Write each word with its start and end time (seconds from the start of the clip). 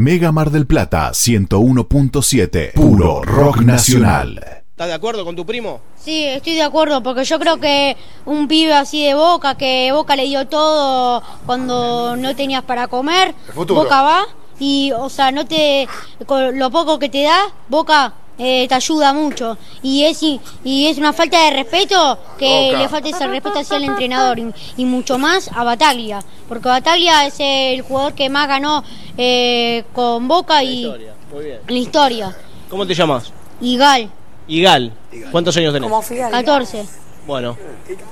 Mega 0.00 0.32
Mar 0.32 0.50
del 0.50 0.66
Plata 0.66 1.10
101.7. 1.10 2.72
Puro 2.72 3.20
rock 3.20 3.58
nacional. 3.60 4.40
¿Estás 4.70 4.88
de 4.88 4.94
acuerdo 4.94 5.26
con 5.26 5.36
tu 5.36 5.44
primo? 5.44 5.82
Sí, 6.02 6.24
estoy 6.24 6.54
de 6.54 6.62
acuerdo, 6.62 7.02
porque 7.02 7.24
yo 7.24 7.38
creo 7.38 7.60
que 7.60 7.98
un 8.24 8.48
pibe 8.48 8.72
así 8.72 9.04
de 9.04 9.12
Boca, 9.12 9.56
que 9.56 9.92
Boca 9.92 10.16
le 10.16 10.24
dio 10.24 10.48
todo 10.48 11.22
cuando 11.44 12.16
no 12.16 12.34
tenías 12.34 12.62
para 12.62 12.88
comer, 12.88 13.34
Boca 13.54 14.00
va 14.00 14.22
y, 14.58 14.90
o 14.92 15.10
sea, 15.10 15.32
no 15.32 15.44
te, 15.44 15.86
con 16.24 16.58
lo 16.58 16.70
poco 16.70 16.98
que 16.98 17.10
te 17.10 17.24
da, 17.24 17.38
Boca 17.68 18.14
eh, 18.40 18.66
te 18.66 18.74
ayuda 18.74 19.12
mucho. 19.12 19.56
Y 19.82 20.04
es, 20.04 20.22
y, 20.22 20.40
y 20.64 20.86
es 20.86 20.98
una 20.98 21.12
falta 21.12 21.44
de 21.44 21.50
respeto 21.50 22.18
que 22.38 22.74
le 22.76 22.88
falte 22.88 23.10
ese 23.10 23.26
respeto 23.26 23.58
hacia 23.58 23.76
el 23.76 23.84
entrenador 23.84 24.38
y, 24.38 24.50
y 24.78 24.84
mucho 24.86 25.18
más 25.18 25.50
a 25.54 25.62
Bataglia, 25.62 26.24
porque 26.48 26.68
Bataglia 26.68 27.26
es 27.26 27.34
el 27.38 27.82
jugador 27.82 28.14
que 28.14 28.28
más 28.30 28.48
ganó 28.48 28.82
eh, 29.18 29.84
con 29.92 30.26
Boca 30.26 30.64
y 30.64 30.86
Historia, 30.86 31.14
muy 31.32 31.44
bien. 31.44 31.58
en 31.68 31.74
la 31.74 31.80
historia. 31.80 32.36
¿Cómo 32.68 32.86
te 32.86 32.94
llamas? 32.94 33.32
Y 33.60 33.76
Gal, 33.76 34.10
Igal. 34.48 34.92
¿Cuántos 35.30 35.56
años 35.58 35.72
tenés? 35.72 35.90
14. 36.30 36.86
Bueno, 37.26 37.56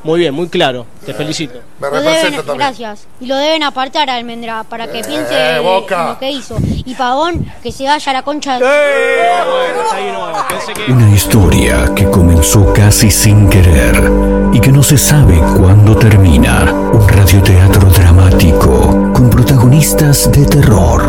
muy 0.04 0.20
bien, 0.20 0.34
muy 0.34 0.48
claro. 0.48 0.86
Te 1.04 1.12
felicito. 1.14 1.54
Me 1.80 1.88
Lo 1.88 1.94
representa 1.94 2.22
deben, 2.30 2.36
también. 2.46 2.56
gracias. 2.58 3.06
Y 3.20 3.26
lo 3.26 3.36
deben 3.36 3.62
apartar 3.62 4.08
a 4.10 4.14
Almendra 4.14 4.62
para 4.64 4.86
que 4.86 5.02
piense 5.02 5.34
Eh, 5.34 5.56
en 5.56 5.62
Boca. 5.64 6.08
lo 6.10 6.18
que 6.18 6.30
hizo. 6.30 6.56
Y 6.62 6.94
Pavón, 6.94 7.44
que 7.62 7.72
se 7.72 7.84
vaya 7.84 8.10
a 8.10 8.12
la 8.12 8.22
concha. 8.22 8.54
de- 8.54 8.60
Bueno, 8.60 9.82
está 9.82 9.96
ahí 9.96 10.12
no, 10.12 10.48
pensé 10.48 10.72
que... 10.74 10.92
Una 10.92 11.10
historia 11.14 11.92
que 11.96 12.04
comenzó 12.10 12.72
casi 12.72 13.10
sin 13.10 13.48
querer 13.48 14.10
y 14.52 14.60
que 14.60 14.70
no 14.70 14.82
se 14.82 14.98
sabe 14.98 15.38
cuándo 15.58 15.96
termina. 15.96 16.72
Un 16.92 17.08
radioteatro 17.08 17.88
dramático 17.90 19.12
con 19.14 19.30
protagonistas 19.30 20.30
de 20.30 20.44
terror. 20.46 21.08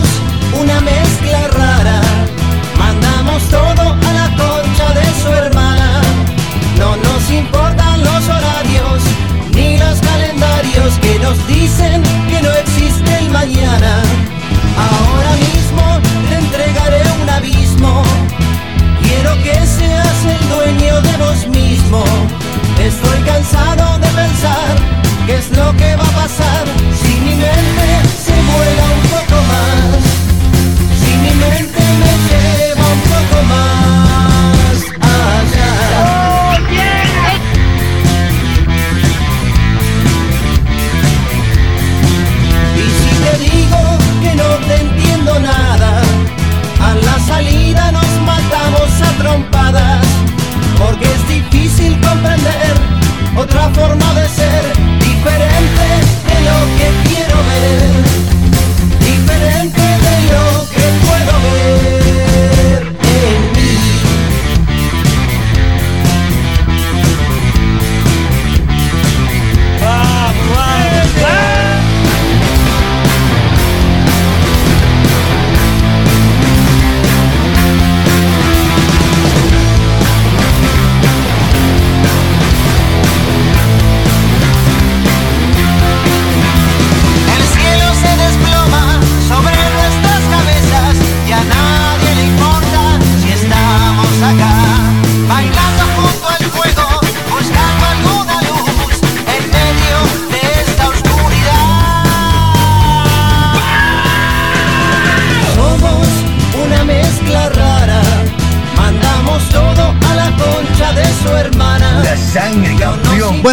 nos 11.31 11.47
dicen 11.47 12.03
que 12.29 12.41
no 12.41 12.51
existe 12.63 13.19
el 13.19 13.29
mañana. 13.29 13.91
Ahora 14.89 15.33
mismo 15.47 15.83
te 16.29 16.35
entregaré 16.35 17.01
un 17.21 17.29
abismo. 17.29 18.03
Quiero 19.01 19.31
que 19.43 19.55
seas 19.77 20.19
el 20.35 20.43
dueño 20.55 21.01
de 21.01 21.13
vos 21.23 21.47
mismo. 21.47 22.03
Estoy 22.79 23.19
cansado 23.31 23.97
de 23.99 24.07
pensar 24.21 24.71
qué 25.25 25.35
es 25.35 25.49
lo 25.57 25.67
que 25.77 25.95
va 25.95 26.03
a 26.03 26.15
pasar 26.23 26.60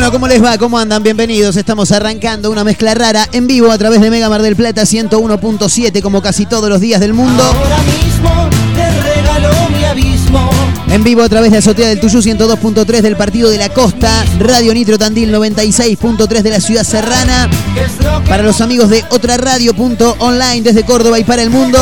Bueno, 0.08 0.20
¿cómo 0.20 0.28
les 0.32 0.42
va? 0.42 0.56
¿Cómo 0.56 0.78
andan? 0.78 1.02
Bienvenidos. 1.02 1.56
Estamos 1.56 1.92
arrancando 1.92 2.50
una 2.50 2.64
mezcla 2.64 2.94
rara 2.94 3.28
en 3.30 3.46
vivo 3.46 3.70
a 3.70 3.76
través 3.76 4.00
de 4.00 4.08
Mega 4.08 4.30
Mar 4.30 4.40
del 4.40 4.56
Plata 4.56 4.84
101.7 4.84 6.00
como 6.00 6.22
casi 6.22 6.46
todos 6.46 6.70
los 6.70 6.80
días 6.80 6.98
del 7.00 7.12
mundo. 7.12 7.42
Ahora 7.42 7.76
mismo 7.82 8.48
te 8.74 8.90
regalo 9.02 9.50
mi 9.68 9.84
abismo. 9.84 10.48
En 10.90 11.04
vivo 11.04 11.22
a 11.22 11.28
través 11.28 11.52
de 11.52 11.58
Azotea 11.58 11.88
del 11.88 12.00
Tuyú 12.00 12.20
102.3 12.20 13.02
del 13.02 13.16
Partido 13.16 13.50
de 13.50 13.58
la 13.58 13.68
Costa, 13.68 14.24
Radio 14.38 14.72
Nitro 14.72 14.96
Tandil 14.96 15.30
96.3 15.30 16.40
de 16.40 16.50
la 16.50 16.60
Ciudad 16.60 16.84
Serrana, 16.84 17.50
¿Qué 17.74 17.82
es 17.82 18.02
lo 18.02 18.22
que 18.22 18.30
para 18.30 18.42
los 18.42 18.62
amigos 18.62 18.88
de 18.88 19.04
otra 19.10 19.36
radio.online 19.36 20.62
desde 20.62 20.84
Córdoba 20.84 21.18
y 21.18 21.24
para 21.24 21.42
el 21.42 21.50
mundo, 21.50 21.78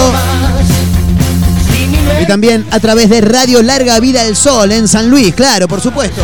y 2.21 2.27
también 2.27 2.67
a 2.73 2.81
través 2.81 3.09
de 3.09 3.21
Radio 3.21 3.63
Larga 3.63 4.01
Vida 4.01 4.25
del 4.25 4.35
Sol 4.35 4.73
en 4.73 4.89
San 4.89 5.09
Luis, 5.09 5.33
claro, 5.33 5.69
por 5.69 5.81
supuesto. 5.81 6.23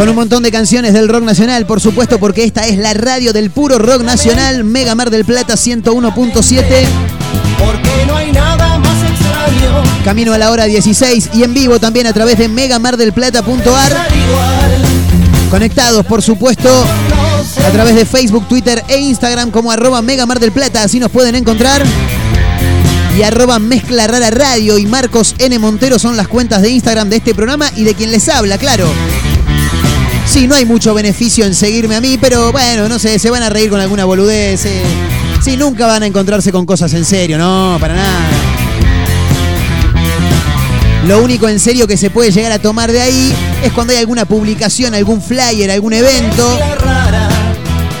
Con 0.00 0.08
un 0.08 0.16
montón 0.16 0.42
de 0.42 0.50
canciones 0.50 0.94
del 0.94 1.10
rock 1.10 1.24
nacional, 1.24 1.66
por 1.66 1.78
supuesto, 1.78 2.18
porque 2.18 2.44
esta 2.44 2.66
es 2.66 2.78
la 2.78 2.94
radio 2.94 3.34
del 3.34 3.50
puro 3.50 3.78
rock 3.78 4.00
nacional, 4.00 4.64
Mega 4.64 4.94
Mar 4.94 5.10
del 5.10 5.26
Plata 5.26 5.56
101.7, 5.56 6.64
porque 7.58 8.06
no 8.06 8.16
hay 8.16 8.32
nada 8.32 8.78
más 8.78 8.96
extraño. 9.04 9.82
camino 10.02 10.32
a 10.32 10.38
la 10.38 10.52
hora 10.52 10.64
16 10.64 11.32
y 11.34 11.42
en 11.42 11.52
vivo 11.52 11.78
también 11.78 12.06
a 12.06 12.14
través 12.14 12.38
de 12.38 12.48
megamardelplata.ar, 12.48 14.08
conectados, 15.50 16.06
por 16.06 16.22
supuesto, 16.22 16.70
a 17.62 17.70
través 17.70 17.94
de 17.94 18.06
Facebook, 18.06 18.48
Twitter 18.48 18.82
e 18.88 19.00
Instagram 19.00 19.50
como 19.50 19.70
arroba 19.70 20.00
Mega 20.00 20.24
Mar 20.24 20.40
del 20.40 20.52
Plata, 20.52 20.82
así 20.82 20.98
nos 20.98 21.10
pueden 21.10 21.34
encontrar. 21.34 21.84
Y 23.18 23.22
arroba 23.22 23.58
Mezcla 23.58 24.06
Rara 24.06 24.30
Radio 24.30 24.78
y 24.78 24.86
Marcos 24.86 25.34
N. 25.36 25.58
Montero 25.58 25.98
son 25.98 26.16
las 26.16 26.26
cuentas 26.26 26.62
de 26.62 26.70
Instagram 26.70 27.10
de 27.10 27.16
este 27.16 27.34
programa 27.34 27.70
y 27.76 27.84
de 27.84 27.92
quien 27.92 28.10
les 28.10 28.30
habla, 28.30 28.56
claro. 28.56 28.86
Sí, 30.26 30.46
no 30.46 30.54
hay 30.54 30.64
mucho 30.64 30.94
beneficio 30.94 31.44
en 31.44 31.54
seguirme 31.54 31.96
a 31.96 32.00
mí, 32.00 32.16
pero 32.18 32.52
bueno, 32.52 32.88
no 32.88 32.98
sé, 32.98 33.18
se 33.18 33.30
van 33.30 33.42
a 33.42 33.50
reír 33.50 33.68
con 33.68 33.80
alguna 33.80 34.04
boludez. 34.04 34.64
eh. 34.64 34.82
Sí, 35.42 35.56
nunca 35.56 35.86
van 35.86 36.02
a 36.02 36.06
encontrarse 36.06 36.52
con 36.52 36.66
cosas 36.66 36.92
en 36.94 37.04
serio, 37.04 37.36
no, 37.38 37.76
para 37.80 37.94
nada. 37.94 38.28
Lo 41.06 41.22
único 41.22 41.48
en 41.48 41.58
serio 41.58 41.86
que 41.88 41.96
se 41.96 42.10
puede 42.10 42.30
llegar 42.30 42.52
a 42.52 42.58
tomar 42.58 42.92
de 42.92 43.00
ahí 43.00 43.34
es 43.64 43.72
cuando 43.72 43.92
hay 43.92 43.98
alguna 43.98 44.26
publicación, 44.26 44.94
algún 44.94 45.20
flyer, 45.22 45.70
algún 45.70 45.94
evento. 45.94 46.48
mezcla 46.50 46.74
rara, 46.76 47.28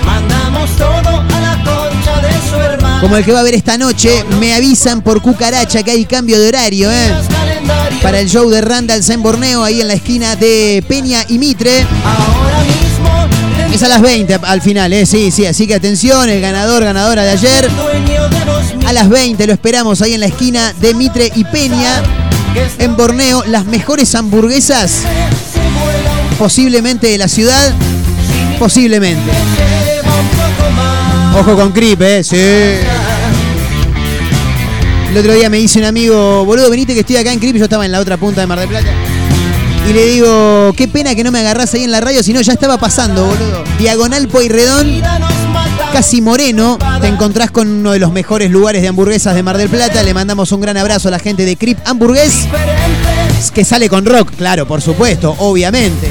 mandamos 0.04 0.70
todo 0.76 1.20
a 1.20 1.40
la 1.40 1.56
concha 1.64 2.20
de 2.20 2.48
su 2.50 2.56
hermana. 2.56 3.00
Como 3.00 3.16
el 3.16 3.24
que 3.24 3.32
va 3.32 3.38
a 3.38 3.40
haber 3.40 3.54
esta 3.54 3.78
noche, 3.78 4.24
me 4.38 4.54
avisan 4.54 5.00
por 5.02 5.22
cucaracha 5.22 5.82
que 5.82 5.90
hay 5.92 6.04
cambio 6.04 6.38
de 6.38 6.48
horario, 6.48 6.92
¿eh? 6.92 7.10
Para 8.02 8.20
el 8.20 8.28
show 8.28 8.48
de 8.48 8.60
Randall 8.60 9.02
en 9.08 9.22
Borneo, 9.22 9.62
ahí 9.62 9.80
en 9.80 9.88
la 9.88 9.94
esquina 9.94 10.34
de 10.36 10.82
Peña 10.88 11.24
y 11.28 11.38
Mitre. 11.38 11.86
Es 13.72 13.82
a 13.82 13.88
las 13.88 14.00
20 14.00 14.40
al 14.42 14.62
final, 14.62 14.92
¿eh? 14.92 15.06
Sí, 15.06 15.30
sí, 15.30 15.46
así 15.46 15.66
que 15.66 15.74
atención, 15.74 16.28
el 16.28 16.40
ganador, 16.40 16.82
ganadora 16.82 17.22
de 17.22 17.30
ayer. 17.30 17.70
A 18.86 18.92
las 18.92 19.08
20 19.08 19.46
lo 19.46 19.52
esperamos 19.52 20.02
ahí 20.02 20.14
en 20.14 20.20
la 20.20 20.26
esquina 20.26 20.72
de 20.80 20.94
Mitre 20.94 21.30
y 21.34 21.44
Peña, 21.44 22.02
en 22.78 22.96
Borneo. 22.96 23.44
Las 23.46 23.66
mejores 23.66 24.14
hamburguesas, 24.14 25.02
posiblemente 26.38 27.08
de 27.08 27.18
la 27.18 27.28
ciudad, 27.28 27.74
posiblemente. 28.58 29.30
Ojo 31.38 31.54
con 31.54 31.70
Crip, 31.72 32.00
eh, 32.02 32.24
sí. 32.24 32.99
El 35.10 35.18
otro 35.18 35.34
día 35.34 35.50
me 35.50 35.56
dice 35.56 35.80
un 35.80 35.86
amigo, 35.86 36.44
boludo, 36.44 36.70
venite 36.70 36.94
que 36.94 37.00
estoy 37.00 37.16
acá 37.16 37.32
en 37.32 37.40
Crip, 37.40 37.56
yo 37.56 37.64
estaba 37.64 37.84
en 37.84 37.90
la 37.90 37.98
otra 37.98 38.16
punta 38.16 38.42
de 38.42 38.46
Mar 38.46 38.60
del 38.60 38.68
Plata. 38.68 38.86
Y 39.88 39.92
le 39.92 40.06
digo, 40.06 40.72
qué 40.76 40.86
pena 40.86 41.16
que 41.16 41.24
no 41.24 41.32
me 41.32 41.40
agarrás 41.40 41.74
ahí 41.74 41.82
en 41.82 41.90
la 41.90 42.00
radio, 42.00 42.22
si 42.22 42.32
no 42.32 42.40
ya 42.40 42.52
estaba 42.52 42.78
pasando, 42.78 43.26
boludo. 43.26 43.64
Diagonal 43.76 44.28
Pueyrredón, 44.28 45.02
casi 45.92 46.22
moreno, 46.22 46.78
te 47.00 47.08
encontrás 47.08 47.50
con 47.50 47.66
uno 47.66 47.90
de 47.90 47.98
los 47.98 48.12
mejores 48.12 48.52
lugares 48.52 48.82
de 48.82 48.88
hamburguesas 48.88 49.34
de 49.34 49.42
Mar 49.42 49.58
del 49.58 49.68
Plata. 49.68 50.00
Le 50.04 50.14
mandamos 50.14 50.52
un 50.52 50.60
gran 50.60 50.76
abrazo 50.76 51.08
a 51.08 51.10
la 51.10 51.18
gente 51.18 51.44
de 51.44 51.56
Crip 51.56 51.78
Hamburgués, 51.86 52.46
que 53.52 53.64
sale 53.64 53.88
con 53.88 54.06
rock, 54.06 54.30
claro, 54.36 54.68
por 54.68 54.80
supuesto, 54.80 55.34
obviamente. 55.38 56.08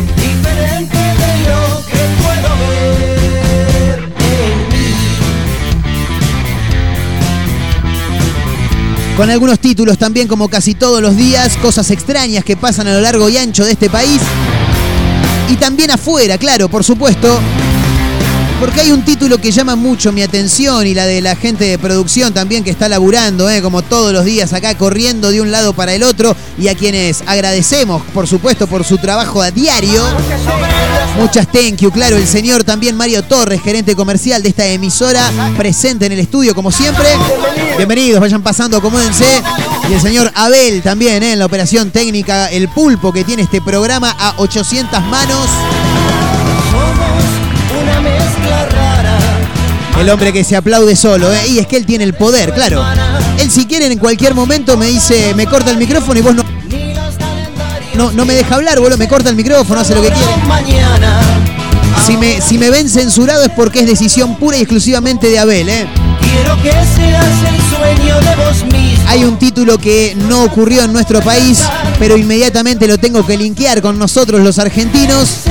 Con 9.19 9.29
algunos 9.29 9.59
títulos 9.59 9.97
también 9.97 10.29
como 10.29 10.47
casi 10.47 10.75
todos 10.75 11.01
los 11.01 11.17
días, 11.17 11.57
cosas 11.57 11.91
extrañas 11.91 12.45
que 12.45 12.55
pasan 12.55 12.87
a 12.87 12.93
lo 12.93 13.01
largo 13.01 13.27
y 13.27 13.35
ancho 13.35 13.65
de 13.65 13.73
este 13.73 13.89
país. 13.89 14.21
Y 15.49 15.57
también 15.57 15.91
afuera, 15.91 16.37
claro, 16.37 16.69
por 16.69 16.85
supuesto. 16.85 17.37
Porque 18.59 18.81
hay 18.81 18.91
un 18.91 19.03
título 19.03 19.37
que 19.37 19.51
llama 19.51 19.77
mucho 19.77 20.11
mi 20.11 20.21
atención 20.21 20.85
y 20.85 20.93
la 20.93 21.05
de 21.05 21.21
la 21.21 21.37
gente 21.37 21.63
de 21.63 21.79
producción 21.79 22.33
también 22.33 22.61
que 22.61 22.69
está 22.69 22.89
laburando, 22.89 23.49
¿eh? 23.49 23.61
como 23.61 23.81
todos 23.81 24.11
los 24.11 24.25
días 24.25 24.51
acá 24.51 24.77
corriendo 24.77 25.31
de 25.31 25.39
un 25.39 25.49
lado 25.49 25.71
para 25.71 25.93
el 25.93 26.03
otro 26.03 26.35
y 26.57 26.67
a 26.67 26.75
quienes 26.75 27.23
agradecemos, 27.25 28.01
por 28.13 28.27
supuesto, 28.27 28.67
por 28.67 28.83
su 28.83 28.97
trabajo 28.97 29.41
a 29.41 29.51
diario. 29.51 30.03
Muchas 31.17 31.47
thank 31.47 31.77
you, 31.77 31.89
claro, 31.89 32.17
el 32.17 32.27
señor 32.27 32.65
también 32.65 32.97
Mario 32.97 33.23
Torres, 33.23 33.61
gerente 33.61 33.95
comercial 33.95 34.43
de 34.43 34.49
esta 34.49 34.65
emisora, 34.65 35.31
presente 35.55 36.07
en 36.07 36.11
el 36.11 36.19
estudio 36.19 36.53
como 36.53 36.69
siempre. 36.69 37.07
Bienvenidos, 37.77 38.19
vayan 38.19 38.43
pasando, 38.43 38.75
acomódense. 38.77 39.41
Y 39.89 39.93
el 39.93 40.01
señor 40.01 40.31
Abel 40.35 40.81
también 40.81 41.23
¿eh? 41.23 41.31
en 41.31 41.39
la 41.39 41.45
operación 41.45 41.91
técnica, 41.91 42.47
el 42.47 42.67
pulpo 42.67 43.13
que 43.13 43.23
tiene 43.23 43.43
este 43.43 43.61
programa 43.61 44.13
a 44.19 44.33
800 44.37 45.01
manos. 45.03 45.47
El 49.99 50.09
hombre 50.09 50.31
que 50.31 50.45
se 50.45 50.55
aplaude 50.55 50.95
solo, 50.95 51.31
¿eh? 51.33 51.47
y 51.49 51.59
es 51.59 51.67
que 51.67 51.75
él 51.75 51.85
tiene 51.85 52.05
el 52.05 52.13
poder, 52.13 52.53
claro. 52.53 52.81
Él 53.37 53.51
si 53.51 53.65
quiere 53.65 53.85
en 53.91 53.99
cualquier 53.99 54.33
momento 54.33 54.77
me 54.77 54.85
dice, 54.85 55.33
me 55.35 55.45
corta 55.45 55.71
el 55.71 55.77
micrófono 55.77 56.17
y 56.19 56.21
vos 56.21 56.35
no, 56.35 56.43
no, 57.95 58.11
no 58.13 58.25
me 58.25 58.33
deja 58.33 58.55
hablar, 58.55 58.79
boludo, 58.79 58.97
me 58.97 59.09
corta 59.09 59.29
el 59.29 59.35
micrófono, 59.35 59.81
hace 59.81 59.93
lo 59.93 60.01
que 60.01 60.09
quiere. 60.09 60.31
Si 62.05 62.15
me, 62.15 62.39
si 62.39 62.57
me 62.57 62.69
ven 62.69 62.89
censurado 62.89 63.43
es 63.43 63.49
porque 63.49 63.81
es 63.81 63.87
decisión 63.87 64.37
pura 64.37 64.57
y 64.57 64.61
exclusivamente 64.61 65.27
de 65.27 65.37
Abel, 65.37 65.67
¿eh? 65.67 65.85
Quiero 66.21 66.61
que 66.63 66.71
seas 66.71 67.25
el 67.47 67.77
sueño 67.77 68.15
de 68.21 68.35
vos 68.35 68.63
mismo. 68.71 69.03
Hay 69.09 69.25
un 69.25 69.37
título 69.37 69.77
que 69.77 70.15
no 70.15 70.43
ocurrió 70.43 70.83
en 70.83 70.93
nuestro 70.93 71.21
país, 71.21 71.61
pero 71.99 72.17
inmediatamente 72.17 72.87
lo 72.87 72.97
tengo 72.97 73.25
que 73.25 73.37
linkear 73.37 73.81
con 73.81 73.99
nosotros 73.99 74.41
los 74.41 74.59
argentinos, 74.59 75.41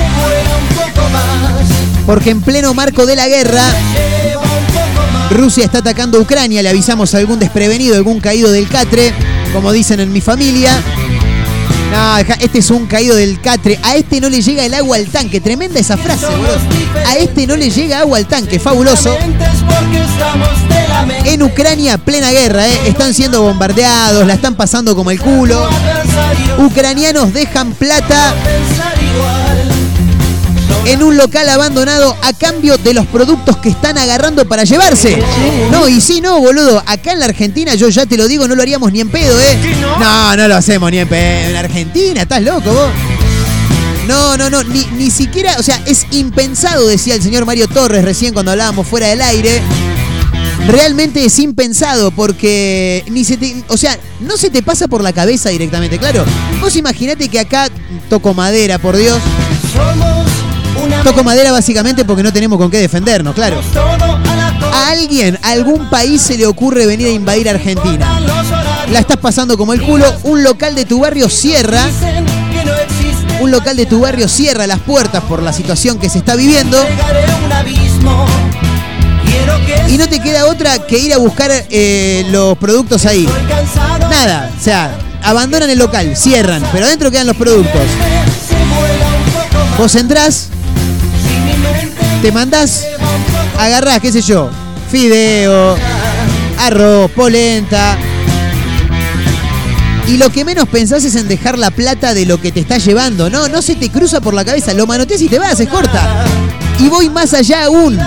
porque 2.09 2.31
en 2.31 2.41
pleno 2.41 2.73
marco 2.73 3.05
de 3.05 3.15
la 3.17 3.29
guerra. 3.29 3.63
Rusia 5.31 5.67
está 5.67 5.81
atacando 5.81 6.17
a 6.17 6.23
Ucrania, 6.23 6.63
le 6.63 6.71
avisamos 6.71 7.15
a 7.15 7.19
algún 7.19 7.39
desprevenido, 7.39 7.97
algún 7.97 8.19
caído 8.19 8.51
del 8.51 8.67
catre, 8.67 9.13
como 9.53 9.73
dicen 9.73 10.01
en 10.01 10.11
mi 10.11 10.23
familia. 10.23 10.71
Este 12.41 12.61
es 12.61 12.71
un 12.71 12.87
caído 12.87 13.15
del 13.15 13.43
catre. 13.43 13.79
A 13.83 13.97
este 13.97 14.23
no 14.23 14.31
le 14.31 14.41
llega 14.41 14.65
el 14.65 14.73
agua 14.73 14.97
al 14.97 15.05
tanque. 15.09 15.43
Tremenda 15.43 15.81
esa 15.81 15.99
frase. 15.99 16.25
A 17.07 17.17
este 17.17 17.47
no 17.47 17.57
le 17.57 17.69
llega 17.69 17.99
agua 17.99 18.17
al 18.17 18.27
tanque. 18.27 18.59
Fabuloso. 18.59 19.15
En 21.27 21.43
Ucrania, 21.43 21.99
plena 21.99 22.31
guerra, 22.31 22.67
¿eh? 22.67 22.81
Están 22.87 23.13
siendo 23.13 23.43
bombardeados, 23.43 24.27
la 24.27 24.33
están 24.33 24.55
pasando 24.55 24.97
como 24.97 25.11
el 25.11 25.21
culo. 25.21 25.69
Ucranianos 26.57 27.35
dejan 27.35 27.73
plata. 27.73 28.35
En 30.89 31.03
un 31.03 31.19
local 31.19 31.47
abandonado 31.51 32.17
a 32.23 32.33
cambio 32.33 32.79
de 32.79 32.95
los 32.95 33.07
productos 33.07 33.59
que 33.59 33.69
están 33.69 33.99
agarrando 33.99 34.49
para 34.49 34.65
llevarse. 34.65 35.23
No, 35.71 35.87
y 35.87 36.01
sí, 36.01 36.23
no, 36.23 36.41
boludo. 36.41 36.83
Acá 36.87 37.13
en 37.13 37.21
la 37.21 37.27
Argentina, 37.27 37.75
yo 37.75 37.91
ya 37.91 38.07
te 38.07 38.17
lo 38.17 38.27
digo, 38.27 38.49
no 38.49 38.55
lo 38.55 38.63
haríamos 38.63 38.91
ni 38.91 39.01
en 39.01 39.11
pedo, 39.11 39.39
¿eh? 39.39 39.77
No, 40.01 40.35
no 40.35 40.49
lo 40.49 40.57
hacemos 40.57 40.91
ni 40.91 40.99
en 40.99 41.09
pedo. 41.09 41.51
En 41.51 41.57
Argentina, 41.57 42.23
estás 42.23 42.43
loco 42.43 42.73
vos. 42.73 42.91
No, 44.07 44.39
no, 44.39 44.49
no, 44.49 44.65
ni, 44.65 44.87
ni 44.97 45.11
siquiera, 45.11 45.57
o 45.59 45.63
sea, 45.63 45.79
es 45.85 46.07
impensado, 46.13 46.87
decía 46.87 47.15
el 47.15 47.23
señor 47.23 47.45
Mario 47.45 47.69
Torres 47.69 48.03
recién 48.03 48.33
cuando 48.33 48.53
hablábamos 48.53 48.87
fuera 48.87 49.09
del 49.09 49.21
aire. 49.21 49.61
Realmente 50.69 51.23
es 51.23 51.39
impensado 51.39 52.11
porque 52.11 53.05
ni 53.11 53.25
se 53.25 53.37
te, 53.37 53.63
o 53.69 53.77
sea, 53.77 53.99
no 54.21 54.39
se 54.39 54.49
te 54.49 54.63
pasa 54.63 54.89
por 54.89 55.03
la 55.03 55.13
cabeza 55.13 55.51
directamente, 55.51 55.99
claro. 55.99 56.25
Vos 56.63 56.75
imaginate 56.77 57.29
que 57.29 57.41
acá 57.41 57.69
toco 58.09 58.33
madera, 58.33 58.79
por 58.79 58.97
Dios. 58.97 59.19
Somos 59.75 60.08
Toco 61.05 61.25
madera 61.25 61.53
básicamente 61.53 62.05
porque 62.05 62.23
no 62.23 62.33
tenemos 62.33 62.59
con 62.59 62.71
qué 62.71 62.79
defendernos, 62.79 63.35
claro. 63.35 63.61
a 64.73 64.91
alguien, 64.91 65.39
a 65.43 65.51
algún 65.51 65.89
país 65.91 66.21
se 66.23 66.37
le 66.37 66.47
ocurre 66.47 66.87
venir 66.87 67.09
a 67.09 67.11
invadir 67.11 67.49
Argentina. 67.49 68.21
La 68.91 69.01
estás 69.01 69.19
pasando 69.19 69.57
como 69.57 69.73
el 69.73 69.83
culo, 69.83 70.07
un 70.25 70.43
local 70.43 70.75
de 70.75 70.85
tu 70.85 71.01
barrio 71.01 71.29
cierra, 71.29 71.83
un 73.41 73.51
local 73.51 73.77
de 73.77 73.87
tu 73.87 74.01
barrio 74.01 74.29
cierra 74.29 74.67
las 74.67 74.81
puertas 74.81 75.23
por 75.25 75.43
la 75.43 75.53
situación 75.53 75.99
que 75.99 76.09
se 76.09 76.19
está 76.19 76.35
viviendo 76.35 76.79
y 79.89 79.97
no 79.97 80.09
te 80.09 80.21
queda 80.21 80.47
otra 80.47 80.79
que 80.87 80.99
ir 80.99 81.13
a 81.15 81.19
buscar 81.19 81.51
eh, 81.71 82.27
los 82.31 82.57
productos 82.59 83.07
ahí. 83.07 83.29
Nada, 84.11 84.51
o 84.59 84.63
sea, 84.63 84.97
abandonan 85.23 85.71
el 85.71 85.79
local, 85.79 86.17
cierran, 86.17 86.63
pero 86.73 86.87
adentro 86.87 87.11
quedan 87.11 87.27
los 87.27 87.37
productos. 87.37 87.83
Vos 89.79 89.95
entrás, 89.95 90.49
te 92.23 92.33
mandás, 92.33 92.85
agarrás, 93.59 94.01
qué 94.01 94.11
sé 94.11 94.21
yo, 94.23 94.51
fideo, 94.91 95.77
arroz, 96.59 97.11
polenta. 97.13 97.97
Y 100.09 100.17
lo 100.17 100.31
que 100.31 100.45
menos 100.45 100.69
pensás 100.69 101.05
es 101.05 101.15
en 101.17 101.29
dejar 101.29 101.59
la 101.59 101.71
plata 101.71 102.15
de 102.15 102.25
lo 102.25 102.41
que 102.41 102.51
te 102.51 102.61
está 102.61 102.79
llevando. 102.79 103.29
No, 103.29 103.49
no 103.49 103.61
se 103.61 103.75
te 103.75 103.91
cruza 103.91 104.21
por 104.21 104.33
la 104.35 104.45
cabeza, 104.45 104.73
lo 104.73 104.87
manoteas 104.87 105.21
y 105.21 105.29
te 105.29 105.39
vas, 105.39 105.61
es 105.61 105.69
corta. 105.69 106.25
Y 106.79 106.89
voy 106.89 107.11
más 107.11 107.35
allá 107.35 107.65
aún, 107.67 107.99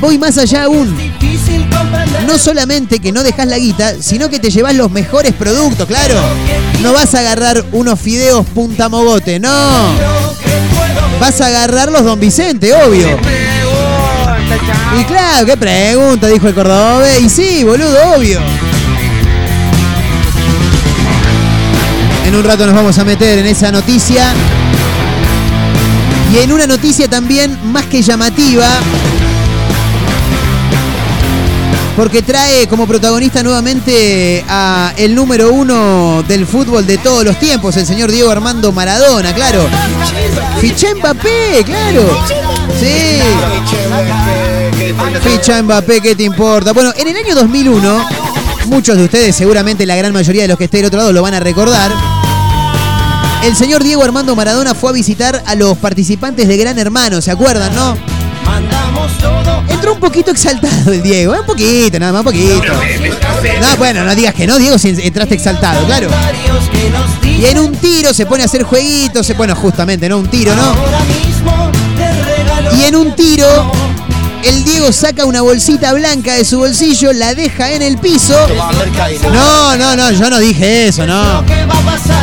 voy 0.00 0.18
más 0.18 0.38
allá 0.38 0.64
aún. 0.64 0.94
No 2.26 2.38
solamente 2.38 2.98
que 2.98 3.12
no 3.12 3.22
dejas 3.22 3.46
la 3.46 3.58
guita, 3.58 3.94
sino 4.00 4.28
que 4.28 4.38
te 4.38 4.50
llevas 4.50 4.74
los 4.74 4.90
mejores 4.90 5.32
productos, 5.32 5.86
claro. 5.86 6.16
No 6.80 6.92
vas 6.92 7.14
a 7.14 7.20
agarrar 7.20 7.64
unos 7.72 8.00
fideos 8.00 8.44
punta 8.46 8.88
mogote, 8.88 9.38
no. 9.38 10.23
Vas 11.20 11.40
a 11.40 11.46
agarrar 11.46 11.90
los 11.90 12.04
Don 12.04 12.18
Vicente, 12.20 12.72
obvio. 12.74 13.18
Y 15.00 15.04
claro, 15.04 15.46
qué 15.46 15.56
pregunta, 15.56 16.28
dijo 16.28 16.48
el 16.48 16.54
cordobés. 16.54 17.20
Y 17.20 17.28
sí, 17.28 17.64
boludo, 17.64 17.96
obvio. 18.16 18.40
En 22.26 22.34
un 22.34 22.44
rato 22.44 22.66
nos 22.66 22.74
vamos 22.74 22.98
a 22.98 23.04
meter 23.04 23.38
en 23.38 23.46
esa 23.46 23.70
noticia. 23.70 24.32
Y 26.32 26.38
en 26.38 26.52
una 26.52 26.66
noticia 26.66 27.08
también 27.08 27.58
más 27.64 27.84
que 27.86 28.02
llamativa. 28.02 28.66
Porque 31.96 32.22
trae 32.22 32.66
como 32.66 32.86
protagonista 32.88 33.42
nuevamente 33.42 34.44
a 34.48 34.92
el 34.96 35.14
número 35.14 35.52
uno 35.52 36.24
del 36.26 36.44
fútbol 36.44 36.86
de 36.86 36.98
todos 36.98 37.24
los 37.24 37.38
tiempos, 37.38 37.76
el 37.76 37.86
señor 37.86 38.10
Diego 38.10 38.30
Armando 38.30 38.72
Maradona, 38.72 39.32
claro. 39.32 39.68
Fiché 40.60 40.88
a 40.88 40.94
Mbappé, 40.96 41.62
claro. 41.64 42.18
Sí. 42.80 43.20
Ficha 45.22 45.62
Mbappé, 45.62 46.00
¿qué 46.00 46.16
te 46.16 46.24
importa? 46.24 46.72
Bueno, 46.72 46.92
en 46.96 47.06
el 47.06 47.16
año 47.16 47.34
2001, 47.34 48.06
muchos 48.66 48.96
de 48.96 49.04
ustedes, 49.04 49.36
seguramente 49.36 49.86
la 49.86 49.94
gran 49.94 50.12
mayoría 50.12 50.42
de 50.42 50.48
los 50.48 50.58
que 50.58 50.64
estén 50.64 50.80
del 50.80 50.86
otro 50.86 50.98
lado 50.98 51.12
lo 51.12 51.22
van 51.22 51.34
a 51.34 51.40
recordar. 51.40 51.92
El 53.44 53.54
señor 53.54 53.84
Diego 53.84 54.02
Armando 54.02 54.34
Maradona 54.34 54.74
fue 54.74 54.90
a 54.90 54.92
visitar 54.92 55.42
a 55.46 55.54
los 55.54 55.78
participantes 55.78 56.48
de 56.48 56.56
Gran 56.56 56.78
Hermano, 56.78 57.20
¿se 57.20 57.30
acuerdan, 57.30 57.74
no? 57.74 57.96
Entró 59.68 59.94
un 59.94 60.00
poquito 60.00 60.30
exaltado 60.30 60.92
el 60.92 61.02
Diego, 61.02 61.34
¿eh? 61.34 61.40
un 61.40 61.46
poquito, 61.46 61.98
nada 61.98 62.12
más, 62.12 62.20
un 62.20 62.26
poquito. 62.26 62.72
No, 63.60 63.76
bueno, 63.78 64.04
no 64.04 64.14
digas 64.14 64.34
que 64.34 64.46
no, 64.46 64.58
Diego, 64.58 64.78
si 64.78 64.88
entraste 64.88 65.34
exaltado, 65.34 65.84
claro. 65.86 66.08
Y 67.24 67.44
en 67.46 67.58
un 67.58 67.72
tiro 67.76 68.12
se 68.14 68.26
pone 68.26 68.42
a 68.42 68.46
hacer 68.46 68.62
jueguitos, 68.62 69.36
bueno, 69.36 69.54
justamente, 69.54 70.08
¿no? 70.08 70.18
Un 70.18 70.28
tiro, 70.28 70.54
¿no? 70.54 70.74
Y 72.76 72.84
en 72.84 72.96
un 72.96 73.14
tiro, 73.14 73.72
El 74.44 74.62
Diego 74.62 74.92
saca 74.92 75.24
una 75.24 75.40
bolsita 75.40 75.94
blanca 75.94 76.34
de 76.34 76.44
su 76.44 76.58
bolsillo, 76.58 77.14
la 77.14 77.34
deja 77.34 77.72
en 77.72 77.80
el 77.80 77.96
piso. 77.96 78.36
No, 79.32 79.76
no, 79.76 79.96
no, 79.96 80.10
yo 80.10 80.28
no 80.28 80.38
dije 80.38 80.88
eso, 80.88 81.06
no. 81.06 81.42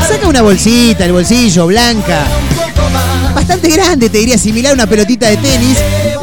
Saca 0.08 0.28
una 0.28 0.44
bolsita, 0.44 1.06
el 1.06 1.14
bolsillo, 1.14 1.66
blanca. 1.66 2.24
Bastante 3.34 3.70
grande, 3.70 4.10
te 4.10 4.20
diría, 4.20 4.38
similar 4.38 4.72
a 4.72 4.76
una 4.76 4.86
pelotita 4.86 5.28
de 5.30 5.38
tenis. 5.38 5.78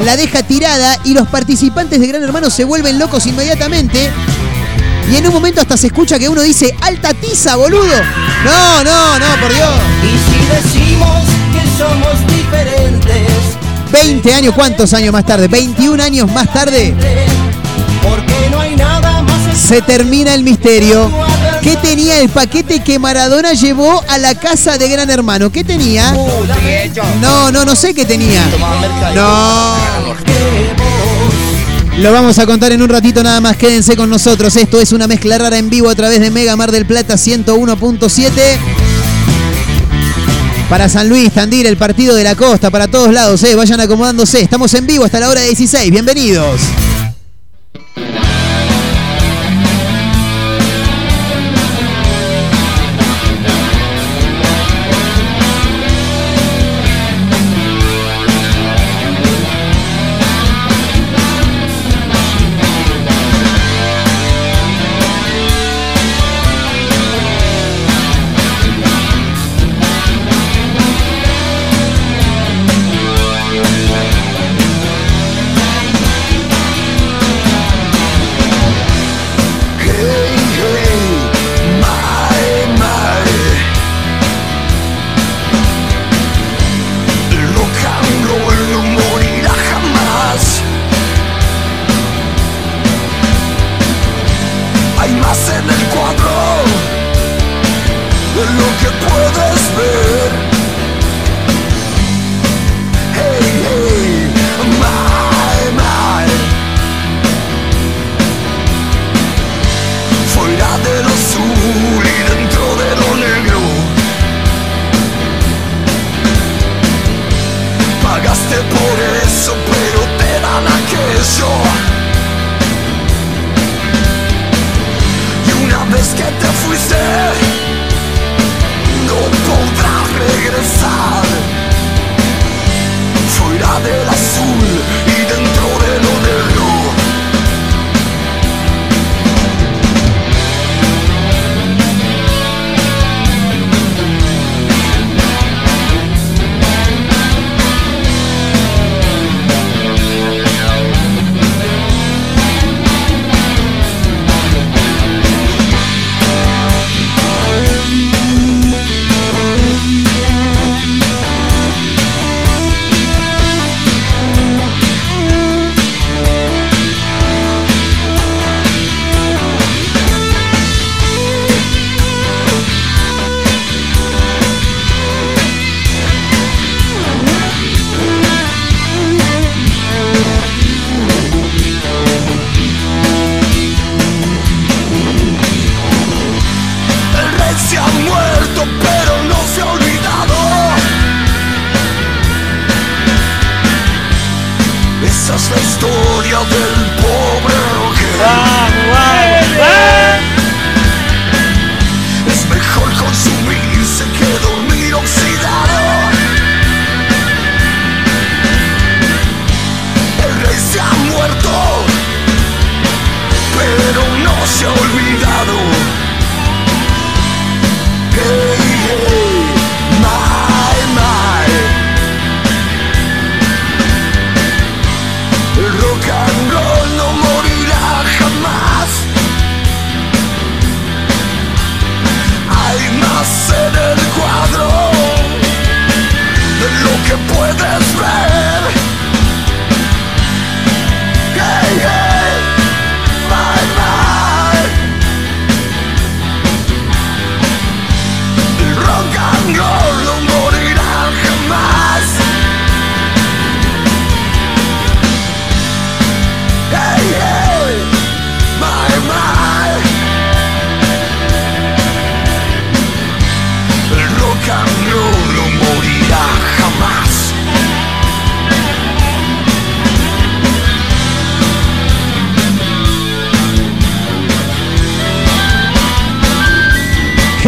La 0.04 0.16
deja 0.16 0.44
tirada 0.44 0.96
y 1.02 1.14
los 1.14 1.26
participantes 1.26 1.98
de 1.98 2.06
Gran 2.06 2.22
Hermano 2.22 2.48
se 2.48 2.62
vuelven 2.62 2.96
locos 2.98 3.26
inmediatamente. 3.26 4.12
Y 5.10 5.16
en 5.16 5.26
un 5.26 5.32
momento 5.32 5.60
hasta 5.60 5.76
se 5.76 5.88
escucha 5.88 6.16
que 6.18 6.28
uno 6.28 6.42
dice, 6.42 6.76
alta 6.80 7.12
tiza, 7.14 7.56
boludo. 7.56 7.82
No, 8.44 8.84
no, 8.84 9.18
no, 9.18 9.26
por 9.40 9.52
Dios. 9.52 9.68
Y 10.04 10.16
si 10.30 10.38
decimos 10.46 11.24
que 11.52 11.62
somos 11.76 12.20
diferentes, 12.28 12.87
20 13.90 14.34
años, 14.34 14.54
¿cuántos 14.54 14.92
años 14.94 15.12
más 15.12 15.24
tarde? 15.24 15.48
21 15.48 16.02
años 16.02 16.30
más 16.32 16.52
tarde, 16.52 16.94
se 19.68 19.82
termina 19.82 20.34
el 20.34 20.44
misterio. 20.44 21.10
¿Qué 21.62 21.76
tenía 21.76 22.20
el 22.20 22.28
paquete 22.28 22.80
que 22.80 22.98
Maradona 22.98 23.52
llevó 23.52 24.02
a 24.08 24.18
la 24.18 24.34
casa 24.34 24.78
de 24.78 24.88
Gran 24.88 25.10
Hermano? 25.10 25.50
¿Qué 25.50 25.64
tenía? 25.64 26.12
No, 27.20 27.50
no, 27.50 27.64
no 27.64 27.76
sé 27.76 27.92
qué 27.94 28.04
tenía. 28.04 28.42
No. 29.14 29.74
Lo 31.98 32.12
vamos 32.12 32.38
a 32.38 32.46
contar 32.46 32.72
en 32.72 32.80
un 32.80 32.88
ratito 32.88 33.22
nada 33.22 33.40
más. 33.40 33.56
Quédense 33.56 33.96
con 33.96 34.08
nosotros. 34.08 34.54
Esto 34.56 34.80
es 34.80 34.92
una 34.92 35.08
mezcla 35.08 35.36
rara 35.36 35.58
en 35.58 35.68
vivo 35.68 35.90
a 35.90 35.94
través 35.94 36.20
de 36.20 36.30
Mega 36.30 36.54
Mar 36.54 36.70
del 36.70 36.86
Plata 36.86 37.14
101.7. 37.14 38.87
Para 40.68 40.86
San 40.90 41.08
Luis, 41.08 41.32
Tandil, 41.32 41.64
el 41.66 41.78
partido 41.78 42.14
de 42.14 42.22
la 42.24 42.36
costa, 42.36 42.70
para 42.70 42.88
todos 42.88 43.10
lados, 43.10 43.42
eh. 43.42 43.54
vayan 43.54 43.80
acomodándose. 43.80 44.42
Estamos 44.42 44.74
en 44.74 44.86
vivo 44.86 45.04
hasta 45.04 45.18
la 45.18 45.30
hora 45.30 45.40
16. 45.40 45.90
Bienvenidos. 45.90 46.60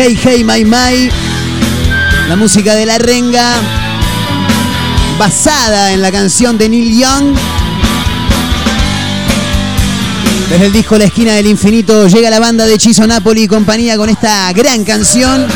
Hey, 0.02 0.18
hey, 0.24 0.44
my, 0.44 0.64
my. 0.64 1.10
La 2.26 2.34
música 2.34 2.74
de 2.74 2.86
la 2.86 2.96
renga. 2.96 3.52
Basada 5.18 5.92
en 5.92 6.00
la 6.00 6.10
canción 6.10 6.56
de 6.56 6.70
Neil 6.70 6.98
Young. 6.98 7.36
Desde 10.48 10.64
el 10.64 10.72
disco 10.72 10.96
La 10.96 11.04
Esquina 11.04 11.34
del 11.34 11.48
Infinito 11.48 12.08
llega 12.08 12.30
la 12.30 12.40
banda 12.40 12.64
de 12.64 12.78
Chizo 12.78 13.06
Napoli 13.06 13.42
y 13.42 13.46
compañía 13.46 13.98
con 13.98 14.08
esta 14.08 14.50
gran 14.54 14.84
canción. 14.84 15.46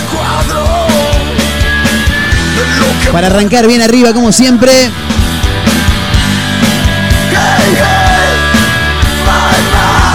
Para 3.13 3.29
arrancar 3.29 3.67
bien 3.67 3.81
arriba 3.81 4.13
como 4.13 4.31
siempre. 4.31 4.91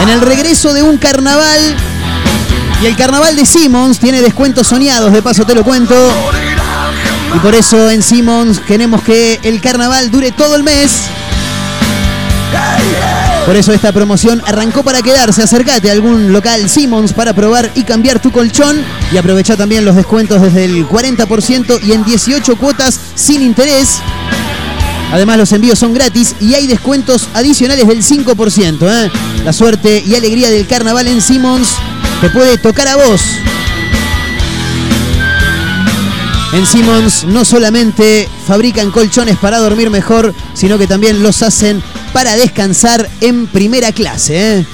En 0.04 0.10
el 0.10 0.22
regreso 0.22 0.72
de 0.72 0.84
un 0.84 1.00
carnaval. 1.00 1.89
Y 2.82 2.86
el 2.86 2.96
carnaval 2.96 3.36
de 3.36 3.46
Simmons 3.46 4.00
tiene 4.00 4.22
descuentos 4.22 4.68
soñados, 4.68 5.12
de 5.12 5.22
paso 5.22 5.46
te 5.46 5.54
lo 5.54 5.66
cuento. 5.66 5.96
Y 7.36 7.40
por 7.40 7.54
eso 7.54 7.90
en 7.90 8.02
Simmons 8.02 8.60
queremos 8.60 9.02
que 9.02 9.40
el 9.44 9.60
carnaval 9.60 10.10
dure 10.12 10.32
todo 10.32 10.56
el 10.56 10.64
mes. 10.64 10.92
Por 13.46 13.56
eso 13.58 13.74
esta 13.74 13.92
promoción 13.92 14.42
arrancó 14.46 14.84
para 14.84 15.02
quedarse. 15.02 15.44
Acércate 15.44 15.90
a 15.90 15.92
algún 15.92 16.32
local 16.32 16.70
Simmons 16.70 17.12
para 17.12 17.34
probar 17.34 17.70
y 17.76 17.84
cambiar 17.84 18.22
tu 18.22 18.32
colchón. 18.32 18.82
Y 19.12 19.18
aprovecha 19.18 19.58
también 19.58 19.84
los 19.84 19.96
descuentos 19.98 20.42
desde 20.42 20.64
el 20.64 20.88
40% 20.88 21.84
y 21.84 21.92
en 21.92 22.06
18 22.06 22.56
cuotas 22.56 22.98
sin 23.14 23.42
interés. 23.42 23.98
Además 25.12 25.38
los 25.38 25.52
envíos 25.52 25.80
son 25.80 25.94
gratis 25.94 26.36
y 26.40 26.54
hay 26.54 26.66
descuentos 26.66 27.28
adicionales 27.34 27.88
del 27.88 28.04
5%. 28.04 28.78
¿eh? 28.84 29.12
La 29.44 29.52
suerte 29.52 30.02
y 30.06 30.16
alegría 30.16 30.50
del 30.50 30.66
carnaval 30.66 31.08
en 31.08 31.22
Simmons 31.22 31.70
te 32.22 32.30
puede 32.30 32.58
tocar 32.58 32.88
a 32.88 32.96
vos. 32.96 33.22
En 36.52 36.66
Simmons 36.66 37.26
no 37.26 37.46
solamente 37.46 38.28
fabrican 38.48 38.92
colchones 38.92 39.38
para 39.38 39.60
dormir 39.60 39.90
mejor, 39.90 40.34
sino 40.54 40.78
que 40.78 40.88
también 40.88 41.22
los 41.22 41.44
hacen 41.44 41.82
para 42.12 42.36
descansar 42.36 43.08
en 43.22 43.48
primera 43.48 43.92
clase. 43.92 44.60
¿eh? 44.60 44.66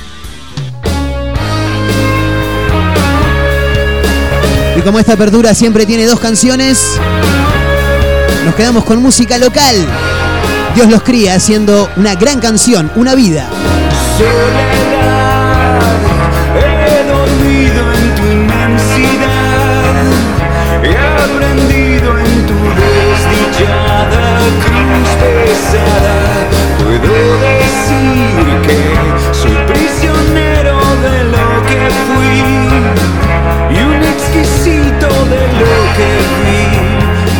Y 4.77 4.81
como 4.81 4.99
esta 4.99 5.13
apertura 5.13 5.53
siempre 5.53 5.85
tiene 5.85 6.05
dos 6.05 6.19
canciones, 6.19 6.79
nos 8.45 8.55
quedamos 8.55 8.85
con 8.85 9.01
música 9.01 9.37
local. 9.37 9.75
Dios 10.75 10.89
los 10.89 11.03
cría 11.03 11.35
haciendo 11.35 11.89
una 11.97 12.15
gran 12.15 12.39
canción, 12.39 12.91
una 12.95 13.15
vida. 13.15 13.49
he 14.19 15.14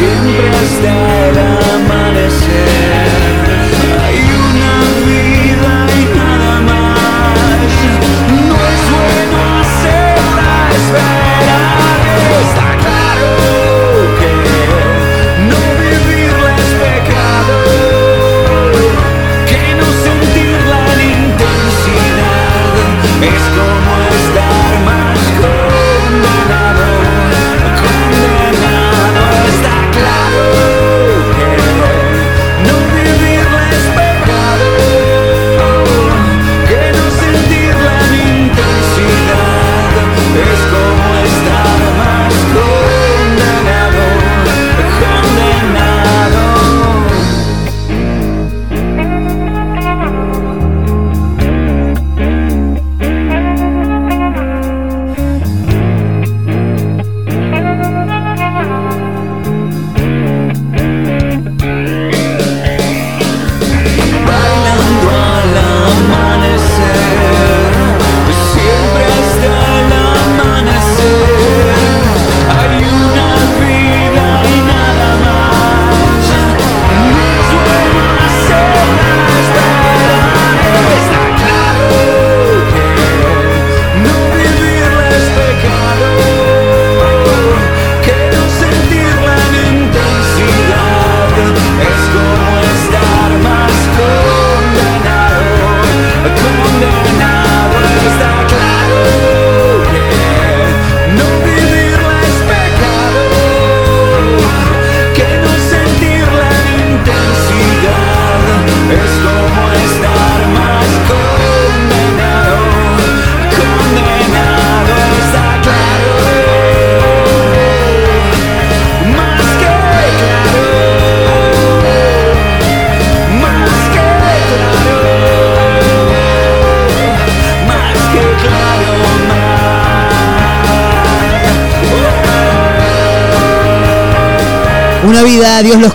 Siempre 0.00 0.48
hasta 0.48 1.28
el 1.28 1.38
amanecer 1.38 2.69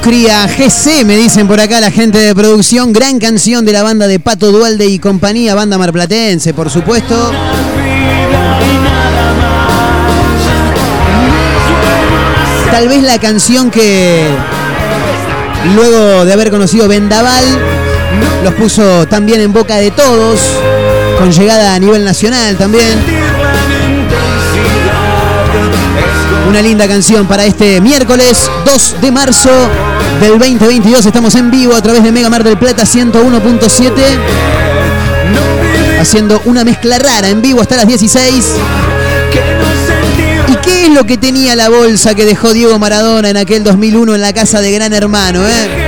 cría. 0.05 0.47
GC, 0.47 1.03
me 1.03 1.17
dicen 1.17 1.47
por 1.47 1.59
acá 1.59 1.81
la 1.81 1.89
gente 1.89 2.19
de 2.19 2.35
producción. 2.35 2.93
Gran 2.93 3.17
canción 3.17 3.65
de 3.65 3.73
la 3.73 3.81
banda 3.81 4.05
de 4.05 4.19
Pato 4.19 4.51
Dualde 4.51 4.85
y 4.85 4.99
compañía, 4.99 5.55
banda 5.55 5.79
marplatense, 5.79 6.53
por 6.53 6.69
supuesto. 6.69 7.31
tal 12.71 12.89
vez 12.89 13.03
la 13.03 13.17
canción 13.19 13.71
que 13.71 14.27
luego 15.75 16.25
de 16.25 16.33
haber 16.33 16.51
conocido 16.51 16.89
Vendaval 16.89 17.45
los 18.43 18.53
puso 18.53 19.07
también 19.07 19.39
en 19.39 19.53
boca 19.53 19.77
de 19.77 19.91
todos, 19.91 20.39
con 21.17 21.31
llegada 21.31 21.73
a 21.73 21.79
nivel 21.79 22.03
nacional 22.03 22.57
también. 22.57 23.34
Una 26.47 26.61
linda 26.61 26.87
canción 26.87 27.27
para 27.27 27.45
este 27.45 27.81
miércoles 27.81 28.49
2 28.65 29.01
de 29.01 29.11
marzo 29.11 29.49
del 30.21 30.37
2022. 30.37 31.05
Estamos 31.05 31.33
en 31.35 31.49
vivo 31.49 31.75
a 31.75 31.81
través 31.81 32.03
de 32.03 32.11
Mega 32.11 32.29
Mar 32.29 32.43
del 32.43 32.57
Plata 32.57 32.83
101.7. 32.83 33.91
Haciendo 35.99 36.41
una 36.45 36.63
mezcla 36.63 36.99
rara 36.99 37.29
en 37.29 37.41
vivo 37.41 37.61
hasta 37.61 37.77
las 37.77 37.87
16. 37.87 38.45
¿Y 40.47 40.55
qué 40.57 40.85
es 40.85 40.89
lo 40.91 41.05
que 41.05 41.17
tenía 41.17 41.55
la 41.55 41.69
bolsa 41.69 42.13
que 42.13 42.25
dejó 42.25 42.53
Diego 42.53 42.77
Maradona 42.77 43.31
en 43.31 43.37
aquel 43.37 43.63
2001 43.63 44.15
en 44.15 44.21
la 44.21 44.33
casa 44.33 44.61
de 44.61 44.71
Gran 44.71 44.93
Hermano? 44.93 45.47
Eh? 45.47 45.85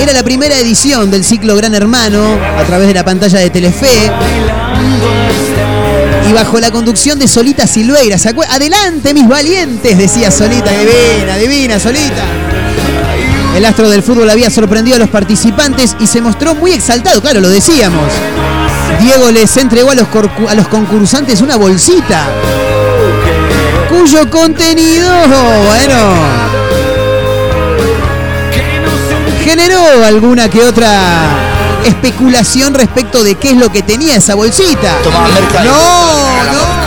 Era 0.00 0.12
la 0.12 0.22
primera 0.22 0.56
edición 0.58 1.10
del 1.10 1.24
ciclo 1.24 1.54
Gran 1.56 1.74
Hermano 1.74 2.38
a 2.58 2.64
través 2.64 2.88
de 2.88 2.94
la 2.94 3.04
pantalla 3.04 3.38
de 3.38 3.50
Telefe. 3.50 4.10
Bajo 6.34 6.58
la 6.60 6.70
conducción 6.70 7.18
de 7.18 7.28
Solita 7.28 7.66
Silveira. 7.66 8.16
¿se 8.18 8.34
acuer- 8.34 8.48
Adelante, 8.50 9.12
mis 9.14 9.28
valientes, 9.28 9.98
decía 9.98 10.30
Solita. 10.30 10.70
Divina, 10.70 11.36
divina, 11.36 11.78
Solita. 11.78 12.24
El 13.54 13.64
astro 13.66 13.90
del 13.90 14.02
fútbol 14.02 14.30
había 14.30 14.48
sorprendido 14.48 14.96
a 14.96 14.98
los 14.98 15.10
participantes 15.10 15.94
y 16.00 16.06
se 16.06 16.22
mostró 16.22 16.54
muy 16.54 16.72
exaltado, 16.72 17.20
claro, 17.20 17.40
lo 17.40 17.48
decíamos. 17.50 18.08
Diego 19.00 19.30
les 19.30 19.54
entregó 19.58 19.90
a 19.90 20.54
los 20.54 20.68
concursantes 20.68 21.40
una 21.42 21.56
bolsita 21.56 22.28
cuyo 23.90 24.30
contenido, 24.30 25.08
bueno, 25.66 26.14
generó 29.44 30.04
alguna 30.04 30.48
que 30.48 30.60
otra 30.62 31.51
especulación 31.84 32.74
respecto 32.74 33.22
de 33.22 33.34
qué 33.36 33.50
es 33.50 33.56
lo 33.56 33.70
que 33.70 33.82
tenía 33.82 34.16
esa 34.16 34.34
bolsita. 34.34 34.98
Tomaba 35.02 35.28
merca. 35.28 35.64
No, 35.64 35.72
no. 35.72 36.82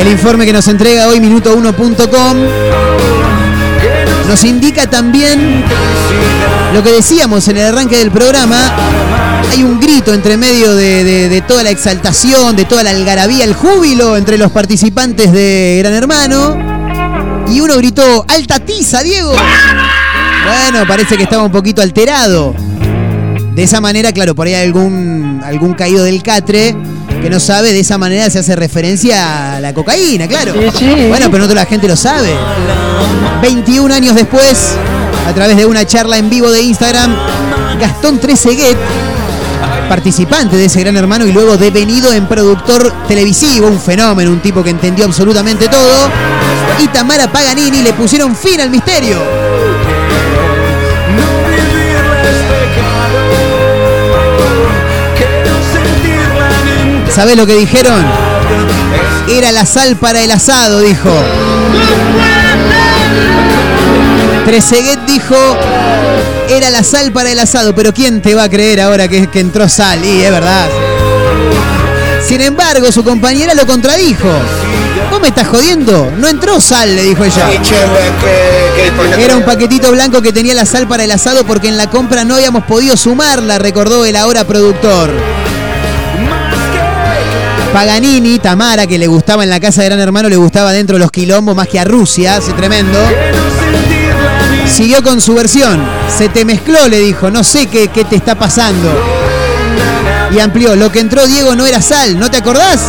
El 0.00 0.08
informe 0.08 0.46
que 0.46 0.52
nos 0.52 0.66
entrega 0.68 1.08
hoy 1.08 1.20
minuto1.com 1.20 2.36
nos 4.28 4.44
indica 4.44 4.88
también 4.88 5.64
lo 6.72 6.82
que 6.82 6.92
decíamos 6.92 7.46
en 7.48 7.56
el 7.58 7.66
arranque 7.66 7.98
del 7.98 8.10
programa. 8.10 8.56
Hay 9.50 9.62
un 9.64 9.80
grito 9.80 10.14
entre 10.14 10.36
medio 10.36 10.74
de, 10.74 11.02
de- 11.04 11.28
de 11.28 11.40
toda 11.42 11.62
la 11.64 11.70
exaltación, 11.70 12.54
de 12.56 12.64
toda 12.64 12.82
la 12.84 12.90
algarabía, 12.90 13.44
el 13.44 13.54
júbilo 13.54 14.16
entre 14.16 14.38
los 14.38 14.52
participantes 14.52 15.32
de 15.32 15.78
Gran 15.82 15.94
Hermano. 15.94 16.79
Y 17.50 17.60
uno 17.60 17.76
gritó, 17.76 18.24
¡alta 18.28 18.60
tiza, 18.60 19.02
Diego! 19.02 19.32
Bueno, 19.32 20.86
parece 20.86 21.16
que 21.16 21.24
estaba 21.24 21.42
un 21.42 21.52
poquito 21.52 21.82
alterado. 21.82 22.54
De 23.54 23.62
esa 23.62 23.80
manera, 23.80 24.12
claro, 24.12 24.34
por 24.34 24.46
ahí 24.46 24.54
hay 24.54 24.66
algún, 24.66 25.42
algún 25.44 25.74
caído 25.74 26.04
del 26.04 26.22
catre 26.22 26.76
que 27.20 27.28
no 27.28 27.38
sabe, 27.40 27.72
de 27.72 27.80
esa 27.80 27.98
manera 27.98 28.30
se 28.30 28.38
hace 28.38 28.56
referencia 28.56 29.56
a 29.56 29.60
la 29.60 29.74
cocaína, 29.74 30.26
claro. 30.26 30.54
Bueno, 30.54 31.26
pero 31.30 31.38
no 31.38 31.44
toda 31.44 31.56
la 31.56 31.66
gente 31.66 31.86
lo 31.86 31.96
sabe. 31.96 32.34
21 33.42 33.92
años 33.94 34.14
después, 34.14 34.72
a 35.26 35.32
través 35.34 35.56
de 35.56 35.66
una 35.66 35.84
charla 35.84 36.16
en 36.18 36.30
vivo 36.30 36.50
de 36.50 36.62
Instagram, 36.62 37.14
Gastón 37.78 38.20
Treseguet, 38.20 38.76
participante 39.90 40.56
de 40.56 40.66
ese 40.66 40.78
gran 40.78 40.96
hermano 40.96 41.26
y 41.26 41.32
luego 41.32 41.56
devenido 41.56 42.12
en 42.12 42.28
productor 42.28 42.92
televisivo, 43.08 43.66
un 43.66 43.80
fenómeno, 43.80 44.30
un 44.30 44.38
tipo 44.38 44.62
que 44.62 44.70
entendió 44.70 45.04
absolutamente 45.04 45.66
todo, 45.66 46.08
y 46.78 46.86
Tamara 46.86 47.32
Paganini 47.32 47.82
le 47.82 47.92
pusieron 47.92 48.36
fin 48.36 48.60
al 48.60 48.70
misterio. 48.70 49.18
¿Sabés 57.12 57.36
lo 57.36 57.44
que 57.44 57.56
dijeron? 57.56 58.00
Era 59.28 59.50
la 59.50 59.66
sal 59.66 59.96
para 59.96 60.20
el 60.22 60.30
asado, 60.30 60.78
dijo. 60.78 61.10
Treseguet 64.44 65.00
dijo, 65.04 65.36
era 66.56 66.70
la 66.70 66.82
sal 66.82 67.12
para 67.12 67.30
el 67.30 67.38
asado, 67.38 67.74
pero 67.74 67.94
¿quién 67.94 68.22
te 68.22 68.34
va 68.34 68.44
a 68.44 68.48
creer 68.48 68.80
ahora 68.80 69.08
que, 69.08 69.28
que 69.28 69.40
entró 69.40 69.68
sal? 69.68 70.04
Y 70.04 70.22
es 70.22 70.30
verdad. 70.30 70.68
Sin 72.26 72.40
embargo, 72.40 72.90
su 72.92 73.04
compañera 73.04 73.54
lo 73.54 73.66
contradijo. 73.66 74.28
¿Vos 75.10 75.20
me 75.20 75.28
estás 75.28 75.48
jodiendo? 75.48 76.12
No 76.18 76.28
entró 76.28 76.60
sal, 76.60 76.94
le 76.94 77.02
dijo 77.02 77.24
ella. 77.24 77.48
Era 79.18 79.36
un 79.36 79.44
paquetito 79.44 79.90
blanco 79.90 80.22
que 80.22 80.32
tenía 80.32 80.54
la 80.54 80.66
sal 80.66 80.86
para 80.86 81.04
el 81.04 81.10
asado 81.10 81.44
porque 81.44 81.68
en 81.68 81.76
la 81.76 81.88
compra 81.88 82.24
no 82.24 82.34
habíamos 82.34 82.64
podido 82.64 82.96
sumarla, 82.96 83.58
recordó 83.58 84.04
el 84.04 84.16
ahora 84.16 84.44
productor. 84.44 85.10
Paganini, 87.72 88.40
Tamara, 88.40 88.86
que 88.86 88.98
le 88.98 89.06
gustaba 89.06 89.44
en 89.44 89.50
la 89.50 89.60
casa 89.60 89.82
de 89.82 89.88
Gran 89.88 90.00
Hermano, 90.00 90.28
le 90.28 90.36
gustaba 90.36 90.72
dentro 90.72 90.96
de 90.96 91.00
los 91.00 91.12
quilombos 91.12 91.54
más 91.54 91.68
que 91.68 91.78
a 91.78 91.84
Rusia, 91.84 92.36
hace 92.36 92.52
tremendo. 92.52 92.98
Siguió 94.74 95.02
con 95.02 95.20
su 95.20 95.34
versión. 95.34 95.80
Se 96.16 96.28
te 96.28 96.44
mezcló, 96.44 96.88
le 96.88 97.00
dijo. 97.00 97.30
No 97.30 97.44
sé 97.44 97.66
qué, 97.66 97.88
qué 97.88 98.04
te 98.04 98.16
está 98.16 98.36
pasando. 98.36 98.88
Y 100.34 100.38
amplió. 100.38 100.76
Lo 100.76 100.90
que 100.90 101.00
entró 101.00 101.26
Diego 101.26 101.54
no 101.54 101.66
era 101.66 101.82
sal, 101.82 102.18
¿no 102.18 102.30
te 102.30 102.38
acordás? 102.38 102.80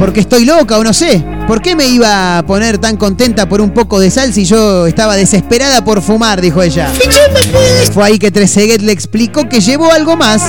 Porque 0.00 0.20
estoy 0.20 0.44
loca 0.44 0.78
o 0.78 0.84
no 0.84 0.92
sé. 0.92 1.24
¿Por 1.46 1.62
qué 1.62 1.76
me 1.76 1.86
iba 1.86 2.38
a 2.38 2.42
poner 2.44 2.78
tan 2.78 2.96
contenta 2.96 3.48
por 3.48 3.60
un 3.60 3.70
poco 3.70 4.00
de 4.00 4.10
sal 4.10 4.32
si 4.32 4.44
yo 4.44 4.86
estaba 4.86 5.14
desesperada 5.14 5.84
por 5.84 6.02
fumar? 6.02 6.40
Dijo 6.40 6.62
ella. 6.62 6.90
Fue 7.92 8.04
ahí 8.04 8.18
que 8.18 8.30
Treseguet 8.30 8.82
le 8.82 8.92
explicó 8.92 9.48
que 9.48 9.60
llevó 9.60 9.92
algo 9.92 10.16
más. 10.16 10.42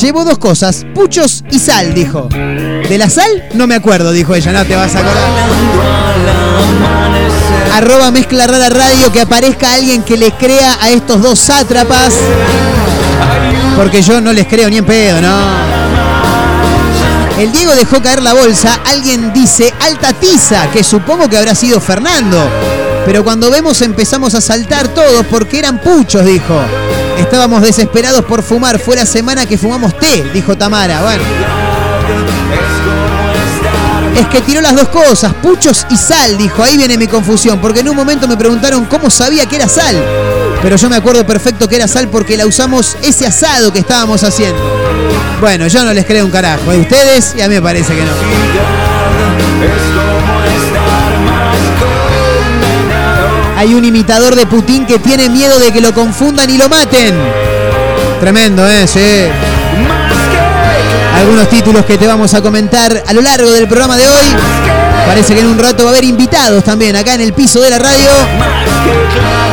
Llevó 0.00 0.24
dos 0.24 0.38
cosas, 0.38 0.86
puchos 0.94 1.44
y 1.50 1.58
sal, 1.58 1.92
dijo. 1.92 2.28
¿De 2.30 2.96
la 2.98 3.10
sal? 3.10 3.48
No 3.54 3.66
me 3.66 3.74
acuerdo, 3.74 4.12
dijo 4.12 4.34
ella, 4.34 4.52
no 4.52 4.64
te 4.64 4.74
vas 4.74 4.94
a 4.94 5.00
acordar. 5.00 7.21
Arroba 7.72 8.10
mezcla 8.10 8.46
rara 8.46 8.68
radio 8.68 9.10
que 9.10 9.22
aparezca 9.22 9.72
alguien 9.72 10.02
que 10.02 10.18
le 10.18 10.32
crea 10.32 10.76
a 10.80 10.90
estos 10.90 11.22
dos 11.22 11.38
sátrapas. 11.38 12.12
Porque 13.76 14.02
yo 14.02 14.20
no 14.20 14.32
les 14.32 14.46
creo 14.46 14.68
ni 14.68 14.76
en 14.76 14.84
pedo, 14.84 15.22
¿no? 15.22 15.36
El 17.38 17.50
Diego 17.50 17.74
dejó 17.74 18.02
caer 18.02 18.22
la 18.22 18.34
bolsa, 18.34 18.78
alguien 18.84 19.32
dice 19.32 19.72
alta 19.80 20.12
tiza, 20.12 20.70
que 20.70 20.84
supongo 20.84 21.30
que 21.30 21.38
habrá 21.38 21.54
sido 21.54 21.80
Fernando. 21.80 22.38
Pero 23.06 23.24
cuando 23.24 23.50
vemos 23.50 23.80
empezamos 23.80 24.34
a 24.34 24.42
saltar 24.42 24.88
todos 24.88 25.24
porque 25.26 25.58
eran 25.58 25.78
puchos, 25.80 26.26
dijo. 26.26 26.60
Estábamos 27.18 27.62
desesperados 27.62 28.24
por 28.26 28.42
fumar, 28.42 28.78
fue 28.78 28.96
la 28.96 29.06
semana 29.06 29.46
que 29.46 29.56
fumamos 29.56 29.98
té, 29.98 30.24
dijo 30.34 30.56
Tamara. 30.58 31.02
Bueno. 31.02 31.51
Es 34.16 34.26
que 34.28 34.40
tiró 34.42 34.60
las 34.60 34.76
dos 34.76 34.88
cosas, 34.88 35.32
puchos 35.34 35.86
y 35.90 35.96
sal, 35.96 36.36
dijo. 36.36 36.62
Ahí 36.62 36.76
viene 36.76 36.98
mi 36.98 37.06
confusión, 37.06 37.60
porque 37.60 37.80
en 37.80 37.88
un 37.88 37.96
momento 37.96 38.28
me 38.28 38.36
preguntaron 38.36 38.84
cómo 38.84 39.10
sabía 39.10 39.46
que 39.46 39.56
era 39.56 39.68
sal. 39.68 39.96
Pero 40.62 40.76
yo 40.76 40.88
me 40.88 40.96
acuerdo 40.96 41.26
perfecto 41.26 41.68
que 41.68 41.76
era 41.76 41.88
sal 41.88 42.08
porque 42.08 42.36
la 42.36 42.46
usamos 42.46 42.96
ese 43.02 43.26
asado 43.26 43.72
que 43.72 43.80
estábamos 43.80 44.22
haciendo. 44.22 44.60
Bueno, 45.40 45.66
yo 45.66 45.84
no 45.84 45.92
les 45.92 46.06
creo 46.06 46.24
un 46.24 46.30
carajo. 46.30 46.72
¿eh? 46.72 46.78
Ustedes, 46.78 47.34
y 47.36 47.40
a 47.40 47.48
mí 47.48 47.54
me 47.54 47.62
parece 47.62 47.94
que 47.94 48.02
no. 48.02 48.12
Hay 53.56 53.74
un 53.74 53.84
imitador 53.84 54.36
de 54.36 54.46
Putin 54.46 54.86
que 54.86 54.98
tiene 54.98 55.28
miedo 55.28 55.58
de 55.58 55.72
que 55.72 55.80
lo 55.80 55.92
confundan 55.94 56.50
y 56.50 56.58
lo 56.58 56.68
maten. 56.68 57.14
Tremendo, 58.20 58.68
¿eh? 58.68 58.86
Sí. 58.86 59.51
Algunos 61.22 61.48
títulos 61.48 61.84
que 61.84 61.96
te 61.96 62.06
vamos 62.08 62.34
a 62.34 62.42
comentar 62.42 63.04
a 63.06 63.12
lo 63.12 63.20
largo 63.20 63.52
del 63.52 63.68
programa 63.68 63.96
de 63.96 64.08
hoy. 64.08 64.24
Parece 65.06 65.34
que 65.34 65.40
en 65.40 65.46
un 65.46 65.56
rato 65.56 65.84
va 65.84 65.90
a 65.90 65.92
haber 65.92 66.02
invitados 66.02 66.64
también 66.64 66.96
acá 66.96 67.14
en 67.14 67.20
el 67.20 67.32
piso 67.32 67.60
de 67.60 67.70
la 67.70 67.78
radio. 67.78 68.10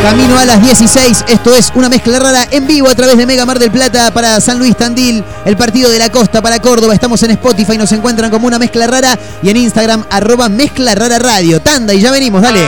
Camino 0.01 0.35
a 0.39 0.45
las 0.45 0.63
16. 0.63 1.25
Esto 1.27 1.53
es 1.53 1.71
una 1.75 1.87
mezcla 1.87 2.17
rara 2.17 2.47
en 2.49 2.65
vivo 2.65 2.89
a 2.89 2.95
través 2.95 3.17
de 3.17 3.27
Mega 3.27 3.45
Mar 3.45 3.59
del 3.59 3.69
Plata 3.69 4.11
para 4.11 4.41
San 4.41 4.57
Luis 4.57 4.75
Tandil, 4.75 5.23
el 5.45 5.57
partido 5.57 5.91
de 5.91 5.99
la 5.99 6.09
costa 6.09 6.41
para 6.41 6.59
Córdoba. 6.59 6.95
Estamos 6.95 7.21
en 7.21 7.31
Spotify, 7.31 7.77
nos 7.77 7.91
encuentran 7.91 8.31
como 8.31 8.47
una 8.47 8.57
mezcla 8.57 8.87
rara 8.87 9.19
y 9.43 9.51
en 9.51 9.57
Instagram 9.57 10.05
arroba 10.09 10.49
mezcla 10.49 10.95
radio. 10.95 11.61
Tanda 11.61 11.93
y 11.93 12.01
ya 12.01 12.09
venimos, 12.09 12.41
dale. 12.41 12.61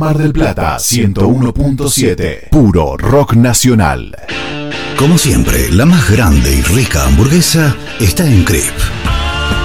Mar 0.00 0.16
del 0.16 0.32
Plata 0.32 0.78
101.7. 0.78 2.48
Puro 2.48 2.96
rock 2.96 3.34
nacional. 3.34 4.16
Como 4.96 5.18
siempre, 5.18 5.70
la 5.72 5.84
más 5.84 6.10
grande 6.10 6.54
y 6.54 6.62
rica 6.62 7.04
hamburguesa 7.04 7.76
está 8.00 8.24
en 8.24 8.42
Crip. 8.44 8.72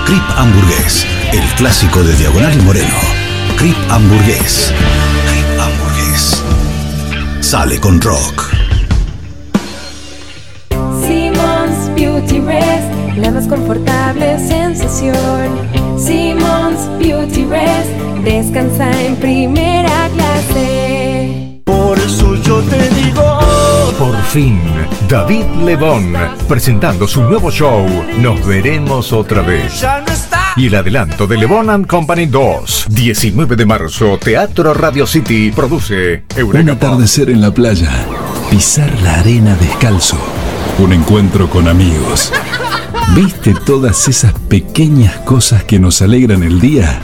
Crip 0.06 0.24
Hamburgués, 0.36 1.06
el 1.32 1.48
clásico 1.56 2.04
de 2.04 2.14
Diagonal 2.18 2.54
y 2.54 2.62
Moreno. 2.64 2.98
Crip 3.56 3.78
Hamburgués. 3.90 4.74
Crip 5.30 5.60
Hamburgués. 5.62 6.44
Sale 7.40 7.80
con 7.80 8.02
rock. 8.02 8.52
Simmons 11.08 11.96
Beauty 11.96 12.40
Rest, 12.42 12.92
la 13.16 13.32
más 13.32 13.48
confortable 13.48 14.38
sensación. 14.40 15.75
Simmons 15.98 16.90
Beauty 17.00 17.46
Rest, 17.46 17.90
descansa 18.24 18.92
en 19.02 19.16
primera 19.16 20.10
clase. 20.14 21.62
Por 21.64 21.98
eso 21.98 22.36
yo 22.36 22.62
te 22.62 22.90
digo. 22.90 23.40
Por 23.98 24.22
fin, 24.24 24.60
David 25.08 25.46
Lebón 25.64 26.14
presentando 26.50 27.08
su 27.08 27.24
nuevo 27.24 27.50
show 27.50 27.88
Nos 28.20 28.46
veremos 28.46 29.14
otra 29.14 29.42
vez. 29.42 29.80
Ya 29.80 30.02
no 30.02 30.12
está. 30.12 30.54
Y 30.58 30.68
el 30.68 30.76
adelanto 30.76 31.28
de 31.28 31.38
Lebón 31.38 31.70
and 31.70 31.88
Company 31.88 32.26
2, 32.26 32.88
19 32.90 33.56
de 33.56 33.66
marzo, 33.66 34.18
Teatro 34.18 34.74
Radio 34.74 35.08
City 35.08 35.52
produce 35.52 36.24
Un 36.36 36.40
Eureka 36.40 36.76
Pop. 36.76 36.84
atardecer 36.90 37.30
en 37.30 37.42
la 37.42 37.52
playa, 37.52 37.90
pisar 38.50 38.92
la 39.02 39.20
arena 39.20 39.56
descalzo, 39.56 40.18
un 40.80 40.94
encuentro 40.94 41.50
con 41.50 41.68
amigos. 41.68 42.32
¿Viste 43.14 43.54
todas 43.66 44.08
esas 44.08 44.34
pequeñas 44.34 45.16
cosas 45.20 45.64
que 45.64 45.80
nos 45.80 46.02
alegran 46.02 46.44
el 46.44 46.60
día? 46.60 47.02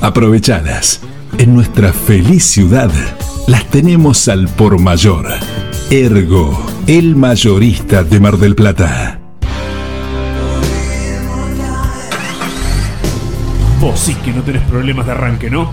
Aprovechadas. 0.00 1.00
En 1.38 1.54
nuestra 1.54 1.92
feliz 1.92 2.44
ciudad 2.44 2.90
las 3.46 3.64
tenemos 3.66 4.28
al 4.28 4.48
por 4.48 4.78
mayor. 4.80 5.26
Ergo, 5.90 6.66
el 6.86 7.16
mayorista 7.16 8.02
de 8.02 8.20
Mar 8.20 8.36
del 8.36 8.54
Plata. 8.54 9.20
Vos 13.80 14.00
sí 14.00 14.14
que 14.16 14.32
no 14.32 14.42
tenés 14.42 14.62
problemas 14.62 15.06
de 15.06 15.12
arranque, 15.12 15.50
¿no? 15.50 15.72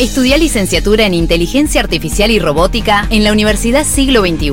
Estudia 0.00 0.36
licenciatura 0.36 1.06
en 1.06 1.14
Inteligencia 1.14 1.80
Artificial 1.80 2.32
y 2.32 2.40
Robótica 2.40 3.06
en 3.10 3.22
la 3.22 3.30
Universidad 3.30 3.84
Siglo 3.84 4.22
XXI. 4.22 4.50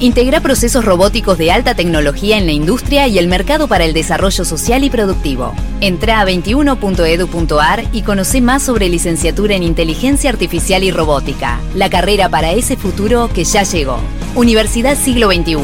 Integra 0.00 0.40
procesos 0.40 0.84
robóticos 0.84 1.38
de 1.38 1.50
alta 1.50 1.74
tecnología 1.74 2.36
en 2.36 2.44
la 2.44 2.52
industria 2.52 3.08
y 3.08 3.16
el 3.16 3.26
mercado 3.26 3.68
para 3.68 3.86
el 3.86 3.94
desarrollo 3.94 4.44
social 4.44 4.84
y 4.84 4.90
productivo. 4.90 5.54
Entra 5.80 6.20
a 6.20 6.26
21.edu.ar 6.26 7.84
y 7.90 8.02
conoce 8.02 8.42
más 8.42 8.64
sobre 8.64 8.90
licenciatura 8.90 9.54
en 9.54 9.62
Inteligencia 9.62 10.28
Artificial 10.28 10.84
y 10.84 10.90
Robótica, 10.90 11.58
la 11.74 11.88
carrera 11.88 12.28
para 12.28 12.52
ese 12.52 12.76
futuro 12.76 13.30
que 13.32 13.44
ya 13.44 13.62
llegó. 13.62 13.98
Universidad 14.34 14.98
Siglo 14.98 15.32
XXI, 15.32 15.56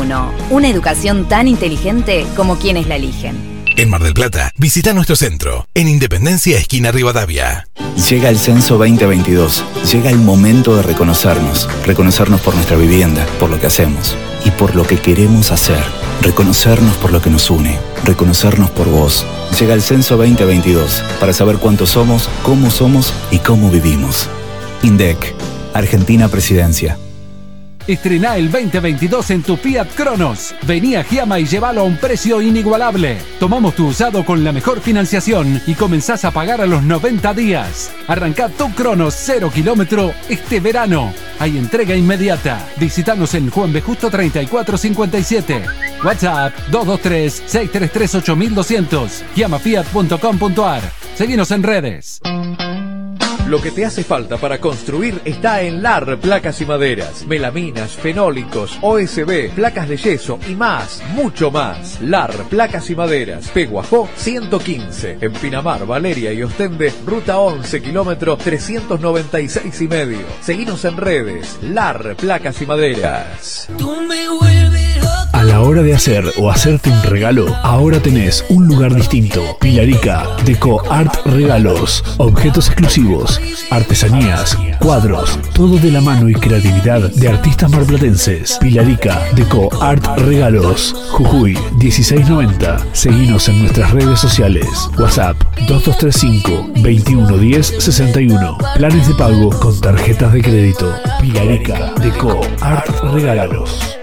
una 0.49 0.69
educación 0.71 1.29
tan 1.29 1.49
inteligente 1.49 2.25
como 2.35 2.57
quienes 2.57 2.89
la 2.89 2.97
eligen. 2.97 3.52
En 3.77 3.89
Mar 3.89 4.03
del 4.03 4.13
Plata, 4.13 4.53
visita 4.57 4.93
nuestro 4.93 5.17
centro, 5.17 5.67
en 5.75 5.89
Independencia, 5.89 6.59
esquina 6.59 6.93
Rivadavia. 6.93 7.69
Llega 8.11 8.29
el 8.29 8.39
censo 8.39 8.77
2022. 8.77 9.65
Llega 9.93 10.11
el 10.11 10.19
momento 10.19 10.77
de 10.77 10.83
reconocernos. 10.83 11.69
Reconocernos 11.87 12.41
por 12.43 12.55
nuestra 12.55 12.77
vivienda, 12.77 13.27
por 13.41 13.51
lo 13.51 13.59
que 13.59 13.67
hacemos 13.67 14.17
y 14.45 14.51
por 14.51 14.75
lo 14.77 14.85
que 14.85 14.99
queremos 14.99 15.51
hacer. 15.51 15.83
Reconocernos 16.21 16.97
por 16.99 17.13
lo 17.13 17.23
que 17.23 17.31
nos 17.31 17.51
une. 17.51 17.79
Reconocernos 18.05 18.71
por 18.71 18.89
vos. 18.89 19.27
Llega 19.59 19.75
el 19.75 19.83
censo 19.83 20.17
2022 20.17 21.03
para 21.19 21.33
saber 21.33 21.57
cuántos 21.57 21.91
somos, 21.91 22.29
cómo 22.43 22.71
somos 22.71 23.15
y 23.31 23.39
cómo 23.39 23.71
vivimos. 23.71 24.29
INDEC, 24.83 25.35
Argentina 25.73 26.29
Presidencia. 26.29 26.99
Estrená 27.87 28.37
el 28.37 28.51
2022 28.51 29.31
en 29.31 29.43
tu 29.43 29.57
Fiat 29.57 29.89
Cronos. 29.95 30.55
Vení 30.67 30.97
a 30.97 31.05
Giama 31.05 31.39
y 31.39 31.47
llévalo 31.47 31.83
a 31.83 31.85
un 31.85 31.97
precio 31.97 32.41
inigualable. 32.41 33.19
Tomamos 33.41 33.75
tu 33.75 33.89
usado 33.89 34.25
con 34.25 34.45
la 34.45 34.53
mejor 34.53 34.81
financiación 34.81 35.61
y 35.67 35.75
comenzás 35.75 36.25
a 36.25 36.31
pagar 36.31 36.61
a 36.61 36.67
los 36.67 36.83
90 36.83 37.35
días. 37.35 37.91
Arrancá 38.07 38.49
tu 38.49 38.71
Cronos 38.75 39.15
0 39.17 39.51
kilómetro 39.53 40.15
este 40.29 40.61
verano. 40.61 41.13
Hay 41.39 41.59
entrega 41.59 41.97
inmediata. 41.97 42.67
Visítanos 42.77 43.35
en 43.35 43.51
Juan 43.51 43.73
B. 43.73 43.81
Justo 43.81 44.11
3457. 44.11 45.65
WhatsApp 46.05 46.53
223-633-8200. 46.71 49.23
Giamafiat.com.ar. 49.35 50.83
Seguinos 51.15 51.51
en 51.51 51.63
redes. 51.63 52.21
Lo 53.49 53.61
que 53.61 53.73
te 53.73 53.85
hace 53.85 54.05
falta 54.05 54.37
para 54.37 54.59
construir 54.59 55.21
está 55.25 55.63
en 55.63 55.83
LAR 55.83 56.19
Placas 56.19 56.61
y 56.61 56.67
Maderas. 56.67 57.27
Melaminas, 57.27 57.91
fenólicos, 57.93 58.79
OSB, 58.81 59.51
placas 59.55 59.89
de 59.89 59.97
yeso 59.97 60.39
y 60.49 60.55
más, 60.55 61.03
mucho 61.15 61.51
más. 61.51 62.01
LAR 62.01 62.33
Placas 62.49 62.89
y 62.91 62.97
Maderas. 62.97 63.49
Peguajó 63.49 64.09
115. 64.17 65.19
En 65.21 65.33
Pinamar, 65.33 65.87
Valeria 65.87 66.33
y 66.33 66.43
Ostende, 66.43 66.93
ruta 67.05 67.39
11, 67.39 67.83
kilómetro 67.83 68.37
396 68.37 69.81
y 69.81 69.89
medio. 69.89 70.21
Seguinos 70.41 70.85
en 70.85 70.97
redes. 70.97 71.59
LAR 71.63 72.17
Placas 72.17 72.63
y 72.63 72.67
Maderas. 72.67 73.69
A 75.33 75.45
la 75.45 75.61
hora 75.61 75.83
de 75.83 75.93
hacer 75.93 76.25
o 76.39 76.51
hacerte 76.51 76.89
un 76.89 77.03
regalo, 77.03 77.53
ahora 77.65 77.99
tenés 77.99 78.45
un 78.49 78.69
lugar 78.69 78.95
distinto. 78.95 79.57
Pilarica, 79.61 80.25
Deco 80.45 80.83
Art 80.89 81.27
Regalos, 81.27 82.05
objetos 82.19 82.69
exclusivos, 82.69 83.32
artesanías, 83.71 84.57
cuadros, 84.81 85.39
todo 85.55 85.79
de 85.79 85.91
la 85.91 86.01
mano 86.01 86.29
y 86.29 86.35
creatividad 86.35 87.11
de 87.11 87.29
artistas 87.29 87.71
marplatenses. 87.71 88.59
Pilarica, 88.61 89.21
Deco 89.35 89.69
Art 89.83 90.05
Regalos, 90.19 90.95
Jujuy 91.11 91.57
1690. 91.79 92.79
Seguinos 92.93 93.49
en 93.49 93.61
nuestras 93.61 93.91
redes 93.93 94.19
sociales. 94.19 94.67
WhatsApp 94.99 95.37
2235 95.69 96.73
2110 96.83 97.67
61. 97.79 98.59
Planes 98.77 99.09
de 99.09 99.15
pago 99.15 99.51
con 99.61 99.81
tarjetas 99.81 100.33
de 100.33 100.43
crédito. 100.43 100.95
Pilarica, 101.21 101.93
Deco 102.01 102.41
Art 102.61 102.89
Regalos. 103.13 103.99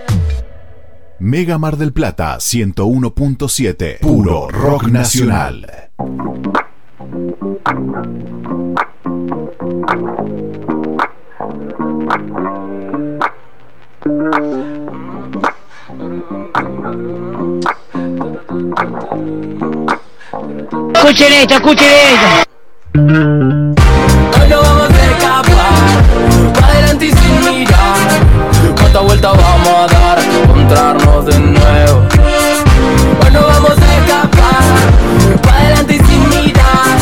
Mega 1.19 1.57
Mar 1.57 1.75
del 1.75 1.91
Plata 1.91 2.37
101.7. 2.37 3.99
Puro 3.99 4.47
rock 4.49 4.87
nacional. 4.87 5.89
Escuchen 21.10 21.34
esto, 21.34 21.56
escuchen 21.56 21.88
esto. 21.88 22.50
Hoy 22.93 24.48
no 24.48 24.62
vamos 24.62 24.89
a 24.91 25.06
escapar, 25.06 26.54
pa' 26.54 26.67
adelante 26.67 27.06
y 27.08 27.12
sin 27.12 27.45
mirar. 27.45 28.76
Cuánta 28.80 29.00
vuelta 29.00 29.30
vamos 29.30 29.69
a 29.69 29.88
dar, 29.88 30.19
encontrarnos 30.19 31.26
de 31.26 31.39
nuevo. 31.39 32.06
Hoy 33.24 33.32
no 33.32 33.41
vamos 33.41 33.72
a 33.72 33.98
escapar, 33.98 34.62
pa' 35.41 35.58
adelante 35.58 35.95
y 35.95 35.98
sin 35.98 36.30
mirar. 36.30 36.98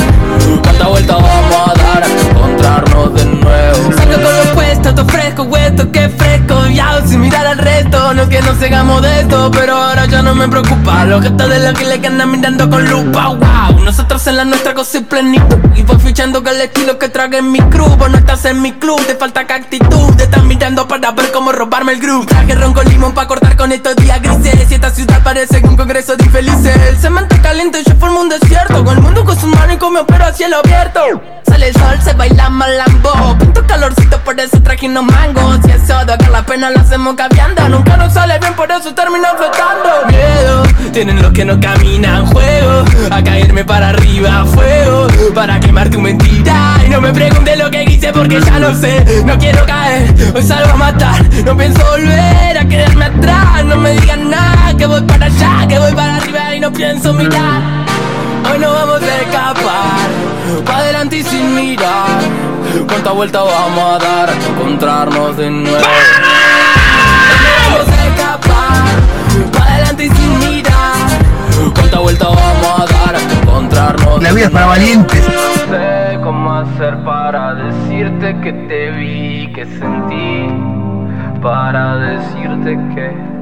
Cuánta 0.63 0.88
vuelta 0.88 1.13
vamos 1.15 1.67
a 1.67 1.74
dar, 1.74 2.04
encontrarnos 2.30 3.13
de 3.13 3.26
nuevo. 3.26 3.91
Saca 3.91 4.13
con 4.13 4.38
los 4.38 4.48
puestos, 4.54 4.96
todo 4.96 5.06
fresco, 5.06 5.43
huesto, 5.43 5.91
que 5.91 6.08
fresco. 6.08 6.26
No 8.47 8.60
que 8.60 8.65
hagamos 8.65 9.01
de 9.01 9.21
esto, 9.21 9.51
pero 9.51 9.75
ahora 9.75 10.05
ya 10.05 10.21
no 10.21 10.33
me 10.33 10.47
preocupa. 10.47 11.05
Los 11.05 11.21
gestos 11.21 11.49
de 11.49 11.60
los 11.60 11.73
que 11.77 11.86
le 11.86 12.07
andan 12.07 12.31
mirando 12.31 12.69
con 12.69 12.88
lupa, 12.89 13.27
wow. 13.27 13.83
Nosotros 13.83 14.25
en 14.27 14.38
la 14.38 14.45
nuestra 14.45 14.73
cosa 14.73 14.99
y. 14.99 15.41
Y 15.75 15.83
voy 15.83 15.99
fichando 15.99 16.43
con 16.43 16.53
el 16.53 16.62
estilo 16.62 16.97
que 16.97 17.10
traga 17.10 17.39
en 17.39 17.51
mi 17.51 17.60
crew. 17.60 17.88
Vos 17.97 18.10
no 18.10 18.17
estás 18.17 18.45
en 18.45 18.62
mi 18.62 18.71
club, 18.73 19.05
te 19.05 19.15
falta 19.15 19.45
que 19.45 19.53
actitud. 19.53 20.15
Te 20.15 20.23
están 20.23 20.47
mirando 20.47 20.88
para 20.88 21.12
ver 21.12 21.31
cómo 21.31 21.51
robarme 21.51 21.93
el 21.93 21.99
groove. 21.99 22.25
Traje 22.25 22.55
ron 22.55 22.73
con 22.73 22.88
limón 22.88 23.13
para 23.13 23.27
cortar 23.27 23.57
con 23.57 23.71
estos 23.71 23.95
días 23.97 24.21
grises. 24.21 24.71
Y 24.71 24.73
esta 24.73 24.91
ciudad 24.91 25.21
parece 25.23 25.62
un 25.63 25.75
congreso 25.75 26.15
de 26.15 26.25
infelices. 26.25 26.75
El 26.89 26.97
cemento 26.97 27.36
caliente, 27.41 27.83
yo 27.86 27.95
formo 27.95 28.21
un 28.21 28.29
desierto. 28.29 28.83
Con 28.83 28.97
el 28.97 29.03
mundo 29.03 29.25
con 29.25 29.38
sus 29.38 29.49
manos 29.49 29.75
y 29.75 29.77
con 29.77 29.93
mi 29.93 29.99
opero 29.99 30.25
a 30.25 30.33
cielo 30.33 30.57
abierto. 30.63 31.01
Sale 31.45 31.67
el 31.69 31.73
sol, 31.73 31.99
se 32.01 32.13
baila 32.13 32.49
malambo. 32.49 33.38
Punto 33.39 33.65
calorcito, 33.67 34.19
por 34.23 34.39
eso 34.39 34.62
traje 34.62 34.88
trajimos 34.88 35.03
mangos 35.03 35.60
Y 35.67 35.71
eso 35.71 36.05
de 36.05 36.13
acá 36.13 36.29
la 36.29 36.45
pena 36.45 36.69
lo 36.69 36.79
hacemos 36.79 37.15
cambiando 37.15 37.69
Nunca 37.69 37.97
nos 37.97 38.13
sale 38.13 38.37
bien, 38.39 38.54
por 38.56 38.71
eso 38.71 38.93
termino 38.93 39.28
flotando. 39.38 40.08
Miedo, 40.08 40.63
tienen 40.91 41.21
los 41.21 41.32
que 41.32 41.45
no 41.45 41.60
caminan 41.60 42.26
Juego, 42.28 42.84
a 43.12 43.23
caerme 43.23 43.63
para 43.63 43.89
arriba 43.89 44.45
Fuego, 44.45 45.08
para 45.34 45.60
quemar 45.60 45.89
tu 45.89 46.00
mentira. 46.00 46.78
Y 46.86 46.89
no 46.89 47.02
me 47.02 47.13
preguntes 47.13 47.58
lo 47.58 47.69
que 47.69 47.84
hice 47.84 48.12
porque 48.13 48.39
ya 48.41 48.60
lo 48.60 48.73
sé 48.73 49.23
No 49.26 49.38
quiero 49.38 49.65
caer, 49.65 50.13
hoy 50.36 50.43
salgo 50.43 50.71
a 50.71 50.78
matar. 50.78 51.23
No 51.45 51.56
pienso 51.58 51.84
volver 51.86 52.58
a 52.58 52.65
quedarme 52.67 53.06
atrás 53.06 53.65
No 53.65 53.76
me 53.78 53.91
digan 53.91 54.30
nada, 54.30 54.76
que 54.78 54.86
voy 54.86 55.02
para 55.02 55.26
allá 55.26 55.67
Que 55.67 55.78
voy 55.80 55.93
para 55.93 56.17
arriba 56.17 56.56
y 56.56 56.60
no 56.60 56.71
pienso 56.71 57.13
mirar. 57.13 57.62
Hoy 58.52 58.60
no 58.60 58.71
vamos 58.71 59.02
a 59.02 59.21
escapar 59.21 60.08
Pa' 60.65 60.78
adelante 60.78 61.17
y 61.17 61.23
sin 61.23 61.56
mirar. 61.56 62.21
¿Cuántas 62.88 63.13
vueltas 63.13 63.43
vamos 63.43 63.95
a 63.95 64.04
dar 64.04 64.30
hasta 64.30 64.47
encontrarnos 64.47 65.38
de 65.38 65.50
nuevo? 65.50 65.78
Vamos 67.69 67.89
a 67.89 68.08
escapar. 68.08 68.86
Pa' 69.53 69.73
adelante 69.73 70.06
y 70.06 70.10
sin 70.10 70.39
mirar. 70.39 71.73
¿Cuántas 71.73 72.01
vueltas 72.01 72.27
vamos 72.27 72.80
a 72.80 72.86
dar 72.93 73.15
hasta 73.15 73.34
encontrarnos 73.41 74.24
La 74.24 74.32
vida 74.32 74.45
es 74.45 74.51
para 74.51 74.65
valientes. 74.68 75.28
No 75.28 75.76
sé 75.78 76.20
cómo 76.24 76.53
hacer 76.53 76.97
para 77.03 77.55
decirte 77.55 78.36
que 78.41 78.53
te 78.53 78.91
vi, 78.91 79.51
que 79.53 79.65
sentí. 79.65 80.47
Para 81.41 81.97
decirte 81.97 82.78
que 82.95 83.36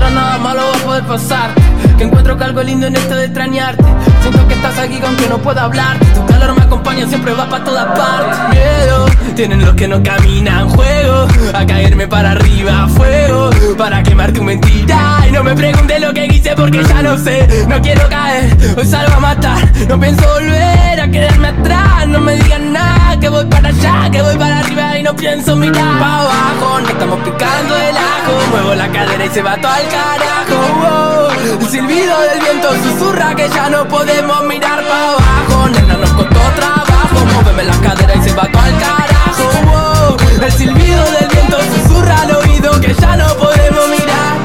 nada 0.00 0.38
malo 0.38 0.62
va 0.72 0.76
a 0.76 0.84
poder 0.84 1.04
pasar. 1.04 1.50
Que 1.98 2.04
encuentro 2.04 2.36
que 2.36 2.44
algo 2.44 2.62
lindo 2.62 2.86
en 2.86 2.96
esto 2.96 3.14
de 3.14 3.24
extrañarte. 3.24 3.84
Siento 4.20 4.48
que 4.48 4.54
estás 4.54 4.78
aquí 4.78 5.00
aunque 5.04 5.28
no 5.28 5.38
pueda 5.38 5.64
hablar. 5.64 5.96
Tu 5.98 6.26
calor 6.26 6.54
me 6.56 6.62
acompaña, 6.62 7.06
siempre 7.06 7.32
va 7.32 7.48
para 7.48 7.64
todas 7.64 7.86
partes 7.98 8.38
Miedo, 8.50 9.06
tienen 9.34 9.64
los 9.64 9.74
que 9.74 9.88
no 9.88 10.02
caminan 10.02 10.68
Juego, 10.68 11.26
a 11.54 11.66
caerme 11.66 12.06
para 12.06 12.32
arriba 12.32 12.88
Fuego, 12.88 13.50
para 13.78 14.02
quemar 14.02 14.32
tu 14.32 14.42
mentira. 14.42 15.24
Y 15.28 15.32
no 15.32 15.42
me 15.42 15.54
preguntes 15.54 16.00
lo 16.00 16.12
que 16.12 16.26
hice 16.26 16.54
porque 16.56 16.82
ya 16.84 17.02
lo 17.02 17.18
sé. 17.18 17.66
No 17.68 17.80
quiero 17.80 18.08
caer, 18.08 18.56
hoy 18.76 18.84
salgo 18.84 19.14
a 19.14 19.20
matar. 19.20 19.72
No 19.88 19.98
pienso 19.98 20.22
volver 20.28 21.00
a 21.00 21.10
quedarme 21.10 21.48
atrás. 21.48 22.08
No 22.08 22.20
me 22.20 22.36
digan 22.36 22.72
nada, 22.72 23.18
que 23.18 23.28
voy 23.28 23.44
para 23.46 23.68
allá 23.68 24.08
Que 24.10 24.22
voy 24.22 24.36
para 24.36 24.60
arriba 24.60 24.98
y 24.98 25.02
no 25.02 25.14
pienso 25.16 25.56
mirar. 25.56 25.98
Pa' 25.98 26.20
abajo, 26.20 26.80
no 26.80 26.88
estamos 26.88 27.18
picando 27.20 27.76
el 27.76 27.96
ajo. 27.96 28.50
Muevo 28.50 28.74
la 28.74 28.88
cadera 28.88 29.24
y 29.24 29.28
se 29.28 29.42
va 29.42 29.56
todo 29.56 29.72
al 29.72 29.85
carajo 29.88 30.58
wow. 30.80 31.60
El 31.60 31.68
silbido 31.68 32.20
del 32.20 32.40
viento 32.40 32.68
susurra 32.82 33.34
que 33.34 33.48
ya 33.48 33.68
no 33.70 33.86
podemos 33.88 34.44
mirar 34.44 34.82
para 34.84 35.10
abajo. 35.10 35.68
Nena, 35.68 35.94
nos 35.94 36.10
costó 36.10 36.40
trabajo. 36.56 37.26
Móveme 37.34 37.64
la 37.64 37.76
cadera 37.80 38.14
y 38.16 38.22
se 38.22 38.34
va 38.34 38.46
todo 38.50 38.62
al 38.62 38.78
carajo 38.78 39.46
wow. 39.64 40.44
El 40.44 40.52
silbido 40.52 41.04
del 41.18 41.28
viento 41.30 41.58
susurra 41.74 42.22
al 42.22 42.36
oído 42.36 42.80
que 42.80 42.94
ya 42.94 43.16
no 43.16 43.26
podemos 43.36 43.88
mirar. 43.88 44.36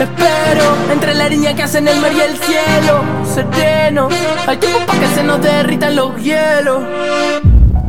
Espero 0.00 0.64
entre 0.92 1.14
la 1.14 1.28
línea 1.28 1.54
que 1.54 1.62
hacen 1.64 1.88
el 1.88 2.00
mar 2.00 2.12
y 2.12 2.20
el 2.20 2.38
cielo. 2.38 3.02
Sereno, 3.24 4.08
hay 4.46 4.56
tiempo 4.58 4.78
para 4.86 5.00
que 5.00 5.08
se 5.08 5.22
nos 5.24 5.40
derritan 5.42 5.96
los 5.96 6.16
hielos. 6.22 6.82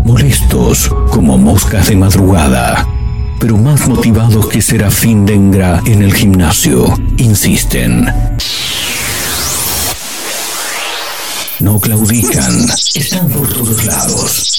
Molestos 0.03 0.89
como 1.11 1.37
moscas 1.37 1.87
de 1.87 1.95
madrugada, 1.95 2.87
pero 3.39 3.57
más 3.57 3.87
motivados 3.87 4.47
que 4.47 4.61
Serafín 4.61 5.25
Dengra 5.25 5.81
en 5.85 6.01
el 6.01 6.13
gimnasio, 6.13 6.93
insisten. 7.17 8.05
No 11.59 11.79
claudican, 11.79 12.67
están 12.93 13.29
por 13.29 13.51
todos 13.51 13.85
lados. 13.85 14.58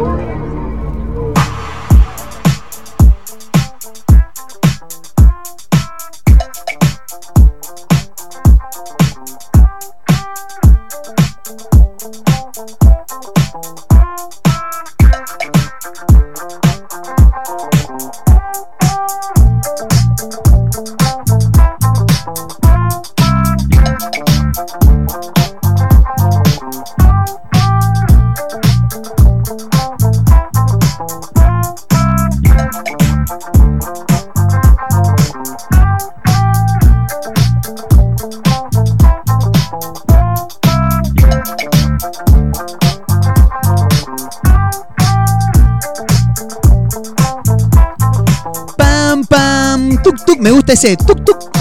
Tuk. 50.81 51.51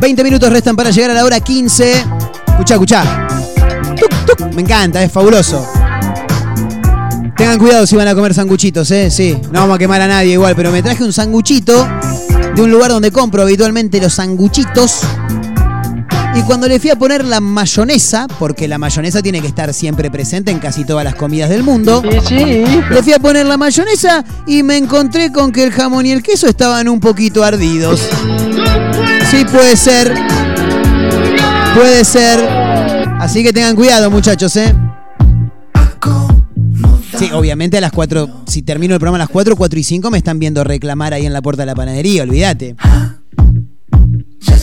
20 0.00 0.22
minutos 0.24 0.50
restan 0.50 0.76
para 0.76 0.90
llegar 0.90 1.10
a 1.10 1.14
la 1.14 1.24
hora 1.24 1.40
15. 1.40 1.92
Escucha, 2.46 2.74
escucha. 2.74 3.26
Tuk, 3.96 4.10
tuk. 4.26 4.54
Me 4.54 4.62
encanta, 4.62 5.02
es 5.02 5.10
fabuloso. 5.10 5.66
Tengan 7.36 7.58
cuidado 7.58 7.86
si 7.86 7.96
van 7.96 8.06
a 8.06 8.14
comer 8.14 8.34
sanguchitos, 8.34 8.88
¿eh? 8.92 9.10
Sí, 9.10 9.36
no 9.50 9.60
vamos 9.60 9.74
a 9.74 9.78
quemar 9.78 10.00
a 10.00 10.06
nadie 10.06 10.34
igual, 10.34 10.54
pero 10.54 10.70
me 10.70 10.82
traje 10.82 11.02
un 11.02 11.12
sanguchito 11.12 11.88
de 12.54 12.62
un 12.62 12.70
lugar 12.70 12.90
donde 12.90 13.10
compro 13.10 13.42
habitualmente 13.42 14.00
los 14.00 14.14
sanguchitos. 14.14 15.00
Y 16.36 16.42
cuando 16.42 16.66
le 16.66 16.80
fui 16.80 16.90
a 16.90 16.96
poner 16.96 17.24
la 17.24 17.40
mayonesa, 17.40 18.26
porque 18.38 18.66
la 18.66 18.76
mayonesa 18.76 19.22
tiene 19.22 19.40
que 19.40 19.46
estar 19.46 19.72
siempre 19.72 20.10
presente 20.10 20.50
en 20.50 20.58
casi 20.58 20.84
todas 20.84 21.04
las 21.04 21.14
comidas 21.14 21.48
del 21.48 21.62
mundo, 21.62 22.02
le 22.02 23.02
fui 23.02 23.12
a 23.12 23.18
poner 23.18 23.46
la 23.46 23.56
mayonesa 23.56 24.24
y 24.46 24.62
me 24.62 24.76
encontré 24.76 25.30
con 25.32 25.52
que 25.52 25.62
el 25.62 25.70
jamón 25.70 26.06
y 26.06 26.12
el 26.12 26.22
queso 26.22 26.48
estaban 26.48 26.88
un 26.88 26.98
poquito 27.00 27.44
ardidos. 27.44 28.00
Sí, 29.30 29.44
puede 29.44 29.76
ser. 29.76 30.14
Puede 31.74 32.04
ser. 32.04 32.40
Así 33.20 33.42
que 33.42 33.52
tengan 33.52 33.76
cuidado, 33.76 34.10
muchachos, 34.10 34.56
¿eh? 34.56 34.74
Sí, 37.18 37.30
obviamente 37.32 37.78
a 37.78 37.80
las 37.80 37.92
4, 37.92 38.42
si 38.46 38.62
termino 38.62 38.94
el 38.94 39.00
programa 39.00 39.18
a 39.18 39.20
las 39.20 39.28
4, 39.28 39.54
4 39.56 39.78
y 39.78 39.84
5 39.84 40.10
me 40.10 40.18
están 40.18 40.40
viendo 40.40 40.64
reclamar 40.64 41.14
ahí 41.14 41.26
en 41.26 41.32
la 41.32 41.42
puerta 41.42 41.62
de 41.62 41.66
la 41.66 41.74
panadería, 41.74 42.24
olvídate. 42.24 42.74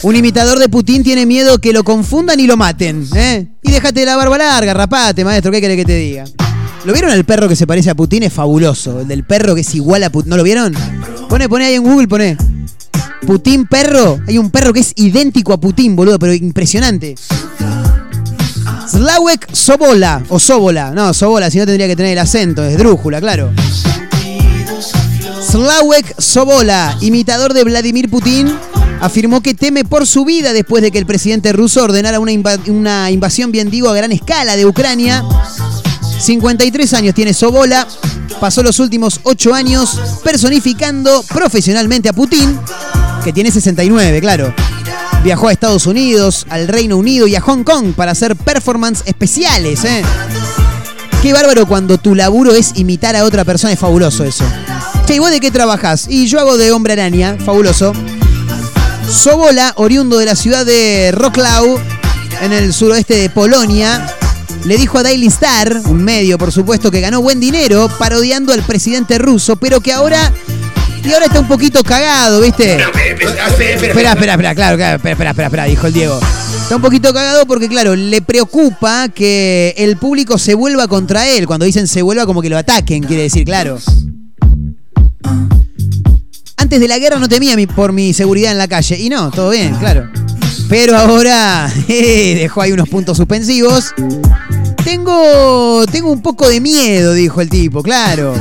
Un 0.04 0.16
imitador 0.16 0.58
de 0.58 0.68
Putin 0.68 1.04
tiene 1.04 1.26
miedo 1.26 1.60
que 1.60 1.74
lo 1.74 1.84
confundan 1.84 2.40
y 2.40 2.48
lo 2.48 2.58
maten, 2.58 3.08
¿eh? 3.16 3.48
Y 3.62 3.72
déjate 3.72 4.04
la 4.04 4.16
barba 4.16 4.38
larga, 4.38 4.74
rapate, 4.74 5.24
maestro, 5.24 5.52
¿qué 5.52 5.62
querés 5.62 5.78
que 5.78 5.86
te 5.86 5.96
diga? 5.96 6.26
¿Lo 6.86 6.94
vieron 6.94 7.12
el 7.12 7.24
perro 7.24 7.48
que 7.48 7.56
se 7.56 7.68
parece 7.68 7.92
a 7.92 7.96
Putin? 7.96 8.24
Es 8.24 8.34
fabuloso. 8.34 9.02
El 9.02 9.08
del 9.08 9.24
perro 9.24 9.54
que 9.54 9.62
es 9.62 9.76
igual 9.76 10.04
a 10.04 10.10
Putin. 10.10 10.32
¿No 10.32 10.38
lo 10.38 10.44
vieron? 10.44 10.74
Pone, 11.30 11.48
pone 11.48 11.66
ahí 11.66 11.76
en 11.76 11.84
Google, 11.84 12.08
pone. 12.08 12.36
Putin 13.28 13.68
perro. 13.68 14.20
Hay 14.28 14.40
un 14.40 14.50
perro 14.50 14.74
que 14.74 14.80
es 14.80 14.94
idéntico 14.96 15.54
a 15.54 15.60
Putin, 15.60 15.96
boludo, 15.96 16.18
pero 16.18 16.34
impresionante. 16.34 17.16
Slawek 18.88 19.54
Sobola. 19.54 20.24
O 20.30 20.40
Sobola. 20.40 20.90
No, 20.90 21.14
Sobola, 21.14 21.52
si 21.52 21.60
no 21.60 21.68
tendría 21.68 21.88
que 21.88 21.96
tener 21.96 22.14
el 22.14 22.20
acento. 22.20 22.64
Es 22.64 22.76
drújula, 22.80 23.22
claro. 23.22 23.52
Slawek 25.52 26.20
Sobola, 26.20 26.98
imitador 27.02 27.54
de 27.54 27.64
Vladimir 27.64 28.10
Putin, 28.10 28.52
afirmó 29.02 29.42
que 29.42 29.54
teme 29.54 29.84
por 29.84 30.08
su 30.08 30.24
vida 30.24 30.54
después 30.54 30.82
de 30.82 30.92
que 30.92 31.00
el 31.00 31.06
presidente 31.06 31.52
ruso 31.52 31.84
ordenara 31.84 32.20
una, 32.20 32.32
inva- 32.32 32.60
una 32.70 33.12
invasión, 33.12 33.52
bien 33.52 33.70
digo, 33.70 33.90
a 33.90 33.96
gran 33.96 34.12
escala 34.12 34.56
de 34.56 34.66
Ucrania. 34.66 35.24
53 36.20 36.94
años 36.94 37.16
tiene 37.16 37.34
Sobola, 37.34 37.88
pasó 38.40 38.62
los 38.64 38.80
últimos 38.80 39.20
8 39.24 39.54
años 39.54 40.00
personificando 40.24 41.24
profesionalmente 41.34 42.10
a 42.10 42.14
Putin, 42.14 42.58
que 43.24 43.34
tiene 43.34 43.52
69, 43.52 44.22
claro. 44.22 44.54
Viajó 45.24 45.48
a 45.48 45.52
Estados 45.52 45.86
Unidos, 45.88 46.46
al 46.50 46.68
Reino 46.68 46.98
Unido 46.98 47.28
y 47.28 47.36
a 47.36 47.42
Hong 47.42 47.64
Kong 47.64 47.94
para 47.96 48.12
hacer 48.12 48.36
performance 48.36 49.02
especiales, 49.06 49.84
¿eh? 49.84 50.04
Qué 51.22 51.34
bárbaro 51.34 51.68
cuando 51.68 52.00
tu 52.00 52.16
laburo 52.16 52.54
es 52.54 52.72
imitar 52.76 53.16
a 53.16 53.24
otra 53.26 53.44
persona, 53.46 53.74
es 53.74 53.80
fabuloso 53.80 54.24
eso. 54.24 54.44
Che, 55.06 55.16
¿y 55.16 55.20
vos 55.20 55.30
de 55.30 55.40
qué 55.40 55.52
trabajas? 55.52 56.08
Y 56.10 56.26
yo 56.28 56.40
hago 56.40 56.58
de 56.58 56.72
hombre 56.72 56.94
araña, 56.94 57.38
fabuloso. 57.44 57.94
Sobola, 59.12 59.74
oriundo 59.76 60.18
de 60.18 60.26
la 60.26 60.36
ciudad 60.36 60.66
de 60.66 61.12
Roklau, 61.12 61.78
en 62.42 62.54
el 62.54 62.74
suroeste 62.74 63.16
de 63.16 63.30
Polonia, 63.30 64.08
le 64.64 64.78
dijo 64.78 64.98
a 64.98 65.04
Daily 65.04 65.28
Star, 65.28 65.82
un 65.86 66.02
medio 66.02 66.38
por 66.38 66.52
supuesto 66.52 66.90
que 66.90 67.02
ganó 67.02 67.22
buen 67.22 67.40
dinero 67.40 67.90
parodiando 68.00 68.54
al 68.54 68.64
presidente 68.64 69.18
ruso, 69.18 69.58
pero 69.58 69.82
que 69.82 69.92
ahora 69.92 70.32
y 71.04 71.12
ahora 71.12 71.26
está 71.26 71.40
un 71.40 71.48
poquito 71.48 71.84
cagado, 71.84 72.42
¿viste? 72.42 72.78
Espera, 72.78 74.14
espera, 74.14 74.34
espera, 74.34 74.56
claro, 74.56 74.78
claro, 74.78 74.96
espera, 74.96 75.12
espera, 75.12 75.30
espera, 75.32 75.48
espera, 75.48 75.66
dijo 75.66 75.88
el 75.88 75.94
Diego. 75.94 76.20
Está 76.64 76.76
un 76.78 76.82
poquito 76.82 77.14
cagado 77.14 77.46
porque, 77.46 77.68
claro, 77.68 77.96
le 77.96 78.22
preocupa 78.22 79.10
que 79.10 79.74
el 79.78 79.98
público 79.98 80.38
se 80.38 80.54
vuelva 80.54 80.88
contra 80.88 81.28
él. 81.28 81.48
Cuando 81.48 81.66
dicen 81.66 81.88
se 81.88 82.02
vuelva, 82.02 82.26
como 82.26 82.42
que 82.42 82.50
lo 82.50 82.58
ataquen, 82.58 83.04
quiere 83.04 83.24
decir, 83.24 83.44
claro. 83.44 83.78
Antes 86.72 86.80
de 86.80 86.88
la 86.88 87.00
guerra 87.00 87.20
no 87.20 87.28
temía 87.28 87.54
por 87.76 87.92
mi 87.92 88.14
seguridad 88.14 88.54
en 88.54 88.58
la 88.58 88.70
calle. 88.70 88.98
Y 88.98 89.10
no, 89.10 89.30
todo 89.30 89.50
bien, 89.50 89.76
claro. 89.76 90.10
Pero 90.70 90.96
ahora 90.96 91.70
eh, 91.90 92.38
dejó 92.40 92.62
ahí 92.62 92.72
unos 92.72 92.88
puntos 92.88 93.18
suspensivos. 93.18 93.94
Tengo, 94.82 95.86
tengo 95.92 96.10
un 96.10 96.22
poco 96.22 96.48
de 96.48 96.62
miedo, 96.62 97.12
dijo 97.12 97.42
el 97.42 97.50
tipo, 97.50 97.84
claro. 97.84 98.34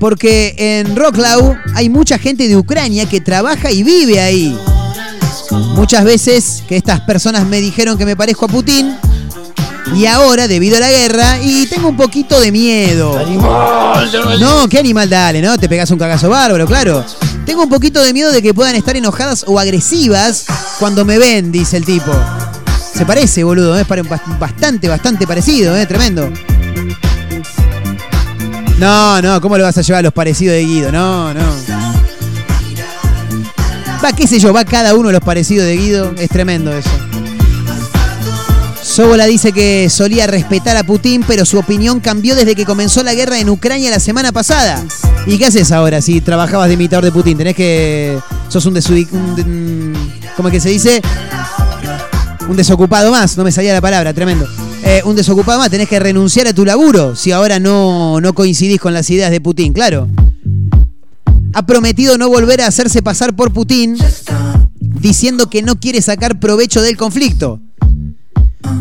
Porque 0.00 0.56
en 0.58 0.96
Rocklau 0.96 1.58
hay 1.76 1.88
mucha 1.88 2.18
gente 2.18 2.48
de 2.48 2.56
Ucrania 2.56 3.08
que 3.08 3.20
trabaja 3.20 3.70
y 3.70 3.84
vive 3.84 4.20
ahí. 4.20 4.58
Muchas 5.76 6.04
veces 6.04 6.64
que 6.66 6.76
estas 6.76 7.02
personas 7.02 7.46
me 7.46 7.60
dijeron 7.60 7.96
que 7.96 8.04
me 8.04 8.16
parezco 8.16 8.46
a 8.46 8.48
Putin. 8.48 8.96
Y 9.92 10.06
ahora, 10.06 10.48
debido 10.48 10.76
a 10.78 10.80
la 10.80 10.90
guerra, 10.90 11.38
y 11.42 11.66
tengo 11.66 11.88
un 11.88 11.96
poquito 11.96 12.40
de 12.40 12.50
miedo. 12.50 13.20
No, 14.40 14.68
qué 14.68 14.78
animal, 14.78 15.08
dale, 15.08 15.42
¿no? 15.42 15.58
Te 15.58 15.68
pegas 15.68 15.90
un 15.90 15.98
cagazo 15.98 16.28
bárbaro, 16.28 16.66
claro. 16.66 17.04
Tengo 17.44 17.62
un 17.62 17.68
poquito 17.68 18.02
de 18.02 18.12
miedo 18.12 18.32
de 18.32 18.40
que 18.40 18.54
puedan 18.54 18.74
estar 18.74 18.96
enojadas 18.96 19.44
o 19.46 19.58
agresivas 19.58 20.46
cuando 20.78 21.04
me 21.04 21.18
ven, 21.18 21.52
dice 21.52 21.76
el 21.76 21.84
tipo. 21.84 22.12
Se 22.94 23.04
parece, 23.04 23.44
boludo, 23.44 23.78
¿eh? 23.78 23.82
es 23.82 24.38
bastante, 24.38 24.88
bastante 24.88 25.26
parecido, 25.26 25.76
¿eh? 25.76 25.84
Tremendo. 25.86 26.30
No, 28.78 29.20
no, 29.22 29.40
¿cómo 29.40 29.56
lo 29.58 29.64
vas 29.64 29.76
a 29.78 29.82
llevar 29.82 30.00
a 30.00 30.02
los 30.02 30.12
parecidos 30.12 30.54
de 30.54 30.64
Guido? 30.64 30.92
No, 30.92 31.32
no. 31.34 31.54
Va, 34.04 34.12
qué 34.12 34.26
sé 34.26 34.38
yo, 34.38 34.52
va 34.52 34.64
cada 34.64 34.94
uno 34.94 35.08
de 35.08 35.14
los 35.14 35.22
parecidos 35.22 35.66
de 35.66 35.76
Guido. 35.76 36.14
Es 36.18 36.28
tremendo 36.28 36.72
eso. 36.72 36.90
Sobola 38.84 39.24
dice 39.26 39.52
que 39.52 39.88
solía 39.88 40.26
respetar 40.26 40.76
a 40.76 40.84
Putin, 40.84 41.24
pero 41.26 41.44
su 41.46 41.58
opinión 41.58 42.00
cambió 42.00 42.36
desde 42.36 42.54
que 42.54 42.64
comenzó 42.66 43.02
la 43.02 43.14
guerra 43.14 43.38
en 43.40 43.48
Ucrania 43.48 43.90
la 43.90 43.98
semana 43.98 44.30
pasada. 44.30 44.84
¿Y 45.26 45.38
qué 45.38 45.46
haces 45.46 45.72
ahora 45.72 46.02
si 46.02 46.20
trabajabas 46.20 46.68
de 46.68 46.74
imitador 46.74 47.04
de 47.04 47.10
Putin? 47.10 47.36
Tenés 47.38 47.56
que. 47.56 48.18
sos 48.48 48.64
un, 48.66 48.74
desubi- 48.74 49.08
un 49.10 49.34
de- 49.36 49.42
un- 49.42 50.12
¿Cómo 50.36 50.48
es 50.48 50.52
que 50.52 50.60
se 50.60 50.68
dice? 50.68 51.00
Un 52.46 52.56
desocupado 52.56 53.10
más, 53.10 53.36
no 53.38 53.42
me 53.44 53.50
salía 53.50 53.72
la 53.72 53.80
palabra, 53.80 54.12
tremendo. 54.12 54.46
Eh, 54.84 55.00
un 55.06 55.16
desocupado 55.16 55.58
más, 55.60 55.70
tenés 55.70 55.88
que 55.88 55.98
renunciar 55.98 56.46
a 56.46 56.52
tu 56.52 56.64
laburo 56.66 57.16
si 57.16 57.32
ahora 57.32 57.58
no, 57.58 58.20
no 58.20 58.34
coincidís 58.34 58.78
con 58.80 58.92
las 58.92 59.08
ideas 59.08 59.30
de 59.30 59.40
Putin, 59.40 59.72
claro. 59.72 60.08
Ha 61.54 61.64
prometido 61.64 62.18
no 62.18 62.28
volver 62.28 62.60
a 62.60 62.66
hacerse 62.66 63.00
pasar 63.02 63.34
por 63.34 63.50
Putin, 63.52 63.96
diciendo 64.80 65.48
que 65.48 65.62
no 65.62 65.80
quiere 65.80 66.02
sacar 66.02 66.38
provecho 66.38 66.82
del 66.82 66.98
conflicto. 66.98 67.60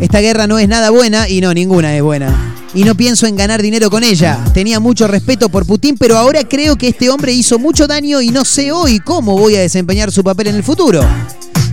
Esta 0.03 0.19
guerra 0.19 0.47
no 0.47 0.59
es 0.59 0.67
nada 0.67 0.89
buena 0.89 1.29
y 1.29 1.39
no, 1.39 1.53
ninguna 1.53 1.95
es 1.95 2.03
buena. 2.03 2.55
Y 2.73 2.83
no 2.83 2.93
pienso 2.93 3.25
en 3.25 3.37
ganar 3.37 3.61
dinero 3.61 3.89
con 3.89 4.03
ella. 4.03 4.37
Tenía 4.53 4.81
mucho 4.81 5.07
respeto 5.07 5.47
por 5.47 5.65
Putin, 5.65 5.95
pero 5.97 6.17
ahora 6.17 6.43
creo 6.43 6.75
que 6.75 6.89
este 6.89 7.09
hombre 7.09 7.31
hizo 7.31 7.57
mucho 7.57 7.87
daño 7.87 8.21
y 8.21 8.27
no 8.27 8.43
sé 8.43 8.73
hoy 8.73 8.99
cómo 8.99 9.37
voy 9.37 9.55
a 9.55 9.61
desempeñar 9.61 10.11
su 10.11 10.21
papel 10.21 10.47
en 10.47 10.55
el 10.55 10.63
futuro. 10.63 10.99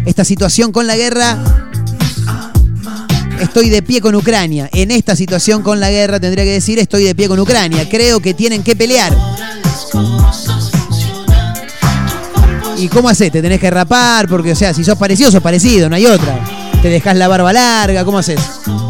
Esta 0.07 0.25
situación 0.25 0.71
con 0.71 0.87
la 0.87 0.97
guerra 0.97 1.67
Estoy 3.41 3.69
de 3.69 3.83
pie 3.83 4.01
con 4.01 4.15
Ucrania. 4.15 4.71
En 4.73 4.93
esta 4.93 5.17
situación 5.17 5.63
con 5.63 5.81
la 5.81 5.91
guerra 5.91 6.21
tendría 6.21 6.45
que 6.45 6.53
decir 6.53 6.79
estoy 6.79 7.03
de 7.03 7.17
pie 7.17 7.27
con 7.27 7.41
Ucrania. 7.41 7.89
Creo 7.89 8.21
que 8.21 8.33
tienen 8.33 8.63
que 8.63 8.77
pelear. 8.77 9.13
¿Y 12.79 12.87
cómo 12.87 13.09
haces? 13.09 13.33
Te 13.33 13.43
tenés 13.43 13.59
que 13.59 13.71
rapar, 13.71 14.29
porque, 14.29 14.53
o 14.53 14.57
sea, 14.57 14.73
si 14.73 14.85
sos 14.85 14.97
parecido, 14.97 15.33
sos 15.33 15.43
parecido, 15.43 15.89
no 15.89 15.97
hay 15.97 16.07
otra. 16.07 16.60
Te 16.83 16.89
dejás 16.89 17.15
la 17.15 17.29
barba 17.29 17.53
larga, 17.53 18.07
¿cómo 18.07 18.19
haces? 18.19 18.41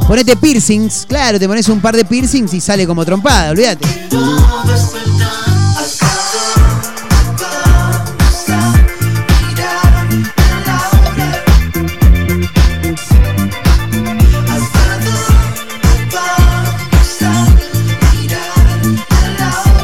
Ponete 0.06 0.36
piercings, 0.36 1.06
claro, 1.08 1.40
te 1.40 1.48
pones 1.48 1.68
un 1.68 1.80
par 1.80 1.96
de 1.96 2.04
piercings 2.04 2.54
y 2.54 2.60
sale 2.60 2.86
como 2.86 3.04
trompada, 3.04 3.50
olvídate. 3.50 3.84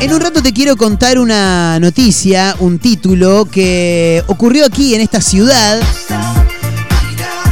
En 0.00 0.12
un 0.12 0.20
rato 0.20 0.40
te 0.40 0.52
quiero 0.52 0.76
contar 0.76 1.18
una 1.18 1.80
noticia, 1.80 2.54
un 2.60 2.78
título 2.78 3.48
que 3.50 4.22
ocurrió 4.28 4.64
aquí 4.64 4.94
en 4.94 5.00
esta 5.00 5.20
ciudad. 5.20 5.80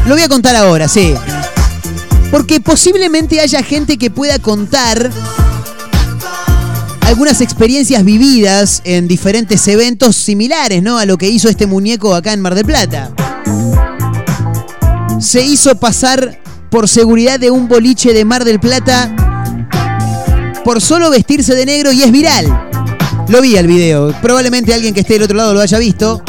Lo 0.06 0.14
voy 0.14 0.22
a 0.22 0.28
contar 0.28 0.54
ahora, 0.54 0.86
sí. 0.86 1.14
Porque 2.30 2.60
posiblemente 2.60 3.40
haya 3.40 3.62
gente 3.62 3.96
que 3.96 4.10
pueda 4.10 4.38
contar 4.38 5.10
algunas 7.06 7.40
experiencias 7.40 8.04
vividas 8.04 8.82
en 8.84 9.08
diferentes 9.08 9.66
eventos 9.68 10.16
similares, 10.16 10.82
¿no? 10.82 10.98
A 10.98 11.06
lo 11.06 11.16
que 11.16 11.28
hizo 11.28 11.48
este 11.48 11.66
muñeco 11.66 12.14
acá 12.14 12.32
en 12.32 12.40
Mar 12.40 12.54
del 12.54 12.64
Plata. 12.64 13.12
Se 15.20 15.42
hizo 15.42 15.74
pasar 15.76 16.40
por 16.70 16.88
seguridad 16.88 17.38
de 17.38 17.50
un 17.50 17.68
boliche 17.68 18.12
de 18.12 18.24
Mar 18.24 18.44
del 18.44 18.60
Plata 18.60 19.14
por 20.64 20.80
solo 20.80 21.10
vestirse 21.10 21.54
de 21.54 21.66
negro 21.66 21.92
y 21.92 22.02
es 22.02 22.10
viral. 22.10 22.46
Lo 23.28 23.40
vi 23.40 23.56
al 23.56 23.66
video. 23.66 24.12
Probablemente 24.20 24.74
alguien 24.74 24.92
que 24.92 25.00
esté 25.00 25.14
del 25.14 25.22
otro 25.22 25.36
lado 25.36 25.54
lo 25.54 25.60
haya 25.60 25.78
visto. 25.78 26.22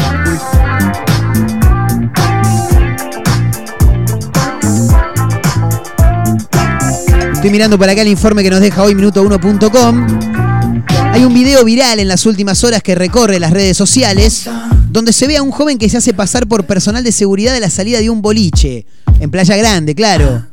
Estoy 7.45 7.53
mirando 7.53 7.77
para 7.77 7.91
acá 7.91 8.01
el 8.01 8.07
informe 8.07 8.41
que 8.41 8.49
nos 8.49 8.59
deja 8.59 8.81
hoy 8.81 8.95
minuto1.com. 8.95 10.07
Hay 11.11 11.23
un 11.23 11.31
video 11.31 11.63
viral 11.63 11.99
en 11.99 12.07
las 12.07 12.25
últimas 12.25 12.63
horas 12.63 12.81
que 12.81 12.95
recorre 12.95 13.39
las 13.39 13.51
redes 13.51 13.77
sociales 13.77 14.49
donde 14.89 15.13
se 15.13 15.27
ve 15.27 15.37
a 15.37 15.43
un 15.43 15.51
joven 15.51 15.77
que 15.77 15.87
se 15.87 15.97
hace 15.97 16.15
pasar 16.15 16.47
por 16.47 16.65
personal 16.65 17.03
de 17.03 17.11
seguridad 17.11 17.53
de 17.53 17.59
la 17.59 17.69
salida 17.69 17.99
de 17.99 18.09
un 18.09 18.23
boliche. 18.23 18.87
En 19.19 19.29
Playa 19.29 19.55
Grande, 19.57 19.93
claro. 19.93 20.43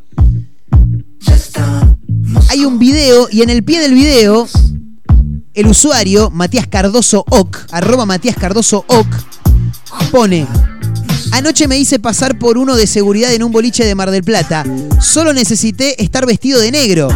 Hay 2.50 2.66
un 2.66 2.78
video 2.78 3.26
y 3.32 3.40
en 3.40 3.48
el 3.48 3.64
pie 3.64 3.80
del 3.80 3.94
video 3.94 4.46
el 5.54 5.66
usuario 5.68 6.28
Matías 6.28 6.66
Cardoso 6.66 7.24
Oc, 7.30 7.58
arroba 7.70 8.04
Matías 8.04 8.36
Cardoso 8.36 8.84
Oc, 8.86 9.06
pone 10.10 10.46
Anoche 11.32 11.66
me 11.66 11.78
hice 11.78 11.98
pasar 11.98 12.38
por 12.38 12.58
uno 12.58 12.76
de 12.76 12.86
seguridad 12.86 13.32
en 13.32 13.42
un 13.42 13.52
boliche 13.52 13.86
de 13.86 13.94
Mar 13.94 14.10
del 14.10 14.22
Plata. 14.22 14.64
Solo 15.00 15.32
necesité 15.32 16.02
estar 16.02 16.26
vestido 16.26 16.60
de 16.60 16.70
negro. 16.70 17.08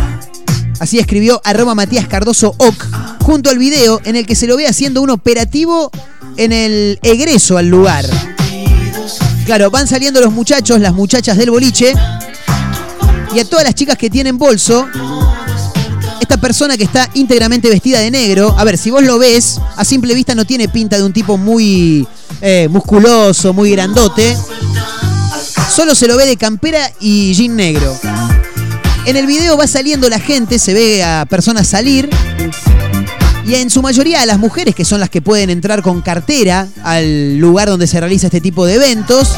Así 0.81 0.99
escribió 0.99 1.43
arroba 1.45 1.75
Matías 1.75 2.09
Cardoso 2.09 2.55
Oc, 2.57 2.87
junto 3.21 3.51
al 3.51 3.59
video 3.59 4.01
en 4.05 4.17
el 4.17 4.27
que 4.27 4.35
se 4.35 4.47
lo 4.47 4.57
ve 4.57 4.67
haciendo 4.67 5.03
un 5.03 5.11
operativo 5.11 5.91
en 6.39 6.53
el 6.53 6.99
egreso 7.03 7.59
al 7.59 7.69
lugar. 7.69 8.07
Claro, 9.45 9.71
van 9.71 9.87
saliendo 9.87 10.23
los 10.23 10.33
muchachos, 10.33 10.81
las 10.81 10.95
muchachas 10.95 11.37
del 11.37 11.51
boliche, 11.51 11.93
y 13.35 13.39
a 13.39 13.45
todas 13.45 13.65
las 13.65 13.75
chicas 13.75 13.99
que 13.99 14.09
tienen 14.09 14.39
bolso, 14.39 14.89
esta 16.23 16.39
persona 16.39 16.79
que 16.79 16.85
está 16.85 17.11
íntegramente 17.13 17.69
vestida 17.69 18.01
de 18.01 18.11
negro, 18.11 18.55
a 18.59 18.65
ver, 18.65 18.79
si 18.79 18.91
vos 18.91 19.03
lo 19.03 19.19
ves, 19.19 19.61
a 19.77 19.85
simple 19.85 20.15
vista 20.15 20.35
no 20.35 20.47
tiene 20.47 20.69
pinta 20.69 20.97
de 20.97 21.05
un 21.05 21.13
tipo 21.13 21.37
muy 21.37 22.09
eh, 22.41 22.69
musculoso, 22.71 23.53
muy 23.53 23.71
grandote. 23.71 24.37
Solo 25.75 25.95
se 25.95 26.07
lo 26.07 26.17
ve 26.17 26.27
de 26.27 26.37
campera 26.37 26.91
y 27.01 27.35
jean 27.35 27.57
negro. 27.57 27.97
En 29.07 29.17
el 29.17 29.27
video 29.27 29.57
va 29.57 29.67
saliendo 29.67 30.09
la 30.09 30.19
gente, 30.19 30.59
se 30.59 30.75
ve 30.75 31.05
a 31.05 31.27
personas 31.29 31.69
salir. 31.69 32.09
Y 33.47 33.55
en 33.55 33.71
su 33.71 33.81
mayoría 33.81 34.23
a 34.23 34.27
las 34.27 34.39
mujeres, 34.39 34.75
que 34.75 34.85
son 34.85 34.99
las 34.99 35.09
que 35.09 35.23
pueden 35.23 35.51
entrar 35.51 35.83
con 35.83 36.03
cartera 36.03 36.67
al 36.83 37.39
lugar 37.39 37.69
donde 37.69 37.87
se 37.87 38.01
realiza 38.01 38.27
este 38.27 38.41
tipo 38.41 38.67
de 38.67 38.75
eventos. 38.75 39.37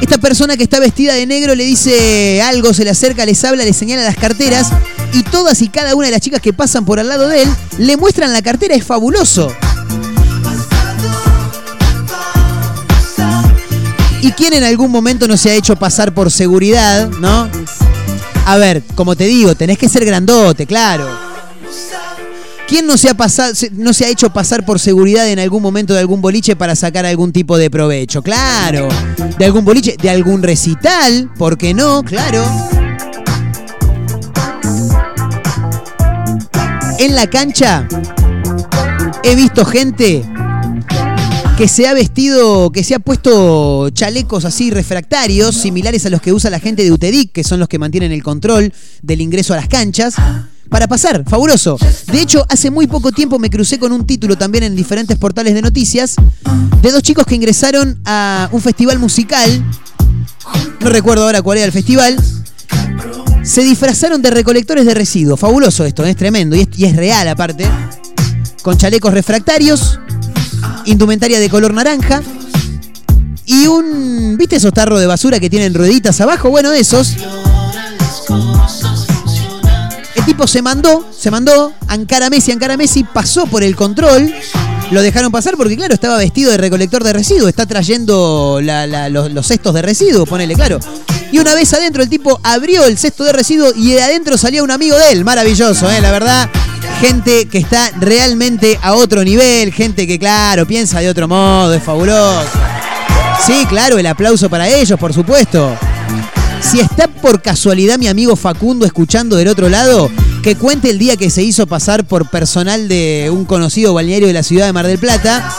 Esta 0.00 0.18
persona 0.18 0.56
que 0.56 0.64
está 0.64 0.80
vestida 0.80 1.14
de 1.14 1.26
negro 1.26 1.54
le 1.54 1.64
dice 1.64 2.42
algo, 2.42 2.74
se 2.74 2.82
le 2.82 2.90
acerca, 2.90 3.24
les 3.24 3.44
habla, 3.44 3.64
le 3.64 3.72
señala 3.72 4.02
las 4.02 4.16
carteras 4.16 4.70
y 5.12 5.22
todas 5.22 5.62
y 5.62 5.68
cada 5.68 5.94
una 5.94 6.06
de 6.06 6.10
las 6.10 6.20
chicas 6.20 6.40
que 6.40 6.52
pasan 6.52 6.84
por 6.84 6.98
al 6.98 7.08
lado 7.08 7.28
de 7.28 7.42
él 7.42 7.48
le 7.78 7.96
muestran 7.96 8.32
la 8.32 8.42
cartera, 8.42 8.74
es 8.74 8.84
fabuloso. 8.84 9.54
¿Y 14.22 14.30
quién 14.30 14.52
en 14.54 14.62
algún 14.62 14.92
momento 14.92 15.26
no 15.26 15.36
se 15.36 15.50
ha 15.50 15.54
hecho 15.54 15.74
pasar 15.74 16.14
por 16.14 16.30
seguridad, 16.30 17.10
no? 17.10 17.50
A 18.46 18.56
ver, 18.56 18.82
como 18.94 19.16
te 19.16 19.24
digo, 19.24 19.56
tenés 19.56 19.78
que 19.78 19.88
ser 19.88 20.04
grandote, 20.04 20.64
claro. 20.64 21.08
¿Quién 22.68 22.86
no 22.86 22.96
se, 22.96 23.10
ha 23.10 23.14
pasado, 23.14 23.52
no 23.72 23.92
se 23.92 24.04
ha 24.04 24.08
hecho 24.08 24.30
pasar 24.30 24.64
por 24.64 24.78
seguridad 24.78 25.28
en 25.28 25.40
algún 25.40 25.60
momento 25.60 25.92
de 25.92 26.00
algún 26.00 26.22
boliche 26.22 26.54
para 26.54 26.76
sacar 26.76 27.04
algún 27.04 27.32
tipo 27.32 27.58
de 27.58 27.68
provecho? 27.68 28.22
Claro. 28.22 28.88
De 29.38 29.44
algún 29.44 29.64
boliche, 29.64 29.96
de 30.00 30.08
algún 30.08 30.42
recital, 30.42 31.28
¿por 31.36 31.58
qué 31.58 31.74
no? 31.74 32.04
Claro. 32.04 32.44
En 36.98 37.16
la 37.16 37.26
cancha 37.28 37.88
he 39.24 39.34
visto 39.34 39.64
gente 39.64 40.24
que 41.62 41.68
se 41.68 41.86
ha 41.86 41.94
vestido, 41.94 42.72
que 42.72 42.82
se 42.82 42.96
ha 42.96 42.98
puesto 42.98 43.88
chalecos 43.90 44.44
así 44.44 44.72
refractarios, 44.72 45.54
similares 45.54 46.04
a 46.04 46.10
los 46.10 46.20
que 46.20 46.32
usa 46.32 46.50
la 46.50 46.58
gente 46.58 46.82
de 46.82 46.90
UTEDIC, 46.90 47.30
que 47.30 47.44
son 47.44 47.60
los 47.60 47.68
que 47.68 47.78
mantienen 47.78 48.10
el 48.10 48.20
control 48.20 48.72
del 49.00 49.20
ingreso 49.20 49.52
a 49.52 49.58
las 49.58 49.68
canchas, 49.68 50.16
para 50.68 50.88
pasar. 50.88 51.22
Fabuloso. 51.24 51.78
De 52.10 52.20
hecho, 52.20 52.44
hace 52.48 52.72
muy 52.72 52.88
poco 52.88 53.12
tiempo 53.12 53.38
me 53.38 53.48
crucé 53.48 53.78
con 53.78 53.92
un 53.92 54.04
título 54.08 54.36
también 54.36 54.64
en 54.64 54.74
diferentes 54.74 55.16
portales 55.18 55.54
de 55.54 55.62
noticias 55.62 56.16
de 56.82 56.90
dos 56.90 57.00
chicos 57.00 57.26
que 57.26 57.36
ingresaron 57.36 57.96
a 58.06 58.48
un 58.50 58.60
festival 58.60 58.98
musical. 58.98 59.64
No 60.80 60.90
recuerdo 60.90 61.26
ahora 61.26 61.42
cuál 61.42 61.58
era 61.58 61.66
el 61.66 61.72
festival. 61.72 62.16
Se 63.44 63.62
disfrazaron 63.62 64.20
de 64.20 64.32
recolectores 64.32 64.84
de 64.84 64.94
residuos. 64.94 65.38
Fabuloso 65.38 65.84
esto, 65.84 66.04
es 66.04 66.16
tremendo 66.16 66.56
y 66.56 66.62
es, 66.62 66.68
y 66.76 66.86
es 66.86 66.96
real 66.96 67.28
aparte. 67.28 67.70
Con 68.62 68.76
chalecos 68.76 69.14
refractarios, 69.14 70.00
indumentaria 70.84 71.40
de 71.40 71.48
color 71.48 71.72
naranja 71.74 72.22
y 73.46 73.66
un. 73.66 74.36
¿Viste 74.38 74.56
esos 74.56 74.72
tarros 74.72 75.00
de 75.00 75.06
basura 75.06 75.40
que 75.40 75.50
tienen 75.50 75.74
rueditas 75.74 76.20
abajo? 76.20 76.50
Bueno, 76.50 76.70
de 76.70 76.80
esos. 76.80 77.16
El 80.14 80.24
tipo 80.24 80.46
se 80.46 80.62
mandó, 80.62 81.04
se 81.16 81.30
mandó, 81.30 81.72
Ankara 81.88 82.30
Messi, 82.30 82.52
Ankara 82.52 82.76
Messi 82.76 83.04
pasó 83.04 83.46
por 83.46 83.62
el 83.62 83.74
control. 83.74 84.32
Lo 84.90 85.00
dejaron 85.00 85.32
pasar 85.32 85.56
porque, 85.56 85.74
claro, 85.74 85.94
estaba 85.94 86.18
vestido 86.18 86.50
de 86.50 86.58
recolector 86.58 87.02
de 87.02 87.14
residuos. 87.14 87.48
Está 87.48 87.64
trayendo 87.66 88.60
los 88.60 89.46
cestos 89.46 89.74
de 89.74 89.82
residuos, 89.82 90.28
ponele 90.28 90.54
claro. 90.54 90.78
Y 91.32 91.38
una 91.38 91.54
vez 91.54 91.72
adentro, 91.72 92.02
el 92.02 92.10
tipo 92.10 92.38
abrió 92.42 92.84
el 92.84 92.98
cesto 92.98 93.24
de 93.24 93.32
residuos 93.32 93.72
y 93.74 93.92
de 93.92 94.02
adentro 94.02 94.36
salía 94.36 94.62
un 94.62 94.70
amigo 94.70 94.98
de 94.98 95.12
él. 95.12 95.24
Maravilloso, 95.24 95.90
¿eh? 95.90 96.00
La 96.02 96.10
verdad, 96.12 96.50
gente 97.00 97.46
que 97.48 97.58
está 97.58 97.90
realmente 98.00 98.78
a 98.82 98.94
otro 98.94 99.24
nivel. 99.24 99.72
Gente 99.72 100.06
que, 100.06 100.18
claro, 100.18 100.66
piensa 100.66 101.00
de 101.00 101.08
otro 101.08 101.28
modo. 101.28 101.74
Es 101.74 101.82
fabuloso. 101.82 102.48
Sí, 103.46 103.66
claro, 103.68 103.98
el 103.98 104.06
aplauso 104.06 104.48
para 104.48 104.68
ellos, 104.68 104.98
por 104.98 105.12
supuesto. 105.12 105.76
Si 106.60 106.78
está 106.78 107.08
por 107.08 107.42
casualidad 107.42 107.98
mi 107.98 108.06
amigo 108.06 108.36
Facundo 108.36 108.86
escuchando 108.86 109.36
del 109.36 109.48
otro 109.48 109.68
lado, 109.68 110.10
que 110.42 110.54
cuente 110.54 110.90
el 110.90 110.98
día 110.98 111.16
que 111.16 111.28
se 111.28 111.42
hizo 111.42 111.66
pasar 111.66 112.04
por 112.04 112.30
personal 112.30 112.86
de 112.86 113.30
un 113.32 113.44
conocido 113.44 113.94
balneario 113.94 114.28
de 114.28 114.32
la 114.32 114.44
ciudad 114.44 114.66
de 114.66 114.72
Mar 114.72 114.86
del 114.86 114.98
Plata, 114.98 115.52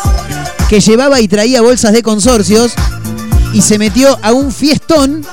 que 0.69 0.79
llevaba 0.79 1.19
y 1.19 1.27
traía 1.27 1.61
bolsas 1.61 1.91
de 1.91 2.03
consorcios 2.03 2.71
y 3.53 3.61
se 3.61 3.77
metió 3.77 4.17
a 4.21 4.31
un 4.31 4.51
fiestón 4.51 5.25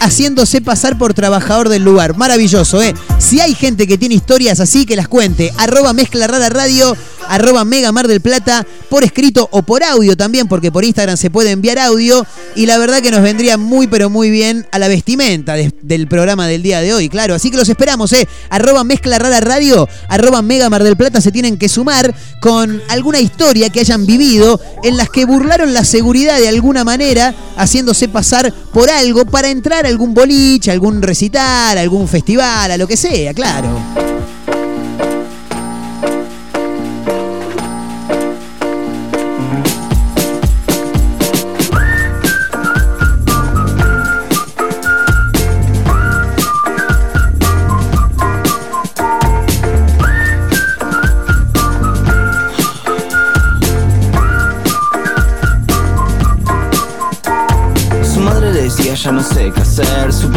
haciéndose 0.00 0.60
pasar 0.60 0.98
por 0.98 1.14
trabajador 1.14 1.68
del 1.68 1.84
lugar. 1.84 2.16
Maravilloso, 2.16 2.82
¿eh? 2.82 2.94
Si 3.18 3.40
hay 3.40 3.54
gente 3.54 3.86
que 3.86 3.98
tiene 3.98 4.14
historias 4.14 4.60
así, 4.60 4.86
que 4.86 4.96
las 4.96 5.08
cuente. 5.08 5.52
Arroba 5.58 5.92
Mezcla 5.92 6.26
Rara 6.26 6.48
Radio, 6.48 6.96
arroba 7.28 7.64
Mega 7.64 7.92
Mar 7.92 8.08
del 8.08 8.20
Plata, 8.20 8.66
por 8.88 9.04
escrito 9.04 9.48
o 9.52 9.62
por 9.62 9.82
audio 9.82 10.16
también, 10.16 10.48
porque 10.48 10.70
por 10.72 10.84
Instagram 10.84 11.16
se 11.16 11.30
puede 11.30 11.50
enviar 11.50 11.78
audio. 11.78 12.26
Y 12.54 12.66
la 12.66 12.78
verdad 12.78 13.00
que 13.00 13.10
nos 13.10 13.22
vendría 13.22 13.56
muy, 13.58 13.86
pero 13.86 14.10
muy 14.10 14.30
bien 14.30 14.66
a 14.72 14.78
la 14.78 14.88
vestimenta 14.88 15.54
de- 15.54 15.72
del 15.82 16.06
programa 16.08 16.46
del 16.46 16.62
día 16.62 16.80
de 16.80 16.94
hoy, 16.94 17.08
claro. 17.08 17.34
Así 17.34 17.50
que 17.50 17.56
los 17.56 17.68
esperamos, 17.68 18.12
¿eh? 18.12 18.26
Arroba 18.50 18.84
Mezcla 18.84 19.18
Radio, 19.18 19.88
arroba 20.08 20.42
Mega 20.42 20.70
Mar 20.70 20.82
del 20.82 20.96
Plata 20.96 21.20
se 21.20 21.32
tienen 21.32 21.56
que 21.58 21.68
sumar 21.68 22.14
con 22.40 22.82
alguna 22.88 23.20
historia 23.20 23.70
que 23.70 23.80
hayan 23.80 24.06
vivido 24.06 24.60
en 24.82 24.96
las 24.96 25.08
que 25.10 25.24
burlaron 25.24 25.74
la 25.74 25.84
seguridad 25.84 26.38
de 26.38 26.48
alguna 26.48 26.84
manera, 26.84 27.34
haciéndose 27.56 28.08
pasar 28.08 28.52
por 28.72 28.88
algo 28.90 29.24
para 29.24 29.48
entrar 29.48 29.84
a 29.84 29.88
algún 29.88 30.14
boliche, 30.14 30.70
algún 30.70 31.02
recital, 31.02 31.76
algún 31.78 32.06
festival, 32.08 32.70
a 32.70 32.76
lo 32.76 32.86
que 32.86 32.96
sea, 32.96 33.34
claro. 33.34 33.78
Ya 59.06 59.12
no 59.12 59.22
sé 59.22 59.52
qué 59.52 59.60
hacer 59.60 60.12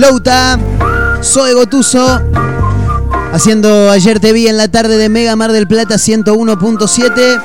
Louta, 0.00 0.58
Zoe 1.22 1.52
Gotuso, 1.52 2.22
haciendo 3.34 3.90
Ayer 3.90 4.18
te 4.18 4.32
vi 4.32 4.48
en 4.48 4.56
la 4.56 4.66
tarde 4.68 4.96
de 4.96 5.10
Mega 5.10 5.36
Mar 5.36 5.52
del 5.52 5.68
Plata 5.68 5.96
101.7. 5.96 7.42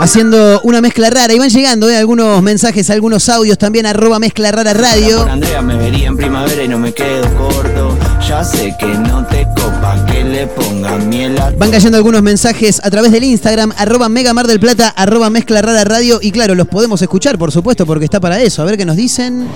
Haciendo 0.00 0.62
una 0.62 0.80
mezcla 0.80 1.10
rara. 1.10 1.34
Y 1.34 1.38
van 1.38 1.50
llegando 1.50 1.90
eh, 1.90 1.98
algunos 1.98 2.42
mensajes, 2.42 2.88
algunos 2.88 3.28
audios 3.28 3.58
también, 3.58 3.84
arroba 3.84 4.18
mezcla 4.18 4.50
rara 4.52 4.72
radio. 4.72 5.18
Por 5.18 5.28
Andrea 5.28 5.60
me 5.60 5.76
vería 5.76 6.08
en 6.08 6.16
primavera 6.16 6.62
y 6.62 6.68
no 6.68 6.78
me 6.78 6.94
quedo 6.94 7.28
corto. 7.36 7.94
Ya 8.26 8.42
sé 8.42 8.74
que 8.78 8.86
no 8.86 9.26
te 9.26 9.46
copa 9.54 10.02
que 10.06 10.24
le 10.24 10.46
ponga 10.46 10.96
miel 10.96 11.38
a 11.38 11.50
Van 11.50 11.70
cayendo 11.70 11.98
algunos 11.98 12.22
mensajes 12.22 12.80
a 12.82 12.90
través 12.90 13.12
del 13.12 13.24
Instagram, 13.24 13.74
arroba 13.76 14.08
Mega 14.08 14.32
Mar 14.32 14.46
del 14.46 14.60
Plata, 14.60 14.88
arroba 14.88 15.28
mezcla 15.28 15.60
rara 15.60 15.84
radio. 15.84 16.20
Y 16.22 16.32
claro, 16.32 16.54
los 16.54 16.68
podemos 16.68 17.02
escuchar, 17.02 17.36
por 17.36 17.52
supuesto, 17.52 17.84
porque 17.84 18.06
está 18.06 18.18
para 18.18 18.40
eso. 18.40 18.62
A 18.62 18.64
ver 18.64 18.78
qué 18.78 18.86
nos 18.86 18.96
dicen. 18.96 19.46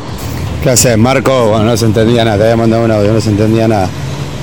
¿Qué 0.62 0.70
haces, 0.70 0.98
Marco? 0.98 1.48
Bueno, 1.48 1.64
no 1.64 1.76
se 1.76 1.86
entendía 1.86 2.24
nada, 2.24 2.36
te 2.36 2.42
había 2.44 2.56
mandado 2.56 2.84
un 2.84 2.90
audio, 2.90 3.12
no 3.12 3.20
se 3.20 3.30
entendía 3.30 3.66
nada. 3.66 3.88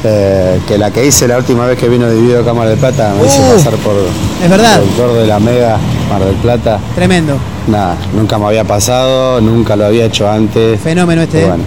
Eh, 0.03 0.59
que 0.67 0.77
la 0.77 0.91
que 0.91 1.05
hice 1.05 1.27
la 1.27 1.37
última 1.37 1.65
vez 1.65 1.77
que 1.77 1.89
vino 1.89 2.09
dividido 2.09 2.45
Cámara 2.45 2.69
de 2.69 2.77
Plata 2.77 3.13
me 3.19 3.25
hice 3.25 3.39
Uh, 3.39 3.53
pasar 3.57 3.73
por 3.77 3.95
es 4.43 4.49
verdad. 4.49 4.75
productor 4.77 5.13
de 5.13 5.27
la 5.27 5.39
Mega 5.39 5.77
Mar 6.09 6.23
del 6.23 6.35
Plata. 6.35 6.79
Tremendo. 6.95 7.35
Nada, 7.67 7.97
nunca 8.13 8.37
me 8.37 8.45
había 8.45 8.63
pasado, 8.63 9.41
nunca 9.41 9.75
lo 9.75 9.85
había 9.85 10.05
hecho 10.05 10.29
antes. 10.29 10.79
Fenómeno 10.79 11.23
este. 11.23 11.39
Y 11.39 11.43
¿eh? 11.43 11.47
bueno, 11.47 11.63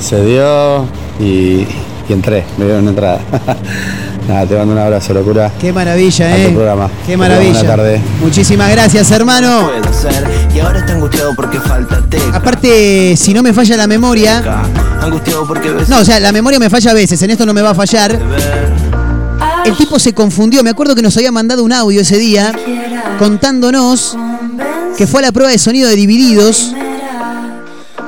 se 0.00 0.24
dio 0.24 0.84
y, 1.20 1.66
y 2.08 2.12
entré, 2.12 2.44
me 2.56 2.64
dieron 2.64 2.82
una 2.82 2.90
entrada. 2.90 3.20
Nada, 4.28 4.44
te 4.44 4.56
mando 4.56 4.74
un 4.74 4.78
abrazo, 4.78 5.14
locura. 5.14 5.50
Qué 5.58 5.72
maravilla, 5.72 6.34
Alto 6.34 6.48
¿eh? 6.48 6.52
programa. 6.52 6.90
Qué 7.06 7.16
maravilla. 7.16 7.46
tengas 7.46 7.62
Buena 7.62 7.76
tarde. 7.76 8.02
Muchísimas 8.20 8.70
gracias, 8.70 9.10
hermano. 9.10 9.70
Y 10.54 10.60
ahora 10.60 10.80
está 10.80 10.92
angustiado 10.92 11.34
porque 11.34 11.58
falta. 11.58 12.02
Aparte, 12.34 13.16
si 13.16 13.32
no 13.32 13.42
me 13.42 13.54
falla 13.54 13.78
la 13.78 13.86
memoria. 13.86 14.42
Angustiado 15.00 15.46
porque 15.46 15.70
ves 15.70 15.88
No, 15.88 16.00
o 16.00 16.04
sea, 16.04 16.20
la 16.20 16.30
memoria 16.30 16.58
me 16.58 16.68
falla 16.68 16.90
a 16.90 16.94
veces, 16.94 17.22
en 17.22 17.30
esto 17.30 17.46
no 17.46 17.54
me 17.54 17.62
va 17.62 17.70
a 17.70 17.74
fallar. 17.74 18.20
El 19.64 19.76
tipo 19.76 19.98
se 19.98 20.12
confundió, 20.12 20.62
me 20.62 20.70
acuerdo 20.70 20.94
que 20.94 21.00
nos 21.02 21.16
había 21.16 21.32
mandado 21.32 21.64
un 21.64 21.72
audio 21.72 22.02
ese 22.02 22.18
día 22.18 22.54
contándonos 23.18 24.16
que 24.98 25.06
fue 25.06 25.20
a 25.20 25.22
la 25.26 25.32
prueba 25.32 25.50
de 25.50 25.58
sonido 25.58 25.88
de 25.88 25.96
Divididos. 25.96 26.74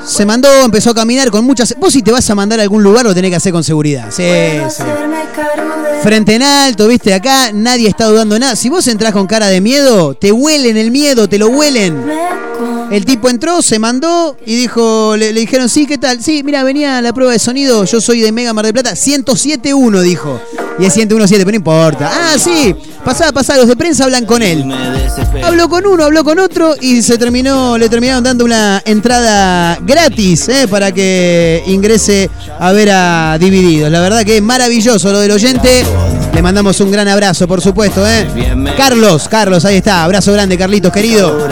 Se 0.04 0.26
mandó, 0.26 0.48
empezó 0.64 0.90
a 0.90 0.94
caminar 0.94 1.30
con 1.30 1.44
muchas... 1.44 1.74
Vos 1.78 1.92
si 1.92 2.02
te 2.02 2.10
vas 2.10 2.28
a 2.28 2.34
mandar 2.34 2.58
a 2.58 2.62
algún 2.62 2.82
lugar 2.82 3.04
lo 3.04 3.14
tenés 3.14 3.30
que 3.30 3.36
hacer 3.36 3.52
con 3.52 3.62
seguridad. 3.62 4.06
Sí, 4.10 4.24
sí. 4.70 4.82
Frente 6.02 6.34
en 6.34 6.42
alto, 6.42 6.88
viste, 6.88 7.12
acá 7.12 7.50
nadie 7.52 7.88
está 7.88 8.06
dudando 8.06 8.38
nada. 8.38 8.56
Si 8.56 8.68
vos 8.68 8.86
entrás 8.88 9.12
con 9.12 9.26
cara 9.26 9.48
de 9.48 9.60
miedo, 9.60 10.14
te 10.14 10.32
huelen 10.32 10.76
el 10.76 10.90
miedo, 10.90 11.28
te 11.28 11.38
lo 11.38 11.48
huelen. 11.48 12.02
El 12.90 13.04
tipo 13.04 13.28
entró, 13.28 13.62
se 13.62 13.78
mandó 13.78 14.36
y 14.44 14.56
dijo, 14.56 15.16
le, 15.16 15.32
dijeron, 15.32 15.68
sí, 15.68 15.86
¿qué 15.86 15.96
tal? 15.96 16.20
Sí, 16.20 16.42
mira, 16.42 16.64
venía 16.64 17.00
la 17.00 17.12
prueba 17.12 17.32
de 17.32 17.38
sonido, 17.38 17.84
yo 17.84 18.00
soy 18.00 18.20
de 18.20 18.32
Mega 18.32 18.52
Mar 18.52 18.64
del 18.64 18.74
Plata, 18.74 18.92
107.1 18.92 20.00
dijo. 20.00 20.40
Y 20.76 20.86
es 20.86 20.96
101.7, 20.96 21.28
pero 21.38 21.50
no 21.50 21.56
importa. 21.56 22.10
Ah, 22.12 22.36
sí, 22.36 22.74
pasá, 23.04 23.30
pasá, 23.30 23.56
los 23.56 23.68
de 23.68 23.76
prensa 23.76 24.04
hablan 24.04 24.26
con 24.26 24.42
él. 24.42 24.64
Habló 25.40 25.68
con 25.68 25.86
uno, 25.86 26.02
habló 26.02 26.24
con 26.24 26.40
otro 26.40 26.74
y 26.80 27.00
se 27.02 27.16
terminó, 27.16 27.78
le 27.78 27.88
terminaron 27.88 28.24
dando 28.24 28.44
una 28.44 28.82
entrada 28.84 29.78
gratis 29.82 30.48
eh, 30.48 30.66
para 30.66 30.90
que 30.90 31.62
ingrese 31.66 32.28
a 32.58 32.72
ver 32.72 32.90
a 32.90 33.38
Divididos. 33.38 33.92
La 33.92 34.00
verdad 34.00 34.24
que 34.24 34.38
es 34.38 34.42
maravilloso 34.42 35.12
lo 35.12 35.20
del 35.20 35.30
oyente. 35.30 35.84
Le 36.40 36.42
mandamos 36.42 36.80
un 36.80 36.90
gran 36.90 37.06
abrazo, 37.06 37.46
por 37.46 37.60
supuesto. 37.60 38.02
Eh. 38.08 38.26
Carlos, 38.74 39.28
Carlos, 39.28 39.62
ahí 39.66 39.76
está. 39.76 40.04
Abrazo 40.04 40.32
grande, 40.32 40.56
Carlitos, 40.56 40.90
querido. 40.90 41.46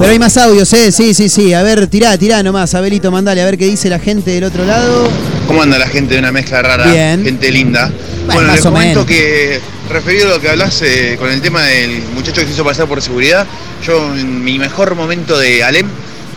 Pero 0.00 0.10
hay 0.10 0.18
más 0.18 0.36
audios, 0.38 0.72
¿eh? 0.72 0.90
Sí, 0.90 1.14
sí, 1.14 1.28
sí. 1.28 1.54
A 1.54 1.62
ver, 1.62 1.86
tirá, 1.86 2.18
tirá 2.18 2.42
nomás. 2.42 2.74
Abelito, 2.74 3.12
mandale 3.12 3.40
a 3.40 3.44
ver 3.44 3.56
qué 3.56 3.66
dice 3.66 3.88
la 3.88 4.00
gente 4.00 4.32
del 4.32 4.42
otro 4.42 4.64
lado. 4.64 5.08
¿Cómo 5.46 5.62
anda 5.62 5.78
la 5.78 5.86
gente 5.86 6.14
de 6.14 6.18
una 6.18 6.32
mezcla 6.32 6.60
rara? 6.60 6.90
Bien. 6.90 7.22
Gente 7.22 7.52
linda. 7.52 7.88
Bueno, 8.26 8.40
Bueno, 8.40 8.52
les 8.52 8.62
comento 8.62 9.06
que, 9.06 9.60
referido 9.88 10.26
a 10.26 10.30
lo 10.30 10.40
que 10.40 10.50
hablas 10.50 10.82
eh, 10.82 11.14
con 11.16 11.30
el 11.30 11.40
tema 11.40 11.62
del 11.62 12.02
muchacho 12.16 12.40
que 12.40 12.48
se 12.48 12.52
hizo 12.54 12.64
pasar 12.64 12.88
por 12.88 13.00
seguridad, 13.00 13.46
yo 13.86 14.12
en 14.12 14.42
mi 14.42 14.58
mejor 14.58 14.96
momento 14.96 15.38
de 15.38 15.62
Alem, 15.62 15.86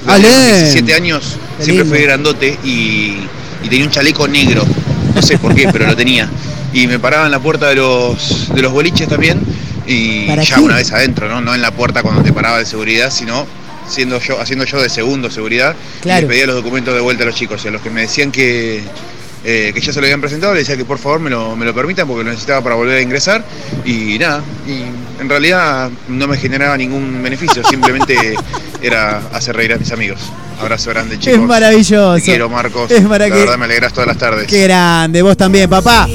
Alem. 0.05 0.21
los 0.31 0.59
17 0.59 0.93
años, 0.93 1.37
Qué 1.57 1.63
siempre 1.63 1.85
lindo. 1.85 1.95
fui 1.97 2.03
grandote 2.05 2.59
y, 2.63 3.17
y 3.63 3.67
tenía 3.67 3.83
un 3.85 3.89
chaleco 3.91 4.27
negro. 4.27 4.63
No 5.17 5.23
sé 5.23 5.39
por 5.39 5.55
qué, 5.55 5.67
pero 5.71 5.87
lo 5.87 5.95
tenía. 5.95 6.29
Y 6.73 6.85
me 6.85 6.99
paraba 6.99 7.25
en 7.25 7.31
la 7.31 7.39
puerta 7.39 7.69
de 7.69 7.75
los, 7.75 8.53
de 8.53 8.61
los 8.61 8.71
boliches 8.71 9.07
también. 9.07 9.41
Y 9.87 10.27
¿Para 10.27 10.43
ya 10.43 10.57
qué? 10.57 10.61
una 10.61 10.75
vez 10.75 10.91
adentro, 10.91 11.27
¿no? 11.27 11.41
No 11.41 11.55
en 11.55 11.61
la 11.63 11.71
puerta 11.71 12.03
cuando 12.03 12.21
te 12.21 12.31
paraba 12.31 12.59
de 12.59 12.67
seguridad, 12.67 13.09
sino 13.09 13.47
siendo 13.87 14.19
yo, 14.19 14.39
haciendo 14.39 14.63
yo 14.65 14.79
de 14.79 14.89
segundo 14.89 15.31
seguridad. 15.31 15.75
Claro. 16.01 16.19
Y 16.19 16.21
les 16.21 16.29
pedía 16.29 16.45
los 16.45 16.55
documentos 16.55 16.93
de 16.93 16.99
vuelta 16.99 17.23
a 17.23 17.25
los 17.25 17.35
chicos. 17.35 17.65
Y 17.65 17.69
a 17.69 17.71
los 17.71 17.81
que 17.81 17.89
me 17.89 18.01
decían 18.01 18.31
que, 18.31 18.83
eh, 19.49 19.71
que 19.73 19.79
ya 19.79 19.93
se 19.93 20.01
lo 20.01 20.05
habían 20.07 20.19
presentado, 20.19 20.53
le 20.53 20.59
decía 20.59 20.75
que 20.75 20.83
por 20.83 20.97
favor 20.97 21.21
me 21.21 21.29
lo, 21.29 21.55
me 21.55 21.65
lo 21.65 21.73
permitan 21.73 22.05
porque 22.05 22.25
lo 22.25 22.31
necesitaba 22.31 22.61
para 22.61 22.75
volver 22.75 22.97
a 22.97 23.01
ingresar. 23.01 23.45
Y 23.85 24.19
nada, 24.19 24.43
y 24.67 24.81
en 25.21 25.29
realidad 25.29 25.89
no 26.09 26.27
me 26.27 26.35
generaba 26.35 26.75
ningún 26.75 27.23
beneficio, 27.23 27.63
simplemente 27.69 28.35
era 28.81 29.21
hacer 29.31 29.55
reír 29.55 29.71
a 29.71 29.77
mis 29.77 29.89
amigos. 29.93 30.19
Abrazo 30.59 30.89
grande, 30.89 31.17
chicos. 31.17 31.39
Es 31.39 31.45
maravilloso. 31.47 32.15
Te 32.15 32.23
quiero, 32.23 32.49
Marcos. 32.49 32.91
Es 32.91 33.07
para 33.07 33.29
La 33.29 33.35
verdad 33.35 33.57
me 33.57 33.63
alegras 33.63 33.93
todas 33.93 34.07
las 34.07 34.17
tardes. 34.17 34.47
Qué 34.47 34.63
grande, 34.63 35.21
vos 35.21 35.37
también, 35.37 35.69
papá. 35.69 36.09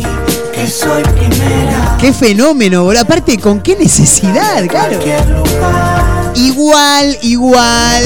Que 0.53 0.67
soy 0.67 1.03
primera. 1.03 1.97
Qué 1.99 2.13
fenómeno, 2.13 2.85
boludo. 2.85 3.01
Aparte, 3.01 3.39
¿con 3.39 3.63
qué 3.63 3.77
necesidad? 3.77 4.67
Claro. 4.67 4.99
Igual, 6.35 7.17
igual. 7.23 8.05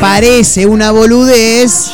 Parece 0.00 0.64
una 0.64 0.90
boludez. 0.90 1.90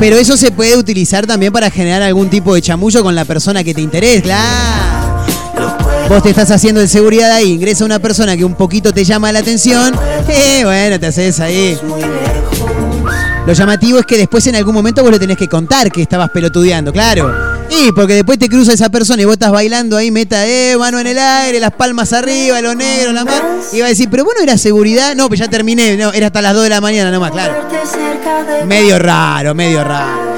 Pero 0.00 0.16
eso 0.16 0.36
se 0.38 0.50
puede 0.50 0.78
utilizar 0.78 1.26
también 1.26 1.52
para 1.52 1.70
generar 1.70 2.00
algún 2.00 2.30
tipo 2.30 2.54
de 2.54 2.62
chamullo 2.62 3.02
con 3.02 3.14
la 3.14 3.26
persona 3.26 3.62
que 3.62 3.74
te 3.74 3.82
interesa. 3.82 4.22
Claro. 4.22 5.10
Vos 6.08 6.22
te 6.22 6.30
estás 6.30 6.50
haciendo 6.50 6.80
de 6.80 6.88
seguridad 6.88 7.30
ahí, 7.30 7.52
ingresa 7.52 7.84
una 7.84 7.98
persona 7.98 8.36
que 8.36 8.44
un 8.44 8.54
poquito 8.54 8.92
te 8.92 9.04
llama 9.04 9.30
la 9.30 9.38
atención. 9.40 9.94
Eh, 10.32 10.62
bueno, 10.64 11.00
te 11.00 11.06
haces 11.06 11.40
ahí. 11.40 11.76
Lo 13.50 13.54
llamativo 13.54 13.98
es 13.98 14.06
que 14.06 14.16
después 14.16 14.46
en 14.46 14.54
algún 14.54 14.72
momento 14.72 15.02
vos 15.02 15.10
le 15.10 15.18
tenés 15.18 15.36
que 15.36 15.48
contar 15.48 15.90
que 15.90 16.02
estabas 16.02 16.30
pelotudeando, 16.30 16.92
claro. 16.92 17.34
Y 17.68 17.90
porque 17.90 18.14
después 18.14 18.38
te 18.38 18.48
cruza 18.48 18.72
esa 18.72 18.88
persona 18.90 19.22
y 19.22 19.24
vos 19.24 19.32
estás 19.32 19.50
bailando 19.50 19.96
ahí, 19.96 20.12
meta, 20.12 20.46
eh, 20.46 20.76
mano 20.78 21.00
en 21.00 21.08
el 21.08 21.18
aire, 21.18 21.58
las 21.58 21.72
palmas 21.72 22.12
arriba, 22.12 22.60
lo 22.60 22.76
negro, 22.76 23.10
la 23.10 23.24
mano. 23.24 23.42
Y 23.72 23.80
va 23.80 23.86
a 23.86 23.88
decir, 23.88 24.08
pero 24.08 24.24
bueno, 24.24 24.40
era 24.40 24.56
seguridad. 24.56 25.16
No, 25.16 25.26
pues 25.26 25.40
ya 25.40 25.48
terminé, 25.48 25.96
no, 25.96 26.12
era 26.12 26.28
hasta 26.28 26.40
las 26.40 26.54
2 26.54 26.62
de 26.62 26.68
la 26.68 26.80
mañana 26.80 27.10
nomás, 27.10 27.32
claro. 27.32 27.54
Medio 28.68 29.00
raro, 29.00 29.52
medio 29.52 29.82
raro. 29.82 30.30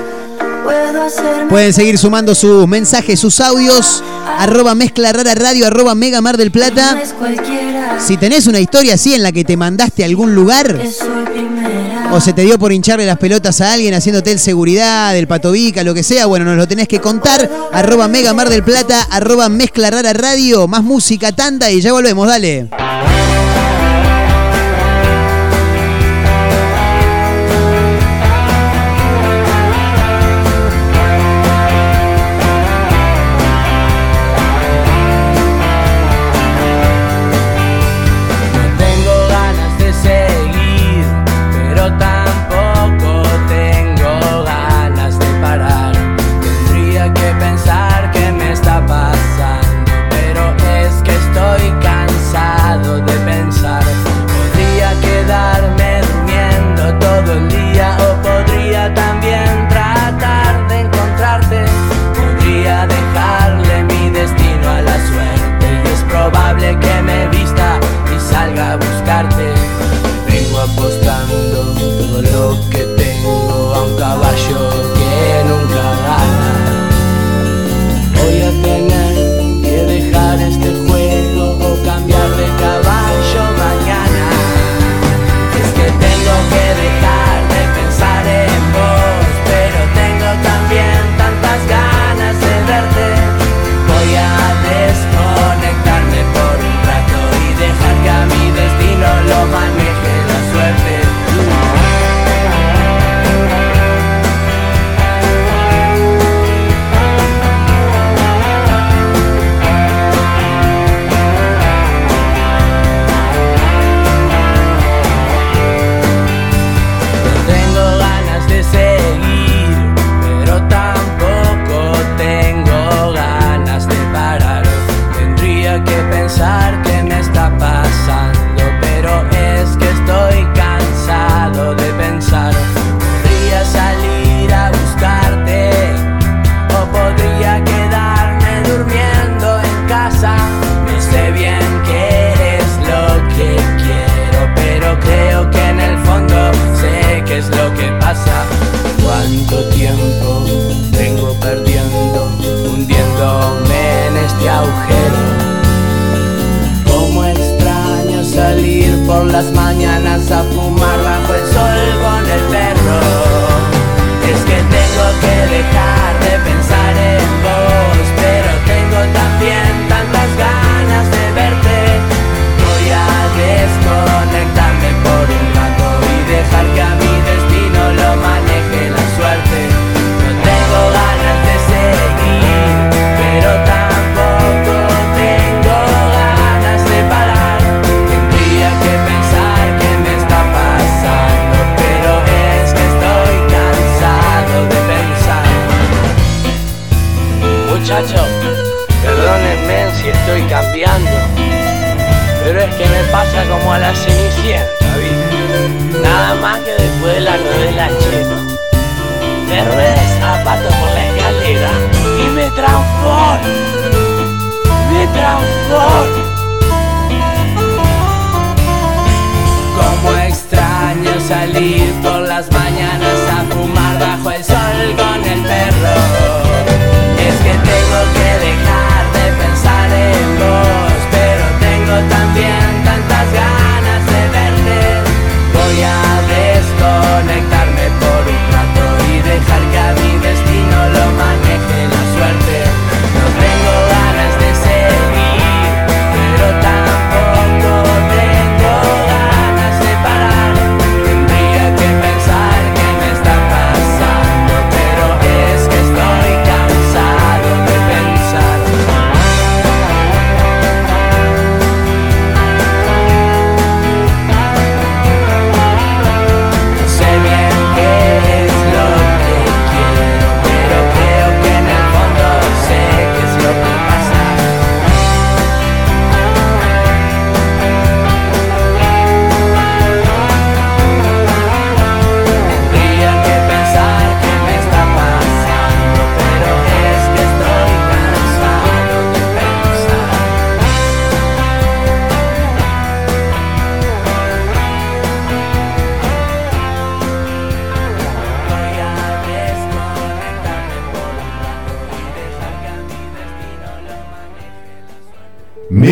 Pueden 1.50 1.74
seguir 1.74 1.98
sumando 1.98 2.34
sus 2.34 2.66
mensajes, 2.66 3.20
sus 3.20 3.40
audios. 3.40 4.02
Arroba 4.38 4.74
mezcla 4.74 5.12
rara 5.12 5.34
radio, 5.34 5.66
arroba 5.66 5.94
mega 5.94 6.22
mar 6.22 6.38
del 6.38 6.50
plata. 6.50 6.98
Si 7.98 8.16
tenés 8.16 8.46
una 8.46 8.58
historia 8.60 8.94
así 8.94 9.12
en 9.12 9.22
la 9.22 9.32
que 9.32 9.44
te 9.44 9.58
mandaste 9.58 10.02
a 10.02 10.06
algún 10.06 10.34
lugar 10.34 10.80
o 12.12 12.20
se 12.20 12.34
te 12.34 12.42
dio 12.42 12.58
por 12.58 12.72
hincharle 12.72 13.06
las 13.06 13.16
pelotas 13.16 13.62
a 13.62 13.72
alguien 13.72 13.94
haciéndote 13.94 14.32
el 14.32 14.38
seguridad, 14.38 15.16
el 15.16 15.26
patovica, 15.26 15.82
lo 15.82 15.94
que 15.94 16.02
sea, 16.02 16.26
bueno, 16.26 16.44
nos 16.44 16.56
lo 16.56 16.68
tenés 16.68 16.86
que 16.86 17.00
contar. 17.00 17.50
Arroba 17.72 18.06
mega 18.06 18.34
mar 18.34 18.50
del 18.50 18.62
plata, 18.62 19.02
arroba 19.10 19.48
mezcla 19.48 19.90
rara 19.90 20.12
radio, 20.12 20.68
más 20.68 20.82
música, 20.82 21.32
tanda 21.32 21.70
y 21.70 21.80
ya 21.80 21.92
volvemos, 21.92 22.28
dale. 22.28 22.68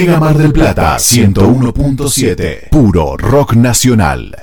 Mega 0.00 0.18
Mar 0.18 0.38
del 0.38 0.50
Plata 0.50 0.96
101.7. 0.96 2.70
Puro 2.70 3.18
rock 3.18 3.52
nacional. 3.52 4.34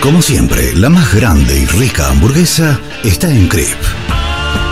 Como 0.00 0.22
siempre, 0.22 0.72
la 0.72 0.88
más 0.88 1.14
grande 1.14 1.54
y 1.54 1.66
rica 1.66 2.08
hamburguesa 2.08 2.80
está 3.04 3.28
en 3.28 3.46
Crip. 3.48 3.76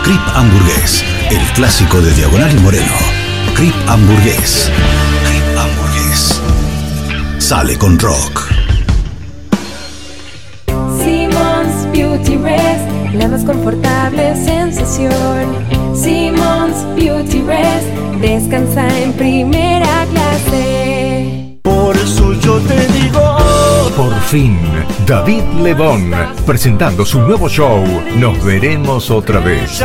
Crip 0.03 0.19
Hamburgués, 0.33 1.03
el 1.29 1.45
clásico 1.53 2.01
de 2.01 2.11
Diagonal 2.15 2.57
y 2.57 2.59
Moreno. 2.61 2.95
Crip 3.53 3.75
Hamburgués. 3.87 4.71
Crip 5.27 5.57
Hamburgués. 5.59 6.41
Sale 7.37 7.77
con 7.77 7.99
rock. 7.99 8.49
Simmons 11.03 11.91
Beauty 11.91 12.37
Rest, 12.37 13.13
la 13.13 13.27
más 13.27 13.43
confortable 13.43 14.35
sensación. 14.43 15.72
Simmons 16.03 16.85
Beauty 16.97 17.41
Rest, 17.43 17.87
descansa 18.19 18.85
en 18.99 19.13
primera 19.13 20.05
clase. 20.11 21.59
Por 21.61 21.95
eso 21.95 22.33
yo 22.41 22.59
te 22.59 22.87
digo. 22.87 23.37
Por 23.95 24.13
fin, 24.23 24.59
David 25.07 25.43
Lebón 25.61 26.11
presentando 26.45 27.05
su 27.05 27.21
nuevo 27.21 27.47
show 27.47 27.85
Nos 28.17 28.43
veremos 28.43 29.11
otra 29.11 29.39
vez. 29.39 29.81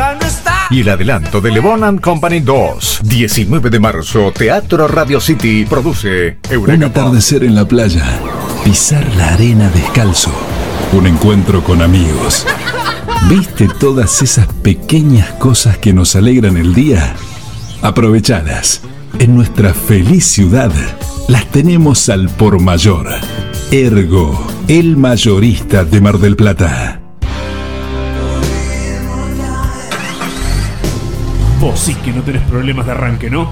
Y 0.71 0.81
el 0.81 0.89
adelanto 0.89 1.39
de 1.39 1.51
Lebón 1.51 1.85
and 1.85 2.01
Company 2.01 2.41
2, 2.41 3.01
19 3.03 3.69
de 3.69 3.79
marzo, 3.79 4.33
Teatro 4.33 4.89
Radio 4.89 5.21
City 5.21 5.65
produce 5.69 6.39
Un 6.49 6.53
Eureka 6.53 6.89
Pop. 6.89 6.97
atardecer 6.97 7.45
en 7.45 7.55
la 7.55 7.65
playa, 7.65 8.03
pisar 8.65 9.07
la 9.15 9.35
arena 9.35 9.69
descalzo, 9.69 10.33
un 10.91 11.07
encuentro 11.07 11.63
con 11.63 11.81
amigos. 11.81 12.45
¿Viste 13.27 13.67
todas 13.67 14.21
esas 14.21 14.47
pequeñas 14.47 15.29
cosas 15.33 15.77
que 15.77 15.93
nos 15.93 16.15
alegran 16.15 16.57
el 16.57 16.73
día? 16.73 17.15
Aprovechadas. 17.81 18.81
En 19.19 19.35
nuestra 19.35 19.73
feliz 19.73 20.25
ciudad 20.25 20.71
las 21.27 21.45
tenemos 21.47 22.09
al 22.09 22.29
por 22.29 22.59
mayor. 22.59 23.07
Ergo, 23.71 24.47
el 24.67 24.97
mayorista 24.97 25.83
de 25.83 26.01
Mar 26.01 26.17
del 26.17 26.35
Plata. 26.35 27.01
Vos 31.59 31.79
sí 31.79 31.93
que 31.95 32.13
no 32.13 32.23
tenés 32.23 32.41
problemas 32.43 32.85
de 32.85 32.93
arranque, 32.93 33.29
¿no? 33.29 33.51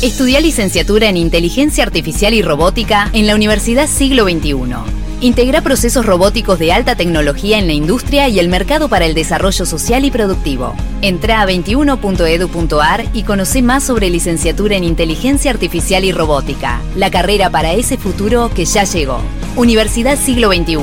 Estudia 0.00 0.40
licenciatura 0.40 1.08
en 1.08 1.16
Inteligencia 1.16 1.82
Artificial 1.82 2.32
y 2.32 2.40
Robótica 2.40 3.10
en 3.12 3.26
la 3.26 3.34
Universidad 3.34 3.88
Siglo 3.88 4.22
XXI. 4.28 4.54
Integra 5.20 5.60
procesos 5.60 6.06
robóticos 6.06 6.60
de 6.60 6.70
alta 6.70 6.94
tecnología 6.94 7.58
en 7.58 7.66
la 7.66 7.72
industria 7.72 8.28
y 8.28 8.38
el 8.38 8.48
mercado 8.48 8.88
para 8.88 9.06
el 9.06 9.14
desarrollo 9.14 9.66
social 9.66 10.04
y 10.04 10.12
productivo. 10.12 10.72
Entra 11.02 11.42
a 11.42 11.48
21.edu.ar 11.48 13.06
y 13.12 13.24
conoce 13.24 13.60
más 13.60 13.82
sobre 13.82 14.08
licenciatura 14.08 14.76
en 14.76 14.84
Inteligencia 14.84 15.50
Artificial 15.50 16.04
y 16.04 16.12
Robótica, 16.12 16.80
la 16.94 17.10
carrera 17.10 17.50
para 17.50 17.72
ese 17.72 17.96
futuro 17.96 18.52
que 18.54 18.66
ya 18.66 18.84
llegó. 18.84 19.20
Universidad 19.56 20.16
Siglo 20.16 20.52
XXI, 20.52 20.76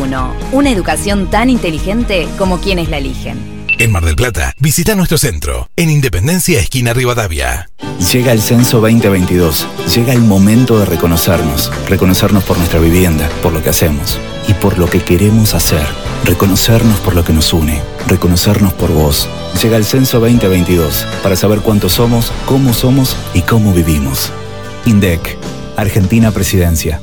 una 0.51 0.71
educación 0.71 1.29
tan 1.29 1.49
inteligente 1.49 2.27
como 2.37 2.59
quienes 2.59 2.89
la 2.89 2.97
eligen. 2.97 3.54
En 3.77 3.91
Mar 3.91 4.05
del 4.05 4.15
Plata, 4.15 4.53
visita 4.57 4.95
nuestro 4.95 5.17
centro, 5.17 5.69
en 5.75 5.89
Independencia 5.89 6.59
Esquina 6.59 6.93
Rivadavia. 6.93 7.69
Llega 8.13 8.31
el 8.31 8.41
censo 8.41 8.79
2022. 8.79 9.67
Llega 9.93 10.13
el 10.13 10.21
momento 10.21 10.79
de 10.79 10.85
reconocernos. 10.85 11.69
Reconocernos 11.89 12.45
por 12.45 12.57
nuestra 12.57 12.79
vivienda, 12.79 13.29
por 13.43 13.51
lo 13.51 13.61
que 13.61 13.71
hacemos 13.71 14.17
y 14.47 14.53
por 14.53 14.77
lo 14.77 14.89
que 14.89 15.01
queremos 15.01 15.53
hacer. 15.53 15.85
Reconocernos 16.23 17.01
por 17.01 17.15
lo 17.15 17.25
que 17.25 17.33
nos 17.33 17.51
une. 17.51 17.81
Reconocernos 18.07 18.71
por 18.73 18.91
vos. 18.91 19.27
Llega 19.61 19.75
el 19.75 19.83
censo 19.83 20.21
2022 20.21 21.05
para 21.21 21.35
saber 21.35 21.59
cuántos 21.59 21.93
somos, 21.93 22.31
cómo 22.45 22.73
somos 22.73 23.17
y 23.33 23.41
cómo 23.41 23.73
vivimos. 23.73 24.31
INDEC, 24.85 25.37
Argentina 25.75 26.31
Presidencia. 26.31 27.01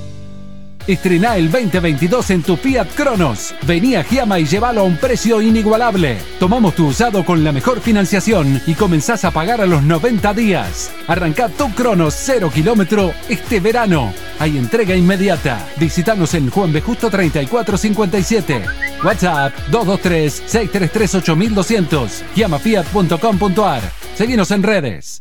Estrená 0.87 1.37
el 1.37 1.51
2022 1.51 2.31
en 2.31 2.43
tu 2.43 2.57
Fiat 2.57 2.89
Cronos. 2.95 3.55
Vení 3.67 3.97
a 3.97 4.05
Giama 4.05 4.39
y 4.39 4.47
llévalo 4.47 4.83
a 4.83 4.85
un 4.85 4.97
precio 4.97 5.41
inigualable. 5.41 6.19
Tomamos 6.41 6.75
tu 6.75 6.89
usado 6.89 7.25
con 7.25 7.45
la 7.45 7.53
mejor 7.53 7.81
financiación 7.81 8.61
y 8.67 8.75
comenzás 8.75 9.25
a 9.25 9.31
pagar 9.31 9.61
a 9.61 9.67
los 9.67 9.83
90 9.83 10.35
días. 10.35 10.91
Arrancá 11.07 11.49
tu 11.49 11.71
Cronos 11.75 12.15
0 12.17 12.51
kilómetro 12.53 13.13
este 13.29 13.61
verano. 13.61 14.13
Hay 14.39 14.57
entrega 14.59 14.97
inmediata. 14.97 15.67
Visítanos 15.77 16.35
en 16.35 16.51
Juan 16.51 16.73
B. 16.73 16.81
Justo 16.81 17.11
3457. 17.11 18.65
WhatsApp 19.05 19.53
223-633-8200. 19.71 22.23
Giamafiat.com.ar. 22.35 23.83
Seguinos 24.15 24.51
en 24.51 24.63
redes. 24.63 25.21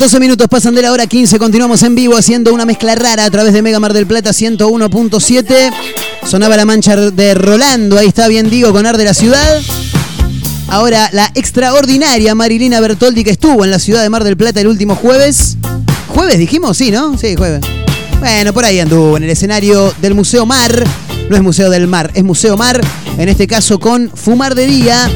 12 0.00 0.18
minutos 0.18 0.48
pasan 0.48 0.74
de 0.74 0.80
la 0.80 0.92
hora 0.92 1.06
15, 1.06 1.38
continuamos 1.38 1.82
en 1.82 1.94
vivo 1.94 2.16
haciendo 2.16 2.54
una 2.54 2.64
mezcla 2.64 2.94
rara 2.94 3.26
a 3.26 3.30
través 3.30 3.52
de 3.52 3.60
Mega 3.60 3.78
Mar 3.80 3.92
del 3.92 4.06
Plata 4.06 4.30
101.7. 4.30 5.70
Sonaba 6.26 6.56
la 6.56 6.64
mancha 6.64 6.96
de 6.96 7.34
Rolando, 7.34 7.98
ahí 7.98 8.06
está 8.06 8.26
bien 8.26 8.48
digo, 8.48 8.72
con 8.72 8.86
Ar 8.86 8.96
de 8.96 9.04
la 9.04 9.12
Ciudad. 9.12 9.60
Ahora 10.68 11.10
la 11.12 11.30
extraordinaria 11.34 12.34
Marilina 12.34 12.80
Bertoldi 12.80 13.24
que 13.24 13.30
estuvo 13.30 13.62
en 13.62 13.70
la 13.70 13.78
ciudad 13.78 14.00
de 14.00 14.08
Mar 14.08 14.24
del 14.24 14.38
Plata 14.38 14.62
el 14.62 14.68
último 14.68 14.96
jueves. 14.96 15.58
¿Jueves 16.08 16.38
dijimos? 16.38 16.78
Sí, 16.78 16.90
¿no? 16.90 17.18
Sí, 17.18 17.36
jueves. 17.36 17.60
Bueno, 18.20 18.54
por 18.54 18.64
ahí 18.64 18.80
anduvo 18.80 19.18
en 19.18 19.24
el 19.24 19.30
escenario 19.30 19.92
del 20.00 20.14
Museo 20.14 20.46
Mar. 20.46 20.82
No 21.28 21.36
es 21.36 21.42
Museo 21.42 21.68
del 21.68 21.88
Mar, 21.88 22.10
es 22.14 22.24
Museo 22.24 22.56
Mar. 22.56 22.80
En 23.18 23.28
este 23.28 23.46
caso 23.46 23.78
con 23.78 24.10
Fumar 24.14 24.54
de 24.54 24.64
Día. 24.64 25.10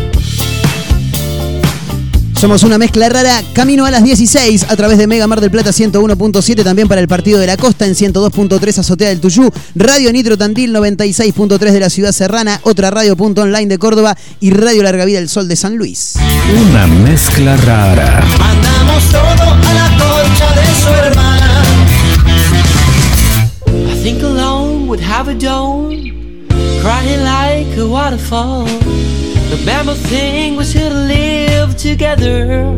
Somos 2.36 2.62
una 2.62 2.78
mezcla 2.78 3.08
rara, 3.08 3.42
camino 3.52 3.86
a 3.86 3.90
las 3.90 4.02
16 4.02 4.66
a 4.68 4.76
través 4.76 4.98
de 4.98 5.06
Mega 5.06 5.26
Mar 5.26 5.40
del 5.40 5.50
Plata 5.50 5.70
101.7, 5.70 6.62
también 6.62 6.88
para 6.88 7.00
el 7.00 7.08
Partido 7.08 7.38
de 7.38 7.46
la 7.46 7.56
Costa 7.56 7.86
en 7.86 7.94
102.3 7.94 8.78
Azotea 8.78 9.08
del 9.08 9.20
Tuyú, 9.20 9.50
Radio 9.74 10.12
Nitro 10.12 10.36
Tandil 10.36 10.74
96.3 10.74 11.58
de 11.58 11.80
la 11.80 11.90
Ciudad 11.90 12.12
Serrana, 12.12 12.60
otra 12.64 12.90
radio 12.90 13.16
punto 13.16 13.42
online 13.42 13.66
de 13.66 13.78
Córdoba 13.78 14.16
y 14.40 14.50
Radio 14.50 14.82
Larga 14.82 15.04
Vida 15.04 15.20
del 15.20 15.28
Sol 15.28 15.48
de 15.48 15.56
San 15.56 15.76
Luis. 15.76 16.14
Una 16.68 16.86
mezcla 16.86 17.56
rara. 17.56 18.24
Mandamos 18.38 19.04
todo 19.10 19.22
a 19.22 19.74
la 19.74 19.88
concha 19.96 20.52
de 20.54 20.66
su 20.82 20.88
hermana. 20.88 21.64
I 23.92 24.02
think 24.02 24.22
alone 24.22 24.86
would 24.86 25.00
have 25.00 25.30
a 25.30 25.34
dome, 25.34 26.46
crying 26.82 27.22
like 27.24 27.78
a 27.78 27.86
waterfall. 27.86 28.66
The 29.50 29.62
mammoth 29.64 30.04
thing 30.08 30.56
was 30.56 30.72
here 30.72 30.90
to 30.90 30.94
live 30.94 31.53
together. 31.72 32.76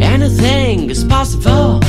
Anything 0.00 0.90
is 0.90 1.04
possible 1.04 1.80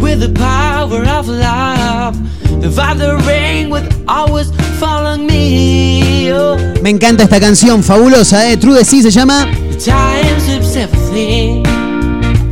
with 0.00 0.20
the 0.20 0.32
power 0.34 1.04
of 1.06 1.28
love. 1.28 2.16
The 2.60 2.70
Father 2.70 3.16
rain 3.26 3.70
would 3.70 3.86
always 4.06 4.50
follow 4.78 5.16
me. 5.16 6.30
Oh, 6.32 6.56
Me 6.82 6.90
encanta 6.90 7.22
esta 7.24 7.40
canción, 7.40 7.82
fabulosa, 7.82 8.50
¿eh? 8.50 8.56
True 8.56 8.74
de 8.74 8.84
sí 8.84 9.02
se 9.02 9.10
llama. 9.10 9.46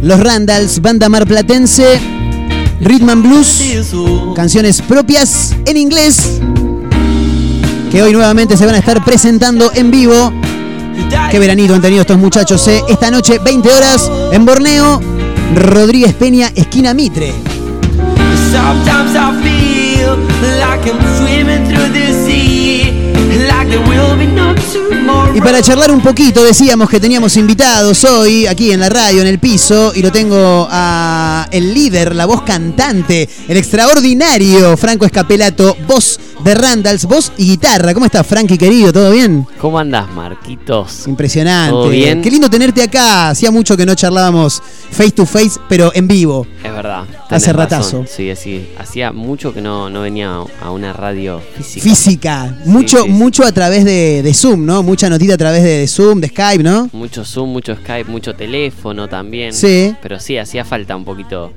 Los 0.02 0.20
Randalls, 0.20 0.80
banda 0.80 1.08
marplatense, 1.08 2.00
Rhythm 2.80 3.08
and 3.10 3.22
Blues, 3.22 3.62
canciones 4.34 4.80
propias 4.82 5.54
en 5.64 5.76
inglés, 5.76 6.40
que 7.90 8.02
hoy 8.02 8.12
nuevamente 8.12 8.56
se 8.56 8.64
van 8.66 8.76
a 8.76 8.78
estar 8.78 9.04
presentando 9.04 9.72
en 9.74 9.90
vivo. 9.90 10.32
Qué 11.30 11.38
veranito 11.38 11.74
han 11.74 11.82
tenido 11.82 12.02
estos 12.02 12.18
muchachos, 12.18 12.66
¿eh? 12.68 12.82
Esta 12.88 13.10
noche, 13.10 13.38
20 13.38 13.68
horas, 13.68 14.10
en 14.32 14.44
Borneo, 14.44 15.00
Rodríguez 15.54 16.14
Peña, 16.14 16.50
esquina 16.54 16.94
Mitre. 16.94 17.32
Y 25.34 25.40
para 25.40 25.60
charlar 25.60 25.90
un 25.90 26.00
poquito, 26.00 26.42
decíamos 26.42 26.88
que 26.88 26.98
teníamos 26.98 27.36
invitados 27.36 28.04
hoy 28.04 28.46
aquí 28.46 28.72
en 28.72 28.80
la 28.80 28.88
radio, 28.88 29.20
en 29.20 29.26
el 29.26 29.38
piso, 29.38 29.92
y 29.94 30.00
lo 30.00 30.10
tengo 30.10 30.66
a 30.70 31.46
el 31.50 31.74
líder, 31.74 32.14
la 32.14 32.24
voz 32.24 32.42
cantante, 32.42 33.28
el 33.46 33.56
extraordinario 33.58 34.76
Franco 34.78 35.04
Escapelato, 35.04 35.76
voz 35.86 36.18
de 36.46 36.54
Randalls, 36.54 37.04
voz 37.06 37.32
y 37.36 37.46
guitarra. 37.48 37.92
¿Cómo 37.92 38.06
estás, 38.06 38.24
Frankie 38.24 38.56
querido? 38.56 38.92
¿Todo 38.92 39.10
bien? 39.10 39.44
¿Cómo 39.60 39.80
andás, 39.80 40.08
Marquitos? 40.12 41.08
Impresionante. 41.08 41.72
¿Todo 41.72 41.88
bien? 41.88 42.22
Qué 42.22 42.30
lindo 42.30 42.48
tenerte 42.48 42.82
acá. 42.82 43.30
Hacía 43.30 43.50
mucho 43.50 43.76
que 43.76 43.84
no 43.84 43.96
charlábamos 43.96 44.62
face 44.92 45.10
to 45.10 45.26
face, 45.26 45.58
pero 45.68 45.90
en 45.92 46.06
vivo. 46.06 46.46
Es 46.62 46.70
verdad. 46.70 47.02
Hace 47.28 47.52
ratazo. 47.52 48.02
razón. 48.02 48.06
Sí, 48.08 48.32
sí. 48.36 48.68
Hacía 48.78 49.10
mucho 49.10 49.52
que 49.52 49.60
no, 49.60 49.90
no 49.90 50.02
venía 50.02 50.36
a 50.62 50.70
una 50.70 50.92
radio 50.92 51.42
física. 51.56 51.82
Física. 51.82 52.58
Mucho, 52.64 53.08
mucho 53.08 53.44
a 53.44 53.50
través 53.50 53.84
de, 53.84 54.22
de 54.22 54.32
Zoom, 54.34 54.64
¿no? 54.64 54.84
Mucha 54.84 55.10
notita 55.10 55.34
a 55.34 55.38
través 55.38 55.64
de, 55.64 55.78
de 55.78 55.88
Zoom, 55.88 56.20
de 56.20 56.28
Skype, 56.28 56.62
¿no? 56.62 56.88
Mucho 56.92 57.24
Zoom, 57.24 57.50
mucho 57.50 57.74
Skype, 57.74 58.08
mucho 58.08 58.34
teléfono 58.36 59.08
también. 59.08 59.52
Sí. 59.52 59.94
Pero 60.00 60.20
sí, 60.20 60.38
hacía 60.38 60.64
falta 60.64 60.94
un 60.94 61.04
poquito 61.04 61.52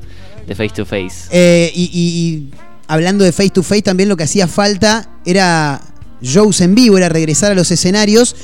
de 0.47 0.55
face 0.55 0.69
to 0.75 0.83
face. 0.85 1.27
Eh, 1.29 1.71
y, 1.75 1.83
y- 1.93 2.27
y 2.27 2.49
hablando 2.89 3.23
de 3.23 3.31
face 3.31 3.51
to 3.51 3.63
face, 3.63 3.83
también 3.83 4.09
lo 4.09 4.17
que 4.17 4.23
hacía 4.23 4.47
falta 4.47 5.09
era 5.25 5.79
shows 6.21 6.59
en 6.59 6.75
vivo, 6.75 6.97
era 6.97 7.07
regresar 7.07 7.51
a 7.51 7.55
los 7.55 7.71
escenarios. 7.71 8.35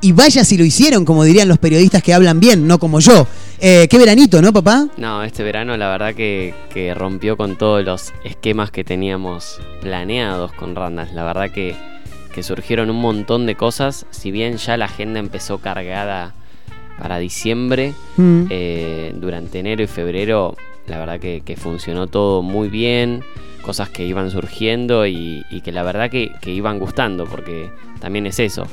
Y 0.00 0.12
vaya 0.12 0.44
si 0.44 0.58
lo 0.58 0.64
hicieron, 0.64 1.04
como 1.06 1.24
dirían 1.24 1.48
los 1.48 1.58
periodistas 1.58 2.02
que 2.02 2.12
hablan 2.12 2.38
bien, 2.38 2.66
no 2.66 2.78
como 2.78 3.00
yo. 3.00 3.26
Eh, 3.58 3.86
qué 3.88 3.96
veranito, 3.96 4.42
¿no, 4.42 4.52
papá? 4.52 4.86
No, 4.98 5.22
este 5.24 5.42
verano 5.42 5.76
la 5.78 5.88
verdad 5.88 6.14
que, 6.14 6.54
que 6.74 6.92
rompió 6.94 7.38
con 7.38 7.56
todos 7.56 7.82
los 7.84 8.12
esquemas 8.22 8.70
que 8.70 8.84
teníamos 8.84 9.60
planeados 9.80 10.52
con 10.52 10.74
Randas. 10.74 11.14
La 11.14 11.24
verdad 11.24 11.50
que, 11.50 11.74
que 12.34 12.42
surgieron 12.42 12.90
un 12.90 13.00
montón 13.00 13.46
de 13.46 13.54
cosas. 13.54 14.04
Si 14.10 14.30
bien 14.30 14.58
ya 14.58 14.76
la 14.76 14.84
agenda 14.86 15.20
empezó 15.20 15.56
cargada 15.58 16.34
para 17.00 17.18
diciembre, 17.18 17.94
Mm. 18.18 18.42
eh, 18.50 19.12
durante 19.16 19.60
enero 19.60 19.82
y 19.82 19.86
febrero, 19.86 20.54
la 20.86 20.98
verdad 20.98 21.18
que, 21.18 21.42
que 21.46 21.56
funcionó 21.56 22.08
todo 22.08 22.42
muy 22.42 22.68
bien. 22.68 23.24
Cosas 23.64 23.88
que 23.88 24.04
iban 24.04 24.30
surgiendo 24.30 25.06
y, 25.06 25.44
y 25.50 25.60
que 25.62 25.72
la 25.72 25.82
verdad 25.82 26.10
que, 26.10 26.32
que 26.40 26.50
iban 26.52 26.78
gustando, 26.78 27.24
porque 27.24 27.70
también 28.00 28.26
es 28.26 28.38
eso. 28.38 28.66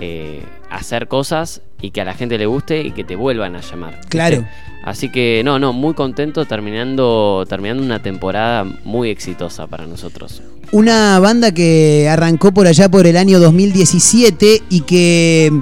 eh, 0.00 0.42
hacer 0.70 1.06
cosas 1.06 1.60
y 1.80 1.92
que 1.92 2.00
a 2.00 2.04
la 2.04 2.14
gente 2.14 2.36
le 2.36 2.46
guste 2.46 2.80
y 2.82 2.90
que 2.90 3.04
te 3.04 3.14
vuelvan 3.14 3.54
a 3.54 3.60
llamar. 3.60 4.00
Claro. 4.08 4.44
Así 4.82 5.08
que 5.08 5.42
no, 5.44 5.58
no, 5.60 5.72
muy 5.72 5.94
contento 5.94 6.44
terminando, 6.46 7.46
terminando 7.48 7.82
una 7.82 8.02
temporada 8.02 8.64
muy 8.84 9.08
exitosa 9.10 9.66
para 9.68 9.86
nosotros. 9.86 10.42
Una 10.72 11.20
banda 11.20 11.52
que 11.52 12.08
arrancó 12.10 12.52
por 12.52 12.66
allá 12.66 12.88
por 12.90 13.06
el 13.06 13.16
año 13.16 13.38
2017 13.38 14.62
y 14.68 14.80
que 14.80 15.52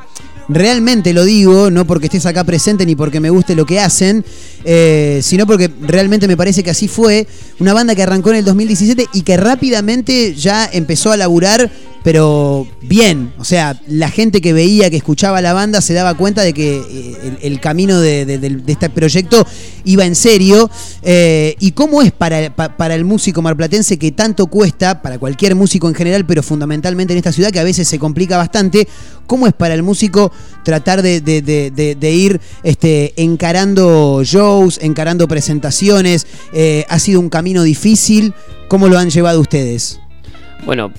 realmente 0.54 1.12
lo 1.12 1.24
digo, 1.24 1.70
no 1.70 1.86
porque 1.86 2.06
estés 2.06 2.26
acá 2.26 2.44
presente 2.44 2.86
ni 2.86 2.94
porque 2.94 3.20
me 3.20 3.30
guste 3.30 3.54
lo 3.54 3.66
que 3.66 3.80
hacen, 3.80 4.24
eh, 4.64 5.20
sino 5.22 5.46
porque 5.46 5.70
realmente 5.80 6.28
me 6.28 6.36
parece 6.36 6.62
que 6.62 6.70
así 6.70 6.88
fue. 6.88 7.26
Una 7.58 7.74
banda 7.74 7.94
que 7.94 8.02
arrancó 8.02 8.30
en 8.30 8.36
el 8.36 8.44
2017 8.44 9.06
y 9.12 9.22
que 9.22 9.36
rápidamente 9.36 10.34
ya 10.34 10.68
empezó 10.72 11.12
a 11.12 11.16
laburar, 11.16 11.70
pero 12.02 12.66
bien. 12.82 13.32
O 13.38 13.44
sea, 13.44 13.80
la 13.86 14.10
gente 14.10 14.40
que 14.40 14.52
veía, 14.52 14.90
que 14.90 14.96
escuchaba 14.96 15.40
la 15.40 15.52
banda, 15.52 15.80
se 15.80 15.94
daba 15.94 16.14
cuenta 16.14 16.42
de 16.42 16.52
que 16.52 16.76
eh, 16.78 17.38
el, 17.42 17.60
camino 17.60 18.00
de, 18.00 18.22
este 18.66 18.90
proyecto 18.90 19.46
iba 19.84 20.04
en 20.04 20.14
serio. 20.14 20.70
Eh, 21.02 21.56
¿Y 21.60 21.72
cómo 21.72 22.02
es 22.02 22.12
para, 22.12 22.54
pa- 22.54 22.76
para 22.76 22.94
el 22.94 23.04
músico 23.04 23.42
marplatense 23.42 23.98
que 23.98 24.12
tanto 24.12 24.46
cuesta, 24.46 25.02
para 25.02 25.18
cualquier 25.18 25.54
músico 25.54 25.88
en 25.88 25.94
general, 25.94 26.26
pero 26.26 26.42
fundamentalmente 26.42 27.12
en 27.12 27.18
esta 27.18 27.32
ciudad 27.32 27.50
que 27.50 27.60
a 27.60 27.64
veces 27.64 27.86
se 27.88 27.98
complica 27.98 28.36
bastante? 28.36 28.88
¿Cómo 29.26 29.46
es 29.46 29.52
para 29.52 29.74
el 29.74 29.82
músico 29.82 30.32
tratar 30.64 31.02
de 31.02 32.10
ir 32.12 32.40
este, 32.62 33.12
encarando 33.16 34.22
shows, 34.24 34.78
encarando 34.82 35.28
presentaciones? 35.28 36.26
Eh, 36.52 36.84
¿Ha 36.88 36.98
sido 36.98 37.20
un 37.20 37.28
camino 37.28 37.62
difícil? 37.62 38.34
¿Cómo 38.68 38.88
lo 38.88 38.98
han 38.98 39.10
llevado 39.10 39.40
ustedes? 39.40 40.00
Bueno, 40.64 40.92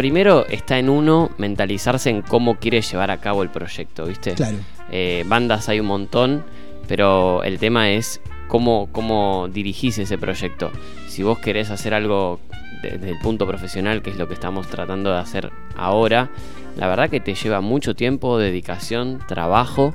primero 0.00 0.46
está 0.46 0.78
en 0.78 0.88
uno 0.88 1.30
mentalizarse 1.36 2.08
en 2.08 2.22
cómo 2.22 2.54
quiere 2.54 2.80
llevar 2.80 3.10
a 3.10 3.18
cabo 3.18 3.42
el 3.42 3.50
proyecto, 3.50 4.06
¿viste? 4.06 4.32
Claro. 4.32 4.56
Eh, 4.90 5.24
bandas 5.26 5.68
hay 5.68 5.78
un 5.78 5.88
montón, 5.88 6.42
pero 6.88 7.44
el 7.44 7.58
tema 7.58 7.90
es 7.90 8.22
cómo, 8.48 8.88
cómo 8.92 9.48
dirigís 9.52 9.98
ese 9.98 10.16
proyecto. 10.16 10.70
Si 11.06 11.22
vos 11.22 11.38
querés 11.38 11.68
hacer 11.68 11.92
algo 11.92 12.40
desde 12.80 13.10
el 13.10 13.18
punto 13.18 13.46
profesional, 13.46 14.00
que 14.00 14.08
es 14.08 14.16
lo 14.16 14.26
que 14.26 14.32
estamos 14.32 14.68
tratando 14.68 15.12
de 15.12 15.18
hacer 15.18 15.50
ahora, 15.76 16.30
la 16.78 16.88
verdad 16.88 17.10
que 17.10 17.20
te 17.20 17.34
lleva 17.34 17.60
mucho 17.60 17.94
tiempo, 17.94 18.38
dedicación, 18.38 19.18
trabajo, 19.28 19.92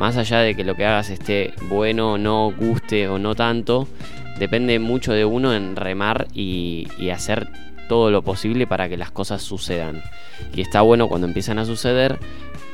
más 0.00 0.16
allá 0.16 0.40
de 0.40 0.56
que 0.56 0.64
lo 0.64 0.74
que 0.74 0.84
hagas 0.84 1.10
esté 1.10 1.54
bueno, 1.68 2.18
no 2.18 2.50
guste 2.50 3.06
o 3.06 3.20
no 3.20 3.36
tanto, 3.36 3.86
depende 4.36 4.80
mucho 4.80 5.12
de 5.12 5.24
uno 5.24 5.54
en 5.54 5.76
remar 5.76 6.26
y, 6.34 6.88
y 6.98 7.10
hacer 7.10 7.46
todo 7.88 8.10
lo 8.10 8.22
posible 8.22 8.66
para 8.66 8.88
que 8.88 8.96
las 8.96 9.10
cosas 9.10 9.42
sucedan. 9.42 10.02
Y 10.54 10.60
está 10.60 10.80
bueno 10.82 11.08
cuando 11.08 11.26
empiezan 11.26 11.58
a 11.58 11.64
suceder 11.64 12.18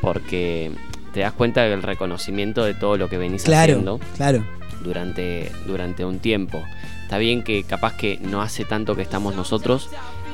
porque 0.01 0.73
te 1.13 1.21
das 1.21 1.33
cuenta 1.33 1.63
del 1.63 1.83
reconocimiento 1.83 2.65
de 2.65 2.75
todo 2.75 2.97
lo 2.97 3.09
que 3.09 3.19
venís 3.19 3.45
Claro, 3.45 3.73
haciendo 3.73 4.01
claro. 4.17 4.45
durante, 4.83 5.51
durante 5.67 6.05
un 6.05 6.19
tiempo. 6.21 6.63
Está 7.03 7.19
bien 7.19 7.43
que 7.43 7.65
capaz 7.65 7.97
que 7.97 8.19
no 8.23 8.41
hace 8.41 8.65
tanto 8.65 8.95
que 8.95 9.03
estamos 9.03 9.35
nosotros 9.35 9.91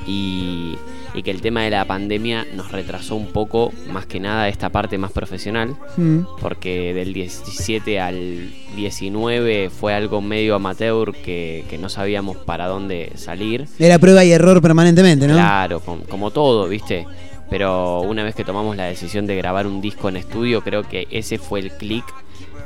y, 0.06 0.76
y 1.16 1.22
que 1.24 1.30
el 1.32 1.40
tema 1.40 1.62
de 1.64 1.70
la 1.70 1.84
pandemia 1.86 2.46
nos 2.54 2.70
retrasó 2.70 3.16
un 3.16 3.26
poco, 3.28 3.72
más 3.90 4.06
que 4.06 4.20
nada 4.20 4.48
esta 4.48 4.68
parte 4.68 4.98
más 4.98 5.10
profesional, 5.10 5.74
Mm. 5.96 6.20
porque 6.40 6.92
del 6.94 7.12
17 7.12 7.98
al 7.98 8.50
19 8.76 9.70
fue 9.70 9.94
algo 9.94 10.20
medio 10.20 10.54
amateur 10.54 11.12
que, 11.12 11.64
que 11.68 11.78
no 11.78 11.88
sabíamos 11.88 12.36
para 12.36 12.66
dónde 12.66 13.12
salir. 13.16 13.66
Era 13.78 13.98
prueba 13.98 14.24
y 14.24 14.30
error 14.32 14.60
permanentemente, 14.62 15.26
¿no? 15.26 15.34
Claro, 15.34 15.80
com- 15.80 16.02
como 16.08 16.30
todo, 16.30 16.68
¿viste? 16.68 17.06
Pero 17.48 18.00
una 18.02 18.22
vez 18.24 18.34
que 18.34 18.44
tomamos 18.44 18.76
la 18.76 18.84
decisión 18.84 19.26
de 19.26 19.36
grabar 19.36 19.66
un 19.66 19.80
disco 19.80 20.08
en 20.08 20.16
estudio, 20.16 20.60
creo 20.62 20.82
que 20.82 21.06
ese 21.10 21.38
fue 21.38 21.60
el 21.60 21.70
clic 21.72 22.04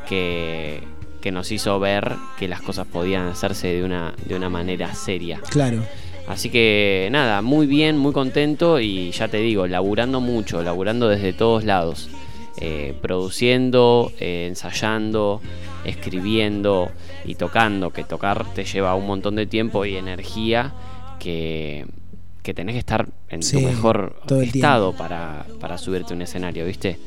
que, 0.09 0.83
que 1.21 1.31
nos 1.33 1.53
hizo 1.53 1.79
ver 1.79 2.13
que 2.39 2.49
las 2.49 2.63
cosas 2.63 2.87
podían 2.87 3.29
hacerse 3.29 3.69
de 3.69 3.85
una, 3.85 4.15
de 4.27 4.35
una 4.35 4.49
manera 4.49 4.95
seria. 4.95 5.39
Claro. 5.51 5.83
Así 6.31 6.49
que 6.49 7.09
nada, 7.11 7.43
muy 7.43 7.67
bien, 7.67 7.99
muy 7.99 8.13
contento 8.13 8.79
y 8.79 9.11
ya 9.11 9.27
te 9.27 9.39
digo, 9.39 9.67
laburando 9.67 10.21
mucho, 10.21 10.63
laburando 10.63 11.09
desde 11.09 11.33
todos 11.33 11.65
lados. 11.65 12.09
Eh, 12.63 12.95
produciendo, 13.03 14.13
eh, 14.21 14.47
ensayando, 14.49 15.41
escribiendo 15.85 16.91
y 17.25 17.35
tocando, 17.35 17.91
que 17.91 18.05
tocar 18.05 18.45
te 18.55 18.65
lleva 18.65 18.95
un 18.95 19.07
montón 19.07 19.35
de 19.37 19.47
tiempo 19.47 19.85
y 19.85 19.97
energía 19.97 20.73
que, 21.19 21.87
que 22.43 22.55
tenés 22.55 22.75
que 22.75 22.79
estar 22.81 23.09
en 23.29 23.43
Sí, 23.43 23.57
tu 23.57 23.63
mejor 23.63 24.21
estado 24.43 24.93
para, 24.93 25.47
para 25.59 25.79
subirte 25.79 26.13
a 26.13 26.17
un 26.17 26.23
escenario, 26.23 26.65
¿viste? 26.67 26.99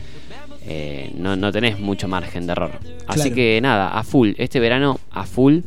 Eh, 0.66 1.12
no, 1.18 1.36
no 1.36 1.52
tenés 1.52 1.80
mucho 1.80 2.08
margen 2.08 2.46
de 2.48 2.52
error. 2.54 2.72
Así 3.08 3.22
Claro. 3.22 3.36
que 3.36 3.60
nada, 3.62 3.90
a 3.90 4.04
full, 4.04 4.32
este 4.38 4.60
verano 4.60 5.00
a 5.12 5.26
full 5.26 5.60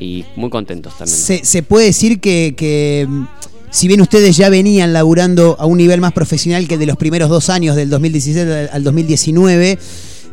y 0.00 0.24
muy 0.36 0.50
contentos 0.50 0.96
también. 0.98 1.16
Se, 1.16 1.44
se 1.44 1.62
puede 1.62 1.86
decir 1.86 2.20
que, 2.20 2.54
que, 2.56 3.06
mm, 3.08 3.24
si 3.70 3.88
bien 3.88 4.00
ustedes 4.00 4.36
ya 4.36 4.48
venían 4.48 4.92
laburando 4.92 5.56
a 5.58 5.66
un 5.66 5.78
nivel 5.78 6.00
más 6.00 6.12
profesional 6.12 6.66
que 6.68 6.74
el 6.74 6.80
de 6.80 6.86
los 6.86 6.96
primeros 6.96 7.28
dos 7.30 7.48
años, 7.50 7.76
del 7.76 7.90
2017 7.90 8.52
al- 8.52 8.70
al 8.72 8.84
2019, 8.84 9.78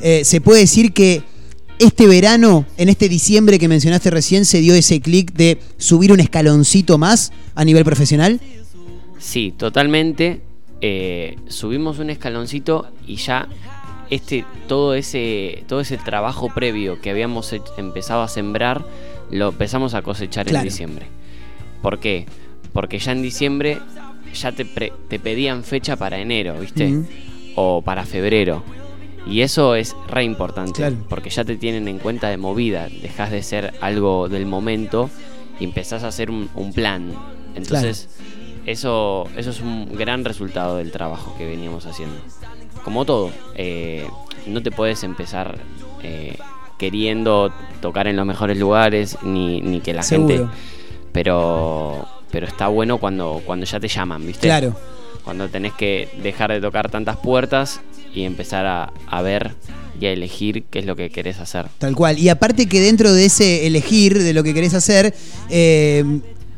eh, 0.02 0.22
se 0.26 0.42
puede 0.42 0.62
decir 0.62 0.94
que 0.94 1.24
este 1.80 2.08
verano, 2.08 2.66
en 2.78 2.90
este 2.90 3.10
diciembre 3.10 3.58
que 3.60 3.68
mencionaste 3.68 4.10
recién, 4.12 4.46
se 4.46 4.60
dio 4.60 4.76
ese 4.76 5.02
clic 5.02 5.34
de 5.34 5.60
subir 5.78 6.12
un 6.12 6.20
escaloncito 6.20 6.98
más 6.98 7.32
a 7.56 7.66
nivel 7.66 7.84
profesional. 7.84 8.40
Sí, 9.20 9.54
totalmente. 9.58 10.42
Eh, 10.82 11.38
subimos 11.48 12.00
un 12.00 12.10
escaloncito 12.10 12.88
y 13.08 13.16
ya 13.16 13.48
este 14.10 14.46
todo 14.68 14.94
ese 14.96 15.64
todo 15.68 15.80
ese 15.80 15.98
trabajo 15.98 16.50
previo 16.54 17.00
que 17.02 17.10
habíamos 17.10 17.52
empezado 17.78 18.22
a 18.22 18.28
sembrar 18.28 18.86
lo 19.32 19.50
empezamos 19.50 19.94
a 19.94 20.02
cosechar 20.02 20.46
Claro. 20.46 20.60
en 20.64 20.70
diciembre. 20.70 21.06
¿Por 21.82 22.00
qué? 22.00 22.26
Porque 22.72 23.00
ya 23.00 23.12
en 23.12 23.22
diciembre 23.22 23.80
ya 24.34 24.52
te, 24.52 24.66
pre- 24.66 24.94
te 25.10 25.20
pedían 25.20 25.64
fecha 25.64 25.96
para 25.96 26.20
enero, 26.20 26.60
¿viste? 26.60 27.04
O 27.56 27.82
para 27.82 28.06
febrero. 28.06 28.64
Y 29.28 29.42
eso 29.42 29.76
es 29.76 29.96
re 30.10 30.24
importante, 30.24 30.74
Claro. 30.74 30.96
porque 31.08 31.30
ya 31.30 31.46
te 31.46 31.56
tienen 31.56 31.88
en 31.88 32.00
cuenta 32.00 32.30
de 32.30 32.38
movida, 32.38 32.88
dejas 32.90 33.32
de 33.32 33.42
ser 33.44 33.74
algo 33.80 34.28
del 34.28 34.46
momento 34.46 35.10
y 35.60 35.64
empezás 35.64 36.04
a 36.04 36.08
hacer 36.08 36.30
un, 36.30 36.50
un 36.56 36.74
plan. 36.74 37.14
Entonces, 37.56 38.10
eso, 38.66 39.30
eso 39.38 39.50
es 39.52 39.62
un 39.62 39.94
gran 39.96 40.26
resultado 40.26 40.78
del 40.78 40.92
trabajo 40.92 41.36
que 41.38 41.46
veníamos 41.46 41.86
haciendo. 41.86 42.16
Como 42.84 43.06
todo, 43.06 43.32
eh, 43.56 44.06
no 44.48 44.62
te 44.62 44.72
puedes 44.72 45.04
empezar 45.04 45.58
eh, 46.02 46.36
queriendo 46.84 47.54
tocar 47.82 48.08
en 48.08 48.18
los 48.18 48.26
mejores 48.26 48.58
lugares, 48.58 49.18
ni, 49.24 49.62
ni 49.62 49.80
que 49.80 49.94
la 49.94 50.04
Seguro. 50.04 50.36
gente... 50.36 50.54
Pero, 51.14 52.06
pero 52.30 52.46
está 52.48 52.68
bueno 52.68 52.98
cuando, 52.98 53.42
cuando 53.46 53.66
ya 53.66 53.80
te 53.80 53.88
llaman, 53.88 54.26
¿viste? 54.26 54.48
Claro. 54.48 54.76
Cuando 55.24 55.48
tenés 55.48 55.72
que 55.74 56.10
dejar 56.22 56.52
de 56.52 56.60
tocar 56.60 56.90
tantas 56.90 57.18
puertas 57.18 57.80
y 58.14 58.24
empezar 58.24 58.66
a, 58.66 58.92
a 59.08 59.22
ver 59.22 59.52
y 60.02 60.08
a 60.08 60.12
elegir 60.12 60.64
qué 60.70 60.80
es 60.80 60.86
lo 60.86 60.96
que 60.96 61.10
querés 61.10 61.40
hacer. 61.40 61.68
Tal 61.78 61.96
cual. 61.96 62.18
Y 62.20 62.28
aparte 62.30 62.68
que 62.68 62.82
dentro 62.82 63.14
de 63.14 63.26
ese 63.26 63.66
elegir 63.68 64.22
de 64.22 64.34
lo 64.34 64.44
que 64.44 64.54
querés 64.54 64.74
hacer, 64.74 65.14
eh, 65.50 66.04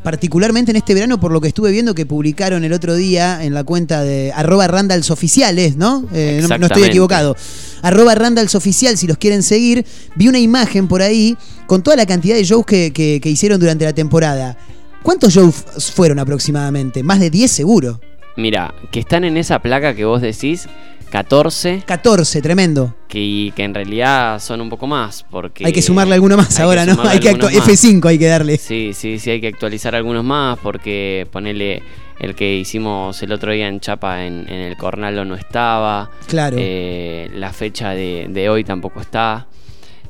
particularmente 0.06 0.70
en 0.72 0.78
este 0.78 0.94
verano, 0.94 1.20
por 1.20 1.32
lo 1.32 1.42
que 1.42 1.48
estuve 1.50 1.72
viendo 1.72 1.96
que 1.96 2.06
publicaron 2.06 2.64
el 2.64 2.72
otro 2.74 2.96
día 2.96 3.44
en 3.44 3.54
la 3.56 3.64
cuenta 3.64 4.04
de 4.04 4.32
arroba 4.34 4.68
Randalls 4.68 5.10
Oficiales, 5.10 5.76
¿no? 5.78 6.06
Eh, 6.14 6.40
no- 6.44 6.58
no, 6.60 6.68
estoy 6.68 6.84
equivocado. 6.84 7.36
Arroba 7.82 8.14
Randalls 8.14 8.54
Oficial, 8.54 8.98
si 8.98 9.08
los 9.08 9.18
quieren 9.18 9.42
seguir. 9.42 9.84
Vi 10.16 10.28
una 10.28 10.38
imagen 10.40 10.88
por 10.88 11.02
ahí 11.02 11.36
con 11.66 11.82
toda 11.82 11.98
la 11.98 12.06
cantidad 12.06 12.36
de 12.36 12.44
shows 12.44 12.66
que, 12.68 12.94
que- 12.94 13.20
que 13.22 13.30
hicieron 13.32 13.60
durante 13.60 13.84
la 13.84 13.94
temporada. 13.94 14.56
¿Cuántos 15.02 15.34
shows 15.34 15.56
fueron 15.94 16.20
aproximadamente? 16.20 17.02
Más 17.04 17.20
de 17.20 17.32
10 17.32 17.52
seguro. 17.52 18.00
Mira, 18.38 18.74
que 18.92 19.00
están 19.00 19.24
en 19.24 19.38
esa 19.38 19.60
placa 19.60 19.96
que 19.96 20.06
vos 20.06 20.22
decís, 20.22 20.68
14, 21.16 21.84
14, 21.86 22.42
tremendo. 22.42 22.94
que, 23.08 23.54
que 23.56 23.64
en 23.64 23.74
realidad 23.74 24.40
son 24.42 24.60
un 24.60 24.70
poco 24.70 24.86
más, 24.86 25.24
porque... 25.32 25.66
Hay 25.66 25.72
que 25.72 25.82
sumarle 25.82 26.14
alguno 26.16 26.36
más 26.36 26.60
ahora, 26.60 26.86
¿no? 26.86 27.02
Hay 27.04 27.20
que 27.22 27.30
algunos 27.30 27.52
actua- 27.54 27.60
más. 27.60 27.70
F5 27.70 28.06
hay 28.10 28.20
que 28.20 28.28
darle. 28.28 28.58
Sí, 28.58 28.92
sí, 28.94 29.18
sí, 29.20 29.30
hay 29.30 29.40
que 29.40 29.48
actualizar 29.48 29.96
algunos 29.96 30.26
más 30.26 30.60
porque 30.60 31.26
ponerle 31.32 31.82
el 32.20 32.36
que 32.36 32.58
hicimos 32.58 33.24
el 33.24 33.32
otro 33.32 33.54
día 33.54 33.68
en 33.70 33.80
Chapa 33.80 34.26
en, 34.26 34.46
en 34.50 34.60
el 34.60 34.76
Cornalo 34.76 35.24
no 35.24 35.36
estaba. 35.36 36.12
Claro. 36.28 36.58
Eh, 36.60 37.30
la 37.34 37.54
fecha 37.54 37.92
de, 37.92 38.28
de 38.30 38.50
hoy 38.50 38.66
tampoco 38.66 39.00
está. 39.00 39.48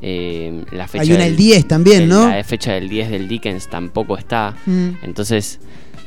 Eh, 0.01 0.63
la 0.71 0.87
fecha 0.87 1.03
Hay 1.03 1.11
una 1.11 1.23
del- 1.25 1.33
el 1.33 1.37
10 1.37 1.67
también, 1.67 1.99
del- 1.99 2.09
¿no? 2.09 2.29
La 2.29 2.43
fecha 2.43 2.73
del 2.73 2.89
10 2.89 3.11
del 3.11 3.27
Dickens 3.27 3.69
tampoco 3.69 4.17
está. 4.17 4.55
Mm. 4.65 4.89
Entonces, 5.03 5.59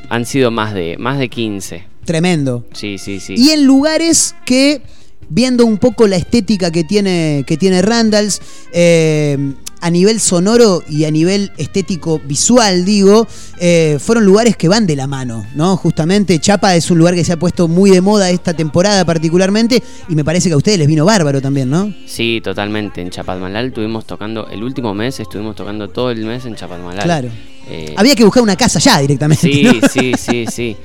han 0.08 0.26
sido 0.26 0.50
más 0.50 0.74
de, 0.74 0.96
más 0.98 1.18
de 1.18 1.28
15. 1.28 1.84
Tremendo. 2.08 2.64
Sí, 2.72 2.96
sí, 2.96 3.20
sí. 3.20 3.34
Y 3.36 3.50
en 3.50 3.66
lugares 3.66 4.34
que, 4.46 4.80
viendo 5.28 5.66
un 5.66 5.76
poco 5.76 6.06
la 6.06 6.16
estética 6.16 6.70
que 6.70 6.82
tiene, 6.82 7.44
que 7.46 7.58
tiene 7.58 7.82
Randalls, 7.82 8.40
eh, 8.72 9.36
a 9.82 9.90
nivel 9.90 10.18
sonoro 10.18 10.82
y 10.88 11.04
a 11.04 11.10
nivel 11.10 11.52
estético 11.58 12.18
visual, 12.24 12.86
digo, 12.86 13.26
eh, 13.60 13.98
fueron 14.00 14.24
lugares 14.24 14.56
que 14.56 14.68
van 14.68 14.86
de 14.86 14.96
la 14.96 15.06
mano, 15.06 15.46
¿no? 15.54 15.76
Justamente 15.76 16.38
Chapa 16.38 16.74
es 16.76 16.90
un 16.90 16.96
lugar 16.96 17.14
que 17.14 17.24
se 17.24 17.34
ha 17.34 17.38
puesto 17.38 17.68
muy 17.68 17.90
de 17.90 18.00
moda 18.00 18.30
esta 18.30 18.54
temporada 18.54 19.04
particularmente 19.04 19.82
y 20.08 20.14
me 20.14 20.24
parece 20.24 20.48
que 20.48 20.54
a 20.54 20.56
ustedes 20.56 20.78
les 20.78 20.88
vino 20.88 21.04
bárbaro 21.04 21.42
también, 21.42 21.68
¿no? 21.68 21.92
Sí, 22.06 22.40
totalmente. 22.42 23.02
En 23.02 23.10
Chapadmalal 23.10 23.66
estuvimos 23.66 24.06
tocando, 24.06 24.48
el 24.48 24.62
último 24.62 24.94
mes 24.94 25.20
estuvimos 25.20 25.54
tocando 25.54 25.88
todo 25.88 26.10
el 26.10 26.24
mes 26.24 26.46
en 26.46 26.54
Chapadmalal. 26.56 27.04
Claro. 27.04 27.28
Eh, 27.68 27.92
Había 27.98 28.14
que 28.14 28.24
buscar 28.24 28.42
una 28.42 28.56
casa 28.56 28.78
ya 28.78 28.98
directamente. 28.98 29.52
Sí, 29.52 29.62
¿no? 29.62 29.88
sí, 29.92 30.12
sí, 30.18 30.46
sí. 30.50 30.76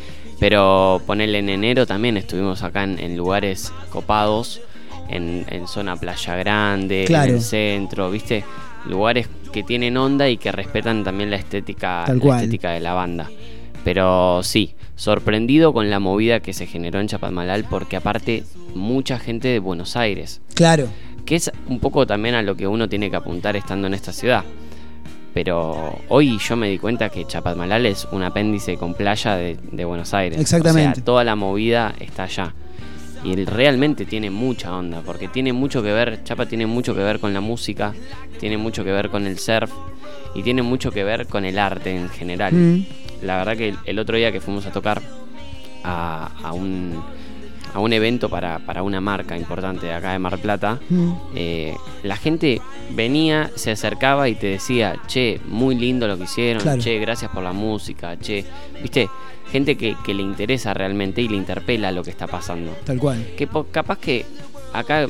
Pero 0.44 1.02
ponerle 1.08 1.40
en 1.40 1.48
enero 1.48 1.86
también 1.88 2.18
estuvimos 2.18 2.64
acá 2.64 2.84
en, 2.84 3.00
en 3.00 3.16
lugares 3.16 3.72
copados, 3.90 4.60
en, 5.08 5.46
en 5.50 5.70
zona 5.70 5.96
Playa 5.96 6.36
Grande, 6.36 7.06
Claro. 7.08 7.30
en 7.30 7.36
el 7.38 7.42
centro, 7.42 8.12
¿viste? 8.12 8.44
Lugares 8.86 9.30
que 9.54 9.64
tienen 9.64 9.96
onda 9.96 10.28
y 10.28 10.36
que 10.36 10.52
respetan 10.52 11.06
también 11.06 11.30
la 11.32 11.38
estética, 11.38 12.04
Tal 12.06 12.18
la 12.18 12.22
cual. 12.22 12.40
estética 12.42 12.72
de 12.72 12.82
la 12.82 12.92
banda. 12.94 13.30
Pero 13.86 14.44
sí, 14.44 14.76
sorprendido 14.98 15.72
con 15.72 15.90
la 15.90 16.00
movida 16.02 16.42
que 16.42 16.52
se 16.52 16.66
generó 16.68 17.00
en 17.00 17.08
Chapadmalal 17.08 17.64
porque 17.64 17.96
aparte 17.96 18.44
mucha 18.76 19.20
gente 19.20 19.48
de 19.48 19.60
Buenos 19.60 19.96
Aires, 19.96 20.42
Claro. 20.56 20.90
que 21.26 21.38
es 21.38 21.54
un 21.70 21.80
poco 21.80 22.06
también 22.06 22.36
a 22.36 22.42
lo 22.42 22.58
que 22.58 22.68
uno 22.68 22.90
tiene 22.90 23.10
que 23.10 23.16
apuntar 23.16 23.56
estando 23.56 23.88
en 23.88 23.94
esta 23.94 24.12
ciudad. 24.12 24.44
Pero 25.34 26.00
hoy 26.10 26.38
yo 26.38 26.56
me 26.56 26.70
di 26.70 26.78
cuenta 26.78 27.10
que 27.10 27.26
Chapadmalal 27.26 27.86
es 27.86 28.08
un 28.12 28.24
apéndice 28.24 28.78
con 28.78 28.94
playa 28.94 29.36
de, 29.36 29.58
de 29.72 29.86
Buenos 29.86 30.14
Aires. 30.14 30.40
Exactamente. 30.40 30.92
O 30.92 30.96
sea, 30.96 31.04
toda 31.04 31.24
la 31.24 31.36
movida 31.36 31.94
está 32.00 32.24
allá. 32.24 32.54
Y 33.24 33.34
él 33.34 33.48
realmente 33.48 34.06
tiene 34.06 34.30
mucha 34.30 34.76
onda, 34.76 35.02
porque 35.02 35.30
tiene 35.30 35.54
mucho 35.54 35.82
que 35.82 35.92
ver, 35.92 36.24
Chapa 36.24 36.46
tiene 36.46 36.68
mucho 36.68 36.94
que 36.94 37.02
ver 37.02 37.20
con 37.20 37.34
la 37.34 37.40
música, 37.40 37.94
tiene 38.40 38.58
mucho 38.58 38.84
que 38.84 38.92
ver 38.92 39.10
con 39.10 39.26
el 39.26 39.40
surf 39.40 39.72
y 40.36 40.44
tiene 40.44 40.62
mucho 40.62 40.92
que 40.92 41.04
ver 41.04 41.26
con 41.28 41.46
el 41.46 41.58
arte 41.58 41.96
en 41.96 42.10
general. 42.10 42.54
Mm. 42.54 42.86
La 43.22 43.38
verdad 43.38 43.56
que 43.56 43.70
el, 43.70 43.78
el 43.86 44.00
otro 44.00 44.18
día 44.18 44.32
que 44.32 44.42
fuimos 44.42 44.66
a 44.66 44.72
tocar 44.72 45.02
a, 45.84 46.32
a 46.44 46.52
un, 46.52 47.02
a 47.74 47.80
un 47.80 47.92
evento 47.94 48.30
para, 48.30 48.60
para 48.60 48.84
una 48.84 49.02
marca 49.02 49.36
importante 49.38 49.88
de 49.88 49.94
acá 49.94 50.12
de 50.14 50.20
Mar 50.20 50.38
Plata, 50.38 50.80
Mm. 50.90 51.12
eh, 51.36 51.76
la 52.04 52.16
gente 52.18 52.62
venía, 52.92 53.50
se 53.56 53.72
acercaba 53.72 54.30
y 54.30 54.36
te 54.36 54.48
decía, 54.48 54.96
che, 55.08 55.40
muy 55.48 55.76
lindo 55.76 56.08
lo 56.08 56.18
que 56.18 56.26
hicieron, 56.26 56.62
Claro. 56.62 56.82
che, 56.82 57.00
gracias 57.00 57.32
por 57.32 57.44
la 57.44 57.54
música, 57.54 58.18
che, 58.20 58.46
viste, 58.82 59.10
gente 59.52 59.76
que, 59.78 59.96
que 60.06 60.14
le 60.14 60.22
interesa 60.24 60.74
realmente 60.74 61.22
y 61.22 61.28
le 61.28 61.36
interpela 61.38 61.92
lo 61.92 62.04
que 62.04 62.10
está 62.12 62.28
pasando. 62.28 62.76
Tal 62.86 62.98
cual. 63.00 63.26
Que 63.38 63.48
capaz 63.72 63.98
que 64.00 64.26
acá 64.74 65.08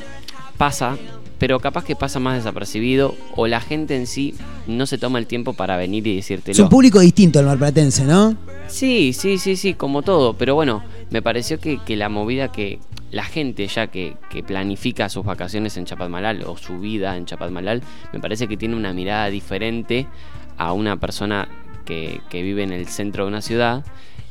pasa, 0.58 0.98
pero 1.44 1.60
capaz 1.60 1.84
que 1.84 1.98
pasa 1.98 2.22
más 2.22 2.38
desapercibido 2.38 3.18
o 3.36 3.48
la 3.48 3.60
gente 3.60 3.98
en 3.98 4.08
sí 4.08 4.34
no 4.66 4.86
se 4.86 4.98
toma 4.98 5.20
el 5.20 5.28
tiempo 5.28 5.52
para 5.52 5.76
venir 5.76 6.08
y 6.08 6.16
decírtelo. 6.16 6.54
Es 6.54 6.60
un 6.60 6.70
público 6.70 7.02
distinto 7.02 7.38
al 7.38 7.48
marplatense, 7.48 8.06
¿no? 8.06 8.38
Sí, 8.70 9.12
sí, 9.12 9.38
sí, 9.38 9.58
sí, 9.58 9.74
como 9.74 10.04
todo. 10.04 10.38
Pero 10.38 10.56
bueno, 10.56 10.86
me 11.10 11.22
pareció 11.22 11.60
que, 11.60 11.82
que 11.86 11.98
la 11.98 12.08
movida 12.08 12.50
que 12.50 12.80
la 13.12 13.26
gente 13.26 13.68
ya 13.68 13.88
que, 13.88 14.16
que 14.30 14.42
planifica 14.42 15.10
sus 15.10 15.26
vacaciones 15.26 15.76
en 15.76 15.84
Chapadmalal 15.84 16.46
o 16.46 16.56
su 16.56 16.80
vida 16.80 17.18
en 17.18 17.26
Chapadmalal, 17.26 17.84
me 18.14 18.22
parece 18.22 18.48
que 18.48 18.56
tiene 18.56 18.78
una 18.78 18.94
mirada 18.94 19.30
diferente 19.30 20.08
a 20.56 20.72
una 20.72 20.96
persona 20.96 21.50
que, 21.84 22.22
que 22.30 22.42
vive 22.42 22.64
en 22.64 22.72
el 22.72 22.88
centro 22.88 23.26
de 23.26 23.28
una 23.28 23.42
ciudad 23.42 23.84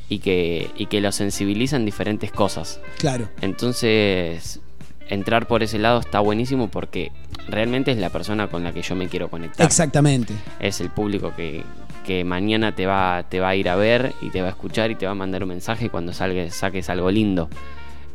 y 0.09 0.17
que, 0.17 0.71
y 0.75 0.87
que 0.87 0.99
lo 0.99 1.11
sensibiliza 1.11 1.75
en 1.75 1.85
diferentes 1.85 2.31
cosas. 2.31 2.79
Claro. 2.97 3.29
Entonces, 3.39 4.61
entrar 5.09 5.47
por 5.47 5.63
ese 5.63 5.79
lado 5.79 5.99
está 5.99 6.19
buenísimo 6.19 6.69
porque 6.69 7.11
realmente 7.47 7.91
es 7.91 7.97
la 7.97 8.09
persona 8.09 8.47
con 8.47 8.63
la 8.63 8.71
que 8.71 8.81
yo 8.81 8.95
me 8.95 9.07
quiero 9.07 9.29
conectar 9.29 9.65
Exactamente. 9.65 10.33
es 10.59 10.79
el 10.81 10.89
público 10.89 11.33
que, 11.35 11.63
que 12.05 12.23
mañana 12.23 12.73
te 12.73 12.85
va, 12.85 13.23
te 13.27 13.39
va 13.39 13.49
a 13.49 13.55
ir 13.55 13.69
a 13.69 13.75
ver 13.75 14.13
y 14.21 14.29
te 14.29 14.41
va 14.41 14.47
a 14.47 14.51
escuchar 14.51 14.91
y 14.91 14.95
te 14.95 15.05
va 15.05 15.11
a 15.11 15.15
mandar 15.15 15.43
un 15.43 15.49
mensaje 15.49 15.89
cuando 15.89 16.13
salgues, 16.13 16.55
saques 16.55 16.89
algo 16.89 17.11
lindo. 17.11 17.49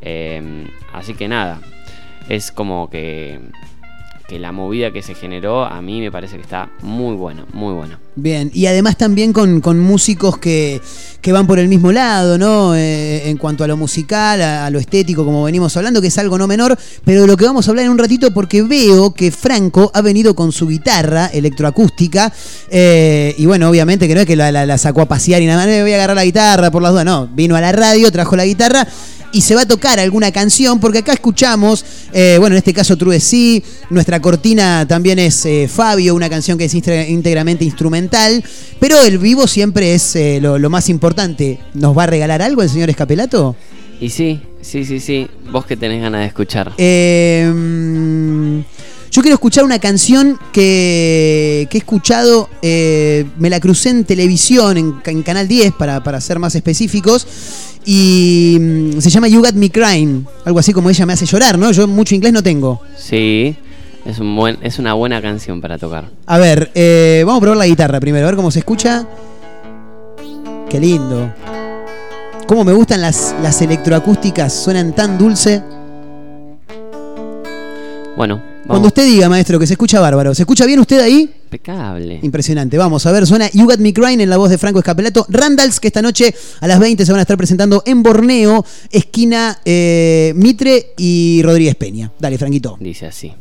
Eh, 0.01 0.67
así 0.93 1.15
que 1.15 1.29
nada, 1.29 1.61
es 2.29 2.53
como 2.53 2.89
que, 2.89 3.41
que 4.29 4.39
la 4.39 4.53
movida 4.53 4.93
que 4.93 5.03
se 5.03 5.15
generó 5.15 5.65
a 5.65 5.81
mí 5.81 6.01
me 6.03 6.13
parece 6.13 6.37
que 6.37 6.43
está 6.43 6.69
muy 6.83 7.17
bueno, 7.17 7.47
muy 7.55 7.73
bueno. 7.73 7.97
Bien, 8.15 8.51
y 8.53 8.67
además 8.67 8.99
también 8.99 9.33
con, 9.33 9.63
con 9.63 9.81
músicos 9.81 10.37
que, 10.37 10.83
que 11.23 11.33
van 11.33 11.47
por 11.47 11.59
el 11.59 11.67
mismo 11.67 11.93
lado, 11.93 12.37
¿no? 12.37 12.75
Eh, 12.77 13.31
en 13.31 13.39
cuanto 13.39 13.65
a 13.65 13.67
lo 13.67 13.79
musical, 13.79 14.43
a, 14.43 14.69
lo 14.69 14.79
estético, 14.79 15.25
como 15.25 15.45
venimos 15.45 15.75
hablando, 15.79 16.03
que 16.03 16.09
es 16.09 16.19
algo 16.19 16.37
no 16.37 16.47
menor, 16.47 16.79
pero 17.07 17.23
de 17.23 17.27
lo 17.27 17.39
que 17.39 17.47
vamos 17.47 17.67
a 17.67 17.71
hablar 17.71 17.87
en 17.87 17.91
un 17.91 17.99
ratito 17.99 18.31
porque 18.35 18.61
veo 18.61 19.15
que 19.15 19.31
Franco 19.31 19.91
ha 19.95 20.03
venido 20.03 20.35
con 20.35 20.53
su 20.53 20.69
guitarra 20.69 21.29
electroacústica 21.33 22.31
eh, 22.71 23.35
y 23.39 23.47
bueno, 23.47 23.71
obviamente 23.71 24.07
que 24.07 24.15
no 24.15 24.21
es 24.21 24.27
que 24.27 24.37
la, 24.37 24.77
sacó 24.77 25.01
a 25.01 25.07
pasear 25.07 25.41
y 25.41 25.47
nada 25.47 25.65
más, 25.65 25.69
"Eh, 25.69 25.81
voy 25.81 25.93
a 25.93 25.95
agarrar 25.95 26.17
la 26.17 26.25
guitarra 26.27 26.71
por 26.71 26.83
las 26.83 26.93
dudas, 26.93 27.07
no, 27.07 27.29
vino 27.29 27.57
a 27.57 27.63
la 27.63 27.73
radio, 27.73 28.13
trajo 28.13 28.37
la 28.37 28.45
guitarra 28.45 28.87
y 29.33 29.41
se 29.41 29.55
va 29.55 29.63
a 29.63 29.69
tocar 29.69 29.99
alguna 30.01 30.33
canción, 30.33 30.81
porque 30.81 30.99
acá 30.99 31.13
escuchamos, 31.13 31.85
eh, 32.13 32.37
bueno, 32.39 32.55
en 32.55 32.59
este 32.59 32.73
caso 32.73 32.97
True 32.97 33.21
Sí, 33.21 33.63
nuestra 33.91 34.21
cortina 34.21 34.87
también 34.87 35.19
es 35.19 35.45
eh, 35.47 35.69
Fabio, 35.69 36.15
una 36.15 36.31
canción 36.31 36.59
que 36.59 36.65
es 36.65 36.75
íntegramente 36.75 37.65
instrumental, 37.65 38.43
pero 38.79 39.03
el 39.03 39.19
vivo 39.19 39.47
siempre 39.47 39.95
es 39.95 40.17
eh, 40.17 40.39
lo, 40.41 40.59
lo 40.59 40.71
más 40.71 40.89
importante. 40.89 41.59
¿Nos 41.75 41.97
va 41.97 42.05
a 42.05 42.07
regalar 42.07 42.43
algo 42.43 42.63
el 42.63 42.71
señor 42.71 42.91
Escapelato? 42.91 43.57
Y 44.01 44.11
sí, 44.11 44.41
sí, 44.61 44.85
sí, 44.85 45.01
sí, 45.01 45.27
vos 45.51 45.67
que 45.67 45.77
tenés 45.77 46.01
ganas 46.01 46.21
de 46.21 46.27
escuchar. 46.29 46.73
Eh, 46.79 48.63
yo 49.11 49.23
quiero 49.23 49.35
escuchar 49.35 49.65
una 49.65 49.79
canción 49.79 50.39
que, 50.53 51.67
que 51.71 51.79
he 51.79 51.81
escuchado, 51.81 52.49
eh, 52.63 53.25
me 53.39 53.51
la 53.51 53.61
crucé 53.61 53.91
en 53.91 54.05
televisión, 54.05 54.77
en, 54.77 54.93
ca- 55.01 55.11
en 55.11 55.23
Canal 55.23 55.49
10, 55.49 55.73
para, 55.75 56.03
para 56.03 56.21
ser 56.21 56.39
más 56.39 56.55
específicos, 56.55 57.27
y 57.85 58.57
mm, 58.61 59.01
se 59.01 59.11
llama 59.11 59.29
You 59.29 59.41
Got 59.41 59.55
Me 59.55 59.71
Crying, 59.71 60.25
algo 60.45 60.59
así 60.59 60.73
como 60.73 60.91
ella 60.91 61.07
me 61.07 61.13
hace 61.15 61.27
llorar, 61.27 61.59
¿no? 61.59 61.71
Yo 61.73 61.87
mucho 61.89 62.15
inglés 62.15 62.33
no 62.33 62.43
tengo. 62.43 62.81
Sí, 62.97 63.57
es, 64.05 64.19
un 64.19 64.37
buen, 64.37 64.59
es 64.63 64.79
una 64.79 64.93
buena 64.95 65.23
canción 65.23 65.61
para 65.61 65.79
tocar. 65.79 66.11
A 66.27 66.39
ver, 66.39 66.71
eh, 66.75 67.23
vamos 67.27 67.39
a 67.39 67.41
probar 67.43 67.59
la 67.59 67.67
guitarra 67.67 68.01
primero, 68.01 68.27
a 68.27 68.31
ver 68.31 68.37
cómo 68.37 68.51
se 68.51 68.59
escucha. 68.59 69.07
Qué 70.69 70.79
lindo. 70.79 71.33
Cómo 72.47 72.65
me 72.65 72.73
gustan 72.75 73.01
las, 73.01 73.35
las 73.43 73.61
electroacústicas, 73.63 74.53
suenan 74.53 74.95
tan 74.95 75.17
dulce. 75.19 75.63
Bueno, 78.17 78.43
Cuando 78.69 78.89
usted 78.89 79.07
diga, 79.07 79.31
maestro, 79.31 79.59
que 79.59 79.67
se 79.67 79.73
escucha 79.73 79.99
bárbaro. 79.99 80.35
¿Se 80.35 80.43
escucha 80.43 80.67
bien 80.67 80.79
usted 80.79 81.01
ahí? 81.01 81.31
Impecable. 81.45 82.21
Impresionante. 82.23 82.77
Vamos 82.77 83.07
a 83.07 83.13
ver, 83.13 83.27
suena 83.27 83.51
You 83.51 83.65
Got 83.65 83.79
Me 83.79 83.95
Crying 83.95 84.21
en 84.21 84.29
la 84.29 84.37
voz 84.37 84.51
de 84.51 84.59
Franco 84.59 84.79
Escapelato. 84.79 85.25
Randalls, 85.31 85.81
que 85.81 85.89
esta 85.89 86.03
noche 86.03 86.35
a 86.61 86.67
las 86.67 86.79
20 86.79 87.07
se 87.07 87.11
van 87.11 87.19
a 87.21 87.23
estar 87.23 87.39
presentando 87.39 87.83
en 87.87 88.03
Borneo, 88.03 88.65
esquina 88.91 89.59
eh, 89.65 90.35
Mitre 90.37 90.93
y 90.99 91.41
Rodríguez 91.43 91.77
Peña. 91.77 92.13
Dale, 92.19 92.37
Franquito. 92.37 92.77
Dice 92.79 93.07
así. 93.07 93.33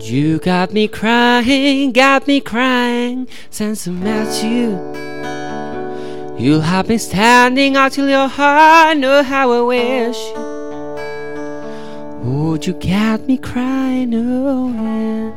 You 0.00 0.38
got 0.42 0.72
me 0.72 0.88
crying, 0.88 1.92
got 1.92 2.26
me 2.26 2.40
crying 2.40 3.28
since 3.50 3.90
I 3.90 3.92
met 3.92 4.42
you. 4.42 4.78
You 6.38 6.60
have 6.60 6.88
been 6.88 6.98
standing 6.98 7.76
out 7.76 7.92
till 7.92 8.08
your 8.08 8.28
heart 8.28 8.96
know 8.96 9.22
how 9.22 9.52
I 9.52 9.60
wish. 9.60 10.57
Would 12.22 12.66
you 12.66 12.74
get 12.74 13.26
me 13.26 13.38
crying? 13.38 14.12
Yeah. 14.12 15.32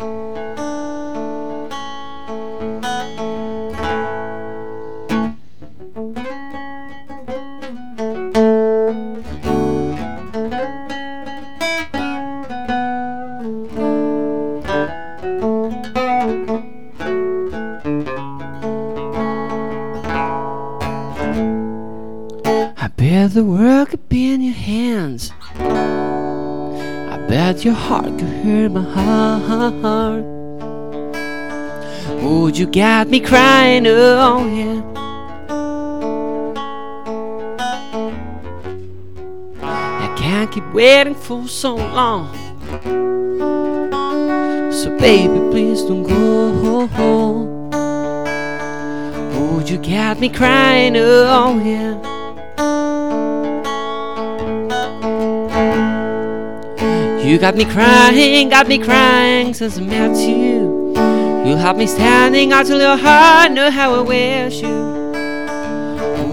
I 22.78 22.88
bet 22.88 23.34
the 23.34 23.44
world 23.44 23.90
could 23.90 24.10
be 24.10 24.34
in 24.34 24.42
your 24.42 24.54
hands. 24.54 25.32
Bet 27.32 27.64
your 27.64 27.74
heart 27.74 28.20
could 28.20 28.28
hurt 28.44 28.72
my 28.74 28.82
heart. 28.82 30.26
Would 32.22 32.58
you 32.58 32.68
get 32.68 33.08
me 33.08 33.22
crying? 33.22 33.88
Oh, 33.88 34.46
yeah. 34.60 34.82
I 39.64 40.14
can't 40.18 40.52
keep 40.52 40.74
waiting 40.74 41.16
for 41.16 41.48
so 41.48 41.76
long. 41.76 42.36
So, 44.74 44.98
baby, 45.00 45.40
please 45.52 45.84
don't 45.84 46.04
go. 46.04 46.90
Would 49.56 49.70
you 49.70 49.78
get 49.78 50.20
me 50.20 50.28
crying? 50.28 50.98
Oh, 50.98 51.62
yeah. 51.64 52.11
You 57.32 57.40
got 57.40 57.56
me 57.56 57.64
crying, 57.64 58.50
got 58.50 58.68
me 58.68 58.78
crying 58.78 59.54
since 59.54 59.78
I 59.78 59.82
met 59.84 60.18
you. 60.18 60.92
You 61.48 61.56
have 61.56 61.78
me 61.78 61.88
standing 61.88 62.52
out 62.52 62.66
till 62.66 62.82
your 62.82 62.98
heart 62.98 63.54
know 63.54 63.72
how 63.72 63.96
I 63.96 64.02
wish 64.02 64.62
you. 64.62 65.14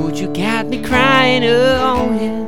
Would 0.02 0.18
you 0.18 0.26
get 0.32 0.66
me 0.66 0.82
crying? 0.82 1.44
Oh, 1.44 2.10
yeah. 2.20 2.46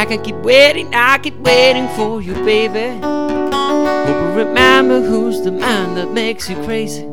I 0.00 0.06
can 0.06 0.22
keep 0.24 0.36
waiting, 0.36 0.94
I 0.94 1.18
keep 1.18 1.36
waiting 1.40 1.88
for 1.88 2.22
you, 2.22 2.32
baby. 2.32 3.00
Hope 3.02 4.08
you 4.08 4.32
remember 4.44 5.02
who's 5.02 5.42
the 5.42 5.52
man 5.52 5.94
that 5.96 6.10
makes 6.10 6.48
you 6.48 6.56
crazy. 6.64 7.04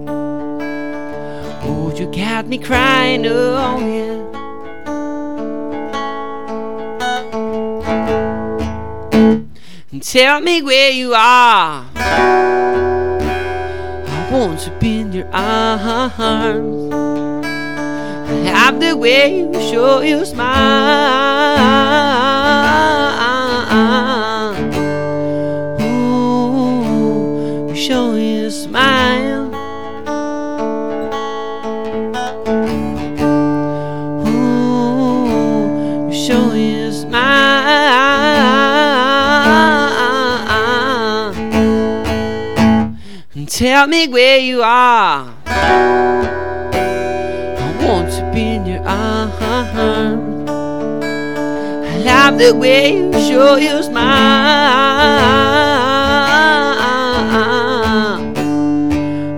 Would 1.68 2.00
you 2.00 2.10
get 2.14 2.48
me 2.48 2.58
crying? 2.60 3.26
Oh, 3.26 3.78
yeah. 3.82 4.17
And 9.98 10.04
tell 10.04 10.42
me 10.42 10.62
where 10.62 10.92
you 10.92 11.16
are. 11.16 11.88
I 11.96 12.30
want 14.32 14.60
to 14.60 14.70
be 14.80 15.00
in 15.00 15.12
your 15.12 15.28
arms. 15.34 16.94
I 16.94 18.28
have 18.46 18.80
the 18.80 18.96
way 18.96 19.40
you 19.40 19.52
show 19.54 20.02
you 20.02 20.24
smile. 20.24 20.54
Ooh, 25.82 27.70
you 27.70 27.76
show 27.76 28.14
you 28.14 28.52
smile. 28.52 29.47
Tell 43.58 43.88
me 43.88 44.08
where 44.08 44.38
you 44.38 44.62
are. 44.62 45.34
I 45.48 46.70
want 47.82 48.12
to 48.12 48.32
be 48.32 48.42
in 48.42 48.68
your 48.68 48.88
arms. 48.88 49.34
I 51.90 51.98
love 52.06 52.38
the 52.38 52.54
way 52.54 52.98
you 52.98 53.12
show 53.14 53.56
your 53.56 53.82
smile. 53.82 53.98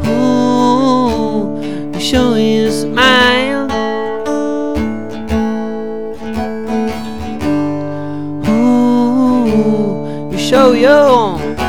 Ooh, 0.06 1.62
you 1.94 2.02
show 2.02 2.36
your 2.36 2.72
smile. 2.72 3.70
Ooh, 8.50 10.30
you 10.30 10.38
show 10.38 10.74
your. 10.74 11.69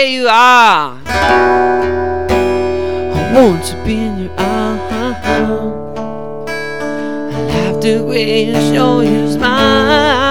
Where 0.00 0.08
you 0.08 0.28
are. 0.28 0.98
I 3.06 3.32
want 3.34 3.64
to 3.66 3.76
be 3.84 3.98
in 3.98 4.18
your 4.18 4.32
arms. 4.38 4.80
I 6.48 7.36
love 7.52 7.82
the 7.82 8.02
way 8.02 8.46
you 8.46 8.54
show 8.72 9.00
your 9.00 9.30
smile. 9.30 10.29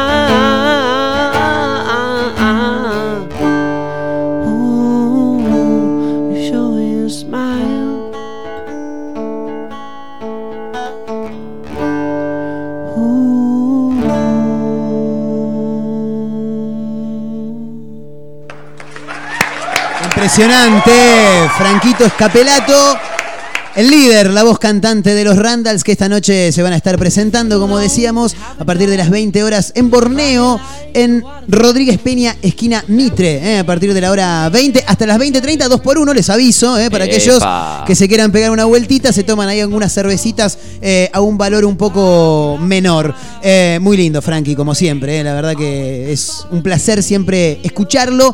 Impresionante, 20.40 21.50
Franquito 21.58 22.06
Escapelato, 22.06 22.98
el 23.76 23.90
líder, 23.90 24.30
la 24.30 24.44
voz 24.44 24.58
cantante 24.58 25.14
de 25.14 25.26
los 25.26 25.36
Randalls 25.36 25.84
que 25.84 25.92
esta 25.92 26.08
noche 26.08 26.54
se 26.54 26.64
van 26.64 26.72
a 26.72 26.78
estar 26.78 26.98
presentando, 26.98 27.60
como 27.60 27.78
decíamos, 27.78 28.38
a 28.58 28.64
partir 28.64 28.90
de 28.90 28.96
las 28.96 29.10
20 29.10 29.44
horas 29.44 29.74
en 29.76 29.90
Borneo, 29.90 30.58
en 30.94 31.26
Rodríguez 31.50 31.98
Peña, 31.98 32.38
esquina 32.42 32.86
Mitre, 32.88 33.56
eh, 33.56 33.58
a 33.58 33.66
partir 33.66 33.94
de 33.94 34.00
la 34.00 34.12
hora 34.12 34.48
20 34.48 34.86
hasta 34.88 35.06
las 35.06 35.20
20.30, 35.20 35.68
2 35.68 35.82
por 35.82 35.98
1 35.98 36.14
les 36.14 36.30
aviso, 36.30 36.80
eh, 36.80 36.90
para 36.90 37.04
aquellos 37.04 37.44
que 37.86 37.94
se 37.94 38.08
quieran 38.08 38.32
pegar 38.32 38.52
una 38.52 38.64
vueltita, 38.64 39.12
se 39.12 39.26
toman 39.26 39.50
ahí 39.50 39.60
algunas 39.60 39.94
cervecitas 39.94 40.58
eh, 40.82 41.10
a 41.12 41.20
un 41.20 41.38
valor 41.38 41.66
un 41.66 41.76
poco 41.76 42.58
menor. 42.62 43.14
Muy 43.82 43.98
lindo, 43.98 44.22
Frankie, 44.22 44.56
como 44.56 44.74
siempre, 44.74 45.22
la 45.22 45.34
verdad 45.34 45.58
que 45.58 46.14
es 46.14 46.46
un 46.50 46.64
placer 46.64 47.04
siempre 47.04 47.60
escucharlo. 47.62 48.34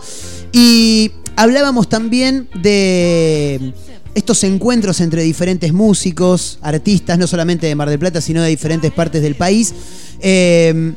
Y 0.52 1.12
hablábamos 1.36 1.90
también 1.90 2.48
de 2.62 3.74
estos 4.14 4.44
encuentros 4.44 5.02
entre 5.02 5.24
diferentes 5.24 5.74
músicos, 5.74 6.58
artistas, 6.62 7.18
no 7.18 7.28
solamente 7.28 7.68
de 7.68 7.76
Mar 7.76 7.90
del 7.90 8.00
Plata, 8.00 8.22
sino 8.22 8.42
de 8.42 8.50
diferentes 8.50 8.92
partes 8.92 9.22
del 9.22 9.36
país. 9.36 9.74
Eh, 10.22 10.94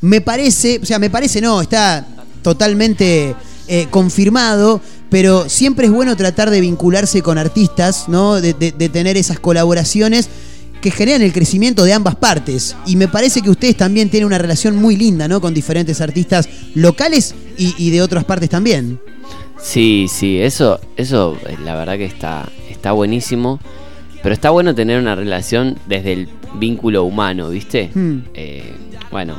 me 0.00 0.20
parece, 0.20 0.80
o 0.82 0.86
sea, 0.86 0.98
me 0.98 1.08
parece 1.10 1.40
no, 1.40 1.60
está 1.60 2.06
totalmente 2.42 3.34
eh, 3.68 3.86
confirmado, 3.90 4.80
pero 5.10 5.48
siempre 5.48 5.86
es 5.86 5.92
bueno 5.92 6.16
tratar 6.16 6.50
de 6.50 6.60
vincularse 6.60 7.22
con 7.22 7.38
artistas, 7.38 8.04
¿no? 8.08 8.40
De, 8.40 8.52
de- 8.52 8.72
de 8.72 8.88
tener 8.88 9.16
esas 9.16 9.38
colaboraciones 9.38 10.28
que 10.80 10.90
generan 10.90 11.22
el 11.22 11.32
crecimiento 11.32 11.84
de 11.84 11.92
ambas 11.92 12.16
partes. 12.16 12.76
Y 12.86 12.96
me 12.96 13.08
parece 13.08 13.40
que 13.42 13.50
ustedes 13.50 13.76
también 13.76 14.10
tienen 14.10 14.26
una 14.26 14.38
relación 14.38 14.76
muy 14.76 14.96
linda, 14.96 15.26
¿no? 15.28 15.40
Con 15.40 15.54
diferentes 15.54 16.00
artistas 16.00 16.48
locales 16.74 17.34
y 17.56 17.90
de 17.90 18.02
otras 18.02 18.24
partes 18.24 18.50
también. 18.50 19.00
Sí, 19.66 20.06
sí, 20.08 20.40
eso, 20.40 20.78
eso 20.96 21.36
eh, 21.48 21.56
la 21.64 21.74
verdad 21.74 21.96
que 21.98 22.04
está, 22.04 22.48
está 22.70 22.92
buenísimo. 22.92 23.58
Pero 24.22 24.32
está 24.32 24.50
bueno 24.50 24.74
tener 24.76 25.00
una 25.00 25.16
relación 25.16 25.76
desde 25.86 26.12
el 26.12 26.28
vínculo 26.54 27.02
humano, 27.02 27.48
¿viste? 27.50 27.90
Hmm. 27.92 28.18
Eh, 28.34 28.72
bueno, 29.10 29.34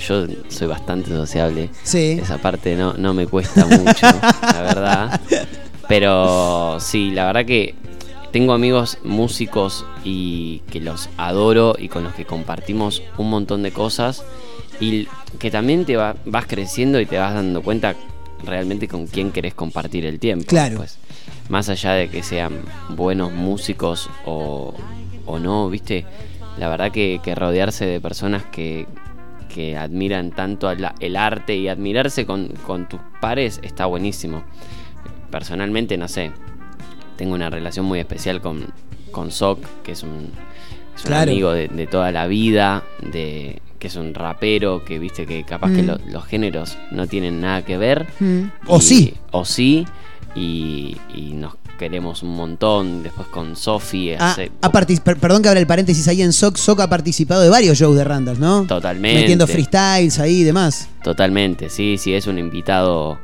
yo 0.00 0.26
soy 0.48 0.66
bastante 0.66 1.10
sociable. 1.10 1.68
Sí. 1.82 2.18
Esa 2.22 2.38
parte 2.38 2.74
no, 2.74 2.94
no 2.94 3.12
me 3.12 3.26
cuesta 3.26 3.66
mucho, 3.66 4.06
la 4.42 4.62
verdad. 4.62 5.20
Pero 5.88 6.78
sí, 6.80 7.10
la 7.10 7.26
verdad 7.26 7.44
que 7.44 7.74
tengo 8.32 8.54
amigos 8.54 8.98
músicos 9.04 9.84
y 10.04 10.60
que 10.70 10.80
los 10.80 11.10
adoro 11.18 11.74
y 11.78 11.88
con 11.88 12.02
los 12.02 12.14
que 12.14 12.24
compartimos 12.24 13.02
un 13.18 13.28
montón 13.28 13.62
de 13.62 13.72
cosas. 13.72 14.24
Y 14.80 15.06
que 15.38 15.50
también 15.50 15.84
te 15.84 15.96
va- 15.96 16.16
vas 16.24 16.46
creciendo 16.46 16.98
y 16.98 17.06
te 17.06 17.18
vas 17.18 17.34
dando 17.34 17.62
cuenta 17.62 17.94
realmente 18.46 18.88
con 18.88 19.06
quién 19.06 19.30
querés 19.32 19.54
compartir 19.54 20.06
el 20.06 20.18
tiempo. 20.18 20.46
Claro. 20.46 20.78
Pues, 20.78 20.98
más 21.48 21.68
allá 21.68 21.92
de 21.92 22.08
que 22.08 22.22
sean 22.22 22.60
buenos 22.90 23.32
músicos 23.32 24.08
o, 24.24 24.74
o 25.26 25.38
no, 25.38 25.68
¿viste? 25.68 26.04
La 26.58 26.68
verdad 26.68 26.90
que, 26.90 27.20
que 27.22 27.34
rodearse 27.34 27.84
de 27.86 28.00
personas 28.00 28.44
que, 28.44 28.86
que 29.52 29.76
admiran 29.76 30.30
tanto 30.30 30.74
la- 30.74 30.94
el 31.00 31.16
arte 31.16 31.54
y 31.56 31.68
admirarse 31.68 32.24
con, 32.26 32.48
con 32.66 32.88
tus 32.88 33.00
pares 33.20 33.60
está 33.62 33.86
buenísimo. 33.86 34.42
Personalmente, 35.30 35.96
no 35.98 36.08
sé, 36.08 36.30
tengo 37.16 37.34
una 37.34 37.50
relación 37.50 37.84
muy 37.86 37.98
especial 37.98 38.40
con, 38.40 38.66
con 39.10 39.30
Sok, 39.30 39.60
que 39.82 39.92
es 39.92 40.02
un, 40.02 40.30
es 40.96 41.02
un 41.04 41.08
Claro. 41.08 41.30
amigo 41.30 41.52
de, 41.52 41.68
de 41.68 41.86
toda 41.86 42.10
la 42.12 42.26
vida, 42.26 42.84
de 43.02 43.60
que 43.78 43.86
es 43.88 43.96
un 43.96 44.14
rapero, 44.14 44.84
que 44.84 44.98
viste 44.98 45.26
que 45.26 45.44
capaz 45.44 45.70
que 45.72 45.82
Mm. 45.82 45.86
lo- 45.86 45.98
los 46.10 46.24
géneros 46.26 46.76
no 46.90 47.06
tienen 47.06 47.40
nada 47.40 47.62
que 47.64 47.76
ver. 47.76 48.06
Mm. 48.20 48.42
O 48.66 48.80
sí. 48.80 49.14
O 49.32 49.44
sí. 49.44 49.86
Y, 50.34 50.96
y 51.14 51.32
nos 51.32 51.54
queremos 51.78 52.22
un 52.22 52.36
montón. 52.36 53.02
Después 53.02 53.26
con 53.28 53.56
Sofi 53.56 54.12
Ah, 54.12 54.32
hace 54.32 54.50
ha 54.60 54.70
partic- 54.70 55.00
per- 55.00 55.16
perdón 55.18 55.42
que 55.42 55.48
abra 55.48 55.60
el 55.60 55.66
paréntesis 55.66 56.06
ahí 56.08 56.20
en 56.22 56.32
Soc. 56.32 56.56
Soc 56.56 56.80
ha 56.80 56.88
participado 56.88 57.40
de 57.42 57.48
varios 57.48 57.78
shows 57.78 57.96
de 57.96 58.04
Randall, 58.04 58.38
¿no? 58.38 58.64
Totalmente. 58.66 59.20
Metiendo 59.20 59.46
freestyles 59.46 60.18
ahí 60.18 60.40
y 60.40 60.44
demás. 60.44 60.88
Totalmente, 61.02 61.70
sí, 61.70 61.96
sí, 61.98 62.12
es 62.14 62.26
un 62.26 62.38
invitado 62.38 63.18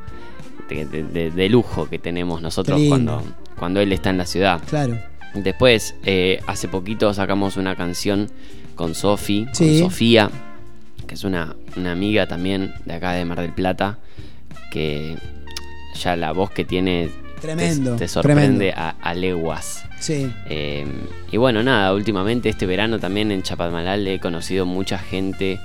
de, 0.69 0.85
de- 0.85 1.03
de- 1.03 1.29
de 1.31 1.49
lujo 1.49 1.87
que 1.87 1.99
tenemos 1.99 2.41
nosotros 2.41 2.81
cuando, 2.87 3.21
cuando 3.59 3.79
él 3.79 3.91
está 3.93 4.09
en 4.09 4.17
la 4.17 4.25
ciudad. 4.25 4.61
Claro. 4.67 4.97
Después, 5.35 5.95
eh, 6.03 6.39
hace 6.47 6.67
poquito 6.67 7.13
sacamos 7.13 7.57
una 7.57 7.75
canción 7.75 8.29
con 8.75 8.95
Sofi, 8.95 9.47
Sí. 9.53 9.79
con 9.81 9.89
Sofía, 9.89 10.29
que 11.07 11.15
es 11.15 11.23
una, 11.23 11.55
una 11.75 11.91
amiga 11.91 12.27
también 12.27 12.73
de 12.85 12.93
acá 12.93 13.11
de 13.13 13.25
Mar 13.25 13.41
del 13.41 13.53
Plata, 13.53 13.99
que 14.71 15.15
ya 15.99 16.15
la 16.15 16.31
voz 16.31 16.51
que 16.51 16.65
tiene 16.65 17.09
te- 17.41 18.07
sorprende 18.07 18.71
tremendo. 18.71 18.73
a, 18.77 18.89
a 19.01 19.13
leguas. 19.13 19.83
Sí. 19.99 20.31
Eh, 20.49 20.85
y 21.31 21.37
bueno, 21.37 21.61
nada, 21.63 21.93
últimamente 21.93 22.49
este 22.49 22.65
verano 22.65 22.99
también 22.99 23.31
en 23.31 23.43
Chapadmalal 23.43 24.07
he 24.07 24.19
conocido 24.19 24.65
mucha 24.65 24.97
gente. 24.97 25.59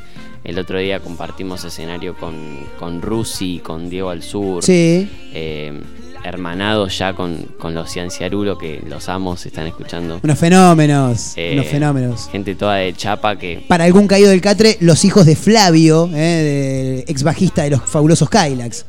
El 0.45 0.59
otro 0.59 0.79
día 0.79 1.01
compartimos 1.01 1.65
escenario 1.65 2.15
con, 2.17 2.35
con 2.79 3.03
Rusi, 3.03 3.61
con 3.63 3.91
Diego 3.91 4.11
al 4.11 4.23
Sur. 4.23 4.63
Sí. 4.63 5.09
Eh, 5.33 5.81
hermanados 6.25 6.99
ya 6.99 7.13
con, 7.15 7.37
con 7.59 7.75
los 7.75 7.91
Cianciarulo, 7.91 8.59
que 8.59 8.83
los 8.87 9.09
amos 9.09 9.45
están 9.47 9.67
escuchando. 9.67 10.21
Unos 10.23 10.39
fenómenos. 10.39 11.33
Eh, 11.37 11.51
unos 11.55 11.67
fenómenos. 11.67 12.29
Gente 12.31 12.55
toda 12.55 12.77
de 12.77 12.93
Chapa 12.95 13.37
que. 13.37 13.65
Para 13.69 13.85
algún 13.85 14.07
caído 14.07 14.31
del 14.31 14.41
catre, 14.41 14.77
los 14.81 15.05
hijos 15.05 15.27
de 15.27 15.37
Flavio, 15.37 16.11
eh, 16.15 17.05
ex 17.07 17.23
bajista 17.23 17.63
de 17.63 17.71
los 17.71 17.83
fabulosos 17.83 18.29
Kylax. 18.31 18.85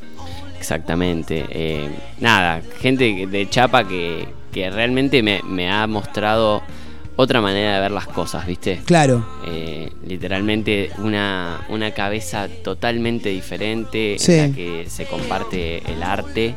Exactamente. 0.58 1.46
eh, 1.50 1.90
nada, 2.20 2.62
gente 2.82 3.28
de 3.28 3.50
Chapa 3.50 3.88
que, 3.88 4.28
que 4.52 4.70
realmente 4.70 5.24
me, 5.24 5.42
me 5.44 5.72
ha 5.72 5.88
mostrado 5.88 6.62
otra 7.16 7.42
manera 7.42 7.76
de 7.76 7.82
ver 7.82 7.92
las 7.92 8.08
cosas, 8.08 8.46
¿viste? 8.46 8.80
Claro. 8.86 9.26
Eh, 9.46 9.92
literalmente 10.08 10.90
una, 11.00 11.62
una 11.70 11.92
cabeza 11.92 12.48
totalmente 12.64 13.28
diferente 13.30 14.16
Sí. 14.20 14.34
en 14.34 14.50
la 14.52 14.56
que 14.56 14.86
se 14.90 15.06
comparte 15.06 15.80
el 15.92 16.02
arte 16.02 16.54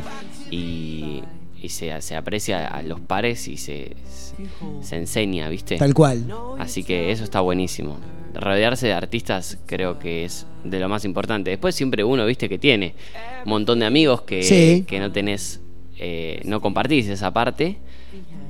y, 0.52 1.22
y 1.60 1.68
se, 1.70 2.00
se 2.02 2.14
aprecia 2.16 2.68
a 2.68 2.82
los 2.82 3.00
pares 3.00 3.48
y 3.48 3.56
se, 3.56 3.96
se 4.82 4.96
enseña, 4.96 5.48
¿viste? 5.48 5.76
Tal 5.78 5.94
cual. 5.94 6.24
Así 6.58 6.84
que 6.84 7.10
eso 7.10 7.24
está 7.24 7.40
buenísimo. 7.40 7.96
Rodearse 8.34 8.86
de 8.86 8.92
artistas 8.94 9.58
creo 9.66 9.98
que 9.98 10.24
es 10.24 10.46
de 10.64 10.78
lo 10.80 10.88
más 10.88 11.04
importante. 11.04 11.50
Después 11.50 11.74
siempre 11.74 12.04
uno, 12.04 12.24
viste, 12.26 12.48
que 12.48 12.58
tiene 12.58 12.94
un 13.44 13.50
montón 13.50 13.78
de 13.80 13.86
amigos 13.86 14.22
que, 14.22 14.42
Sí. 14.42 14.84
que 14.86 15.00
no 15.00 15.10
tenés, 15.12 15.60
eh, 15.98 16.40
no 16.44 16.60
compartís 16.60 17.08
esa 17.08 17.32
parte, 17.32 17.78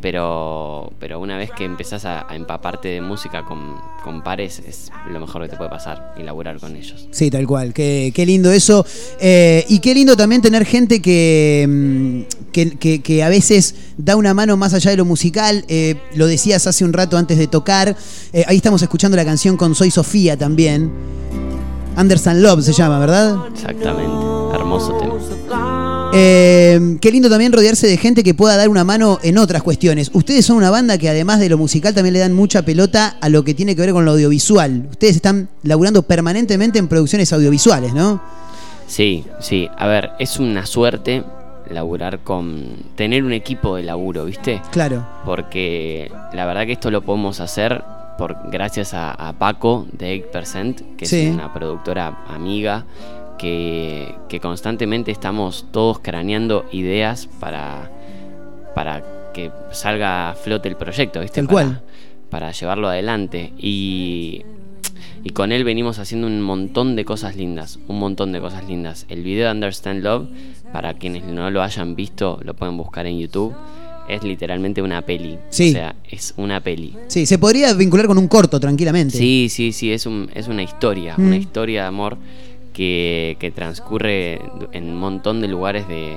pero, 0.02 0.92
pero 0.98 1.20
una 1.20 1.38
vez 1.38 1.50
que 1.56 1.64
empezás 1.64 2.04
a, 2.04 2.26
a 2.28 2.36
empaparte 2.36 2.88
de 2.88 3.00
música 3.00 3.44
con, 3.44 3.76
con 4.04 4.22
pares 4.22 4.60
es 4.66 4.90
lo 5.10 5.20
mejor 5.20 5.42
que 5.42 5.48
te 5.48 5.56
puede 5.56 5.70
pasar 5.70 6.14
y 6.18 6.22
laburar 6.24 6.58
con 6.60 6.76
ellos. 6.76 7.06
Sí, 7.12 7.30
tal 7.30 7.46
cual. 7.46 7.72
Qué, 7.72 8.12
qué 8.14 8.26
lindo 8.26 8.50
eso. 8.52 8.84
Eh, 9.20 9.64
y 9.68 9.78
qué 9.78 9.94
lindo 9.94 10.16
también 10.16 10.42
tener 10.42 10.64
gente 10.66 11.00
que, 11.00 11.66
mm, 11.68 12.50
que, 12.52 12.70
que- 12.78 13.00
que 13.00 13.22
a 13.22 13.28
veces 13.28 13.74
da 13.96 14.16
una 14.16 14.34
mano 14.34 14.56
más 14.56 14.74
allá 14.74 14.90
de 14.90 14.96
lo 14.98 15.04
musical. 15.04 15.64
Eh, 15.68 15.94
lo 16.16 16.26
decías 16.26 16.66
hace 16.66 16.84
un 16.84 16.92
rato 16.92 17.16
antes 17.16 17.38
de 17.38 17.46
tocar. 17.46 17.96
Eh, 18.32 18.44
ahí 18.48 18.56
estamos 18.56 18.82
escuchando 18.82 19.16
la 19.16 19.24
canción 19.24 19.56
con 19.56 19.74
Soy 19.74 19.90
Sofía 19.90 20.36
también. 20.36 20.90
Anderson 21.94 22.42
Love 22.42 22.62
se 22.64 22.72
llama, 22.72 22.98
¿verdad? 22.98 23.36
Exactamente. 23.54 24.12
Hermoso 24.54 24.92
tema. 24.98 25.12
Eh, 26.14 26.98
qué 27.00 27.10
lindo 27.10 27.30
también 27.30 27.52
rodearse 27.52 27.86
de 27.86 27.96
gente 27.96 28.22
que 28.22 28.34
pueda 28.34 28.56
dar 28.56 28.68
una 28.68 28.84
mano 28.84 29.18
en 29.22 29.38
otras 29.38 29.62
cuestiones. 29.62 30.10
Ustedes 30.12 30.44
son 30.44 30.56
una 30.56 30.70
banda 30.70 30.98
que 30.98 31.08
además 31.08 31.40
de 31.40 31.48
lo 31.48 31.56
musical 31.58 31.94
también 31.94 32.12
le 32.14 32.18
dan 32.20 32.32
mucha 32.32 32.62
pelota 32.62 33.16
a 33.20 33.28
lo 33.28 33.44
que 33.44 33.54
tiene 33.54 33.74
que 33.74 33.80
ver 33.82 33.92
con 33.92 34.04
lo 34.04 34.12
audiovisual. 34.12 34.88
Ustedes 34.90 35.16
están 35.16 35.48
laburando 35.62 36.02
permanentemente 36.02 36.78
en 36.78 36.88
producciones 36.88 37.32
audiovisuales, 37.32 37.94
¿no? 37.94 38.20
Sí, 38.86 39.24
sí. 39.40 39.68
A 39.78 39.86
ver, 39.86 40.10
es 40.18 40.38
una 40.38 40.66
suerte 40.66 41.24
laburar 41.70 42.18
con... 42.18 42.64
tener 42.96 43.24
un 43.24 43.32
equipo 43.32 43.76
de 43.76 43.82
laburo, 43.84 44.26
¿viste? 44.26 44.60
Claro. 44.70 45.06
Porque 45.24 46.12
la 46.34 46.44
verdad 46.44 46.66
que 46.66 46.72
esto 46.72 46.90
lo 46.90 47.00
podemos 47.00 47.40
hacer 47.40 47.82
por 48.18 48.36
gracias 48.50 48.92
a, 48.92 49.12
a 49.12 49.32
Paco 49.32 49.86
de 49.92 50.30
8%, 50.30 50.96
que 50.98 51.06
Sí. 51.06 51.20
es 51.20 51.32
una 51.34 51.54
productora 51.54 52.24
amiga 52.28 52.84
que, 53.38 54.14
que 54.28 54.40
constantemente 54.40 55.10
estamos 55.10 55.66
todos 55.72 55.98
craneando 56.00 56.66
ideas 56.72 57.28
para, 57.40 57.90
para 58.74 59.30
que 59.34 59.50
salga 59.72 60.30
a 60.30 60.34
flote 60.34 60.68
el 60.68 60.76
proyecto, 60.76 61.20
¿viste? 61.20 61.42
Para- 61.42 61.52
cual. 61.52 61.82
Para 62.30 62.50
llevarlo 62.52 62.88
adelante. 62.88 63.52
Y, 63.58 64.42
y 65.22 65.30
con 65.30 65.52
él 65.52 65.64
venimos 65.64 65.98
haciendo 65.98 66.26
un 66.26 66.40
montón 66.40 66.96
de 66.96 67.04
cosas 67.04 67.36
lindas, 67.36 67.78
un 67.88 67.98
montón 67.98 68.32
de 68.32 68.40
cosas 68.40 68.66
lindas. 68.66 69.04
El 69.10 69.22
video 69.22 69.46
de 69.46 69.52
Understand 69.52 70.02
Love, 70.02 70.28
para 70.72 70.94
quienes 70.94 71.24
no 71.24 71.50
lo 71.50 71.62
hayan 71.62 71.94
visto, 71.94 72.40
lo 72.42 72.54
pueden 72.54 72.76
buscar 72.78 73.06
en 73.06 73.18
YouTube. 73.18 73.54
Es 74.08 74.24
literalmente 74.24 74.82
una 74.82 75.02
peli. 75.02 75.38
Sí. 75.50 75.68
O 75.70 75.72
sea, 75.72 75.94
es 76.10 76.34
una 76.36 76.60
peli. 76.60 76.96
Sí, 77.06 77.24
se 77.26 77.38
podría 77.38 77.72
vincular 77.74 78.06
con 78.06 78.18
un 78.18 78.28
corto 78.28 78.58
tranquilamente. 78.58 79.16
Sí, 79.16 79.48
sí, 79.50 79.72
sí, 79.72 79.92
es, 79.92 80.06
un, 80.06 80.28
es 80.34 80.48
una 80.48 80.62
historia, 80.62 81.14
Mm. 81.16 81.26
una 81.26 81.36
historia 81.36 81.82
de 81.82 81.88
amor 81.88 82.16
que, 82.72 83.36
que 83.38 83.50
transcurre 83.50 84.40
en 84.72 84.90
un 84.90 84.96
montón 84.96 85.40
de 85.40 85.48
lugares 85.48 85.86
de, 85.88 86.16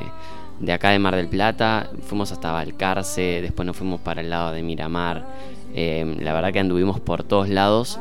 de 0.59 0.73
acá 0.73 0.89
de 0.89 0.99
Mar 0.99 1.15
del 1.15 1.27
Plata. 1.27 1.89
Fuimos 2.03 2.31
hasta 2.31 2.51
Balcarce, 2.51 3.41
después 3.41 3.65
nos 3.65 3.77
fuimos 3.77 4.01
para 4.01 4.21
el 4.21 4.29
lado 4.29 4.51
de 4.51 4.63
Miramar. 4.63 5.25
Eh, 5.73 6.17
la 6.21 6.33
verdad 6.33 6.53
que 6.53 6.59
anduvimos 6.59 6.99
por 6.99 7.23
todos 7.23 7.49
lados 7.49 7.99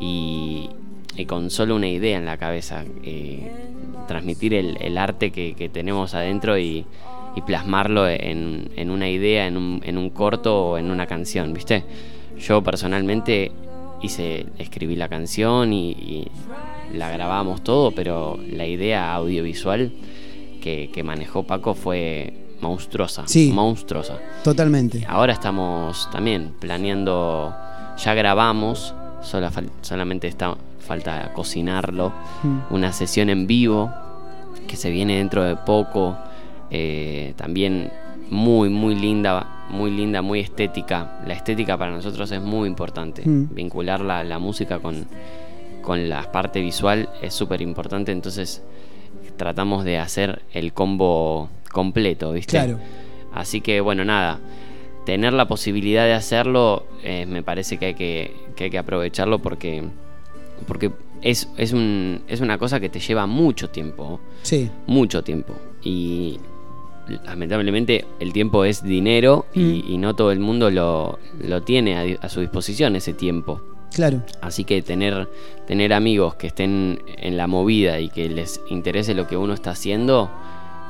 y, 0.00 0.70
con 1.26 1.50
solo 1.50 1.76
una 1.76 1.88
idea 1.88 2.18
en 2.18 2.24
la 2.24 2.36
cabeza, 2.36 2.84
eh, 3.04 3.52
transmitir 4.08 4.54
el, 4.54 4.98
arte 4.98 5.30
que, 5.30 5.54
que 5.54 5.68
tenemos 5.68 6.14
adentro 6.14 6.58
y, 6.58 6.84
y 7.36 7.42
plasmarlo 7.42 8.08
en, 8.08 8.70
en 8.76 8.90
una 8.90 9.08
idea, 9.08 9.46
en 9.46 9.56
un, 9.56 9.80
en 9.84 9.98
un 9.98 10.10
corto 10.10 10.70
o 10.70 10.78
en 10.78 10.90
una 10.90 11.06
canción, 11.06 11.54
¿viste? 11.54 11.84
Yo 12.38 12.62
personalmente 12.62 13.52
hice, 14.02 14.46
escribí 14.58 14.96
la 14.96 15.08
canción 15.08 15.72
y, 15.72 15.90
y 15.92 16.28
la 16.94 17.10
grabamos 17.10 17.62
todo, 17.62 17.90
pero 17.92 18.38
la 18.50 18.66
idea 18.66 19.14
audiovisual 19.14 19.92
que, 20.62 20.90
que 20.92 21.02
manejó 21.02 21.42
Paco 21.44 21.74
fue 21.74 22.32
monstruosa, 22.60 23.24
Sí. 23.26 23.50
monstruosa. 23.52 24.18
Totalmente. 24.44 25.04
Ahora 25.08 25.32
estamos 25.32 26.08
también 26.12 26.52
planeando, 26.60 27.54
ya 27.98 28.14
grabamos, 28.14 28.94
sola 29.22 29.50
solamente 29.80 30.28
está, 30.28 30.56
falta 30.80 31.32
cocinarlo, 31.34 32.12
Mm. 32.42 32.58
una 32.74 32.92
sesión 32.92 33.30
en 33.30 33.46
vivo 33.46 33.92
que 34.68 34.76
se 34.76 34.90
viene 34.90 35.16
dentro 35.18 35.42
de 35.42 35.56
poco, 35.56 36.16
eh, 36.70 37.34
también 37.36 37.90
muy, 38.30 38.68
muy 38.68 38.94
linda, 38.94 39.46
muy 39.70 39.90
linda, 39.90 40.22
muy 40.22 40.40
estética. 40.40 41.20
La 41.26 41.34
estética 41.34 41.76
para 41.76 41.90
nosotros 41.90 42.30
es 42.30 42.40
muy 42.40 42.68
importante, 42.68 43.22
Mm. 43.28 43.48
vincular 43.54 44.00
la, 44.00 44.22
la 44.24 44.38
música 44.38 44.78
con, 44.78 45.06
con 45.82 46.08
la 46.08 46.30
parte 46.32 46.60
visual 46.60 47.08
es 47.20 47.34
súper 47.34 47.60
importante, 47.60 48.12
entonces 48.12 48.62
tratamos 49.36 49.84
de 49.84 49.98
hacer 49.98 50.42
el 50.52 50.72
combo 50.72 51.48
completo, 51.72 52.32
¿viste? 52.32 52.52
Claro. 52.52 52.78
Así 53.34 53.60
que 53.60 53.80
bueno, 53.80 54.04
nada, 54.04 54.38
tener 55.06 55.32
la 55.32 55.46
posibilidad 55.48 56.04
de 56.04 56.12
hacerlo, 56.12 56.86
eh, 57.02 57.26
me 57.26 57.42
parece 57.42 57.78
que 57.78 57.86
hay 57.86 57.94
que, 57.94 58.34
que 58.56 58.64
hay 58.64 58.70
que 58.70 58.78
aprovecharlo 58.78 59.38
porque, 59.40 59.82
porque 60.66 60.92
es, 61.22 61.48
es, 61.56 61.72
un, 61.72 62.22
es 62.28 62.40
una 62.40 62.58
cosa 62.58 62.78
que 62.78 62.88
te 62.88 63.00
lleva 63.00 63.26
mucho 63.26 63.70
tiempo, 63.70 64.20
Sí. 64.42 64.70
mucho 64.86 65.22
tiempo. 65.22 65.54
Y 65.82 66.38
lamentablemente 67.24 68.04
el 68.20 68.32
tiempo 68.32 68.64
es 68.64 68.82
dinero 68.82 69.46
y, 69.54 69.84
y 69.88 69.98
no 69.98 70.14
todo 70.14 70.30
el 70.30 70.38
mundo 70.40 70.70
lo, 70.70 71.18
lo 71.40 71.62
tiene 71.62 72.18
a 72.20 72.28
su 72.28 72.40
disposición 72.40 72.94
ese 72.96 73.12
tiempo. 73.14 73.60
Claro. 73.94 74.22
Así 74.40 74.64
que 74.64 74.82
tener, 74.82 75.28
tener 75.66 75.92
amigos 75.92 76.34
que 76.34 76.48
estén 76.48 77.00
en 77.18 77.36
la 77.36 77.46
movida 77.46 78.00
y 78.00 78.08
que 78.08 78.28
les 78.28 78.60
interese 78.68 79.14
lo 79.14 79.26
que 79.26 79.36
uno 79.36 79.54
está 79.54 79.70
haciendo 79.72 80.30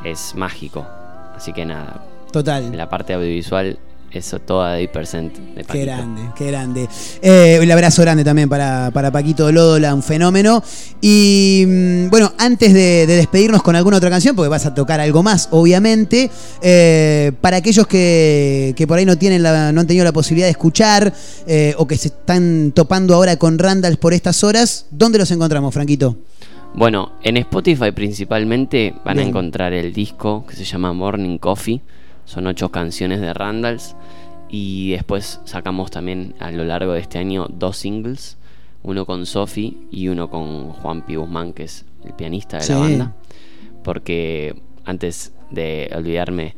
es 0.05 0.35
mágico. 0.35 0.87
Así 1.35 1.53
que 1.53 1.65
nada, 1.67 2.05
Total. 2.33 2.77
la 2.77 2.89
parte 2.89 3.15
audiovisual 3.15 3.79
es 4.19 4.35
toda 4.47 4.75
de 4.75 4.91
10% 4.93 5.33
de 5.33 5.55
Qué 5.55 5.65
Paquito. 5.65 5.85
grande, 5.87 6.23
qué 6.37 6.47
grande. 6.47 6.89
Eh, 7.23 7.59
un 7.63 7.71
abrazo 7.71 8.03
grande 8.03 8.25
también 8.25 8.49
para, 8.49 8.91
para 8.93 9.11
Paquito 9.11 9.51
Lódola, 9.51 9.95
un 9.95 10.03
fenómeno. 10.03 10.63
Y 11.01 11.65
mm, 11.67 12.11
bueno, 12.11 12.33
antes 12.39 12.73
de, 12.75 13.07
de 13.07 13.17
despedirnos 13.17 13.63
con 13.63 13.75
alguna 13.77 13.97
otra 13.97 14.11
canción, 14.11 14.37
porque 14.37 14.49
vas 14.49 14.67
a 14.67 14.75
tocar 14.75 15.01
algo 15.01 15.23
más, 15.23 15.49
obviamente, 15.51 16.31
eh, 16.63 17.33
para 17.41 17.59
aquellos 17.59 17.87
que, 17.87 18.75
que 18.77 18.87
por 18.87 18.99
ahí 18.99 19.05
no, 19.05 19.17
tienen 19.17 19.43
la- 19.43 19.73
no 19.73 19.81
han 19.81 19.87
tenido 19.87 20.05
la 20.05 20.13
posibilidad 20.13 20.47
de 20.47 20.53
escuchar 20.53 21.13
eh, 21.47 21.75
o 21.79 21.87
que 21.87 21.97
se 21.97 22.09
están 22.09 22.73
topando 22.75 23.15
ahora 23.15 23.37
con 23.37 23.59
Randall 23.59 23.97
por 23.97 24.13
estas 24.15 24.45
horas, 24.45 24.87
¿dónde 24.91 25.19
los 25.19 25.31
encontramos, 25.31 25.73
Franquito? 25.75 26.17
Bueno, 26.75 27.13
en 27.23 27.37
Spotify 27.37 27.91
principalmente 27.93 28.95
van 29.05 29.17
Bien. 29.17 29.27
a 29.27 29.29
encontrar 29.29 29.73
el 29.75 29.93
disco 29.93 30.47
que 30.49 30.57
se 30.57 30.65
llama 30.65 30.93
Morning 30.95 31.37
Coffee. 31.39 31.83
Son 32.25 32.47
ocho 32.47 32.71
canciones 32.71 33.21
de 33.21 33.33
Randalls. 33.35 33.97
Y 34.49 34.91
después 34.93 35.41
sacamos 35.45 35.91
también 35.91 36.35
a 36.39 36.51
lo 36.51 36.65
largo 36.65 36.93
de 36.93 37.01
este 37.01 37.19
año 37.19 37.47
dos 37.49 37.77
singles. 37.79 38.37
Uno 38.83 39.07
con 39.07 39.25
Sophie 39.27 39.77
y 39.91 40.09
uno 40.09 40.29
con 40.29 40.71
Juan 40.71 41.03
Pi 41.07 41.15
Guzmán, 41.15 41.53
que 41.53 41.63
es 41.65 41.85
el 42.05 42.13
pianista 42.15 42.59
de 42.59 42.65
Sí. 42.65 42.73
la 42.73 42.79
banda. 42.79 43.17
Porque 43.85 44.55
antes 44.85 45.33
de 45.51 45.91
olvidarme, 45.95 46.55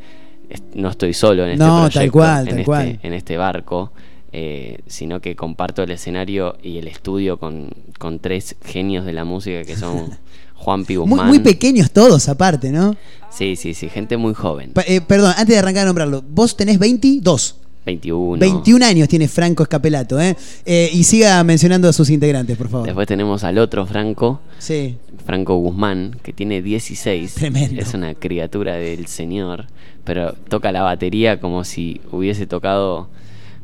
no 0.75 0.89
estoy 0.89 1.13
solo 1.15 1.45
en 1.45 1.53
este 1.53 1.65
No, 1.65 1.83
tal 1.83 1.91
proyecto, 1.93 2.13
cual, 2.13 2.39
en 2.41 2.45
tal 2.49 2.59
este- 2.59 2.65
cual. 2.65 2.99
en 3.03 3.13
este 3.13 3.37
barco, 3.37 3.93
eh, 4.33 4.79
sino 4.87 5.21
que 5.21 5.37
comparto 5.37 5.83
el 5.83 5.91
escenario 5.91 6.57
y 6.63 6.79
el 6.79 6.89
estudio 6.89 7.39
con, 7.39 7.71
con 7.99 8.19
tres 8.19 8.57
genios 8.65 9.05
de 9.05 9.13
la 9.13 9.25
música 9.25 9.63
que 9.65 9.77
son 9.77 10.11
Juan 10.65 10.85
Pi 10.87 10.97
Muy, 10.97 11.09
Guzmán. 11.11 11.29
muy 11.29 11.39
pequeños 11.41 11.91
todos, 11.91 12.29
aparte, 12.31 12.71
¿no? 12.73 12.97
Sí, 13.31 13.55
sí, 13.57 13.75
sí, 13.75 13.89
gente 13.91 14.17
muy 14.17 14.33
joven. 14.33 14.71
Pa- 14.73 14.83
eh, 14.87 15.01
perdón, 15.01 15.33
antes 15.37 15.49
de 15.49 15.59
arrancar 15.59 15.83
a 15.83 15.87
nombrarlo, 15.87 16.25
vos 16.27 16.57
tenés 16.57 16.79
22. 16.79 17.57
21. 17.85 18.39
21 18.41 18.83
años 18.87 19.09
tiene 19.09 19.29
Franco 19.29 19.63
Escapelato, 19.63 20.19
¿eh? 20.19 20.35
Eh, 20.65 20.89
Y 20.95 21.05
siga 21.05 21.45
mencionando 21.45 21.87
a 21.87 21.93
sus 21.93 22.09
integrantes, 22.09 22.57
por 22.57 22.71
favor. 22.71 22.87
Después 22.87 23.07
tenemos 23.07 23.45
al 23.45 23.59
otro 23.59 23.85
Franco, 23.85 24.41
Sí. 24.59 24.97
Franco 25.27 25.57
Guzmán, 25.57 26.17
que 26.23 26.33
tiene 26.33 26.63
16. 26.63 27.35
Tremendo. 27.35 27.83
Es 27.83 27.93
una 27.93 28.15
criatura 28.15 28.75
del 28.77 29.07
señor, 29.07 29.67
pero 30.05 30.33
toca 30.49 30.73
la 30.73 30.81
batería 30.83 31.41
como 31.41 31.65
si 31.65 32.01
hubiese 32.11 32.47
tocado 32.47 33.09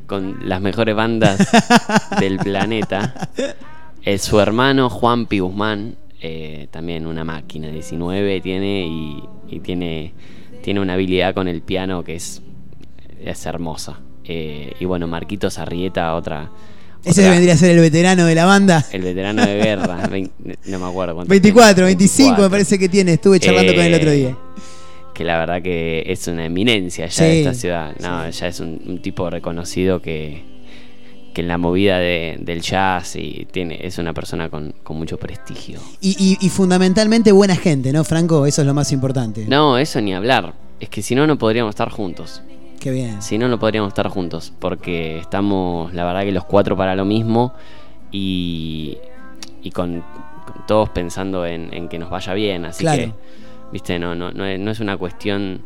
con 0.06 0.46
las 0.46 0.60
mejores 0.60 0.94
bandas 0.96 1.38
del 2.20 2.36
planeta. 2.38 3.30
Es 4.02 4.22
su 4.22 4.38
hermano 4.40 4.90
Juan 4.90 5.26
Pi 5.26 5.38
Guzmán, 5.38 5.94
eh, 6.20 6.68
también 6.70 7.06
una 7.06 7.24
máquina, 7.24 7.68
19 7.70 8.40
tiene 8.40 8.86
y, 8.86 9.22
y 9.48 9.60
tiene, 9.60 10.12
tiene 10.62 10.80
una 10.80 10.94
habilidad 10.94 11.34
con 11.34 11.48
el 11.48 11.62
piano 11.62 12.04
que 12.04 12.16
es, 12.16 12.42
es 13.24 13.46
hermosa. 13.46 14.00
Eh, 14.24 14.72
y 14.78 14.84
bueno, 14.84 15.06
Marquito 15.08 15.50
Sarrieta, 15.50 16.14
otra... 16.14 16.50
Ese 17.02 17.22
otra- 17.22 17.30
vendría 17.32 17.54
a 17.54 17.56
ser 17.56 17.70
el 17.70 17.80
veterano 17.80 18.26
de 18.26 18.34
la 18.34 18.44
banda. 18.44 18.84
el 18.92 19.00
veterano 19.02 19.44
de 19.46 19.56
guerra, 19.56 20.06
no 20.66 20.78
me 20.78 20.86
acuerdo 20.86 21.14
cuánto 21.14 21.30
24, 21.30 21.74
tiene, 21.74 21.86
25 21.86 22.22
me 22.22 22.32
24. 22.32 22.50
parece 22.50 22.78
que 22.78 22.88
tiene. 22.90 23.12
Estuve 23.14 23.40
charlando 23.40 23.74
con 23.74 23.82
él 23.84 23.94
el 23.94 24.00
otro 24.00 24.10
Eh, 24.10 24.16
día. 24.16 24.36
Que 25.14 25.24
la 25.24 25.38
verdad 25.38 25.62
que 25.62 26.02
es 26.06 26.28
una 26.28 26.44
eminencia 26.44 27.06
ya 27.06 27.10
Sí, 27.10 27.22
de 27.24 27.38
esta 27.40 27.54
ciudad. 27.54 27.96
No, 28.00 28.28
ya 28.28 28.46
es 28.48 28.60
un, 28.60 28.80
un 28.86 29.00
tipo 29.02 29.28
reconocido 29.30 30.00
que, 30.02 30.42
que 31.32 31.42
en 31.42 31.48
la 31.48 31.58
movida 31.58 31.98
de- 31.98 32.36
del 32.40 32.60
jazz 32.60 33.14
y 33.16 33.46
tiene, 33.50 33.78
es 33.86 33.98
una 33.98 34.12
persona 34.12 34.48
con, 34.48 34.74
con 34.82 34.96
mucho 34.96 35.16
prestigio. 35.16 35.78
Y, 36.00 36.16
y- 36.18 36.44
y 36.44 36.48
fundamentalmente 36.48 37.32
buena 37.32 37.54
gente, 37.56 37.92
¿no, 37.92 38.02
Franco? 38.04 38.46
Eso 38.46 38.62
es 38.62 38.66
lo 38.66 38.74
más 38.74 38.90
importante. 38.92 39.46
No, 39.48 39.78
eso 39.78 40.00
ni 40.00 40.12
hablar. 40.14 40.54
Es 40.80 40.88
que 40.88 41.02
si 41.02 41.14
no, 41.14 41.26
no 41.26 41.38
podríamos 41.38 41.70
estar 41.70 41.90
juntos. 41.90 42.42
Qué 42.80 42.90
bien. 42.90 43.20
Si 43.22 43.36
no, 43.38 43.46
no 43.48 43.58
podríamos 43.58 43.88
estar 43.88 44.08
juntos. 44.08 44.52
Porque 44.58 45.18
estamos, 45.18 45.92
la 45.94 46.04
verdad, 46.04 46.22
que 46.22 46.32
los 46.32 46.44
cuatro 46.44 46.76
para 46.76 46.96
lo 46.96 47.04
mismo. 47.04 47.52
Y, 48.10 48.96
y 49.62 49.70
con, 49.70 50.00
con 50.46 50.66
todos 50.66 50.88
pensando 50.90 51.46
en, 51.46 51.72
en 51.72 51.88
que 51.88 51.98
nos 51.98 52.10
vaya 52.10 52.34
bien. 52.34 52.64
Así 52.64 52.82
Claro. 52.82 53.02
que, 53.02 53.12
viste, 53.72 53.98
no, 53.98 54.14
no, 54.14 54.32
no, 54.32 54.44
es, 54.46 54.58
no 54.58 54.70
es 54.70 54.80
una 54.80 54.96
cuestión 54.96 55.60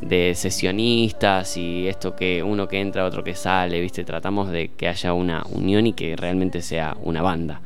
de 0.00 0.34
sesionistas 0.34 1.56
y 1.56 1.88
esto 1.88 2.14
que 2.14 2.42
uno 2.42 2.68
que 2.68 2.80
entra, 2.80 3.04
otro 3.04 3.24
que 3.24 3.34
sale, 3.34 3.80
viste. 3.80 4.04
Tratamos 4.04 4.50
de 4.50 4.68
que 4.76 4.88
haya 4.88 5.12
una 5.12 5.44
unión 5.50 5.86
y 5.86 5.92
que 5.92 6.16
realmente 6.16 6.62
sea 6.62 6.96
una 7.02 7.22
banda. 7.22 7.60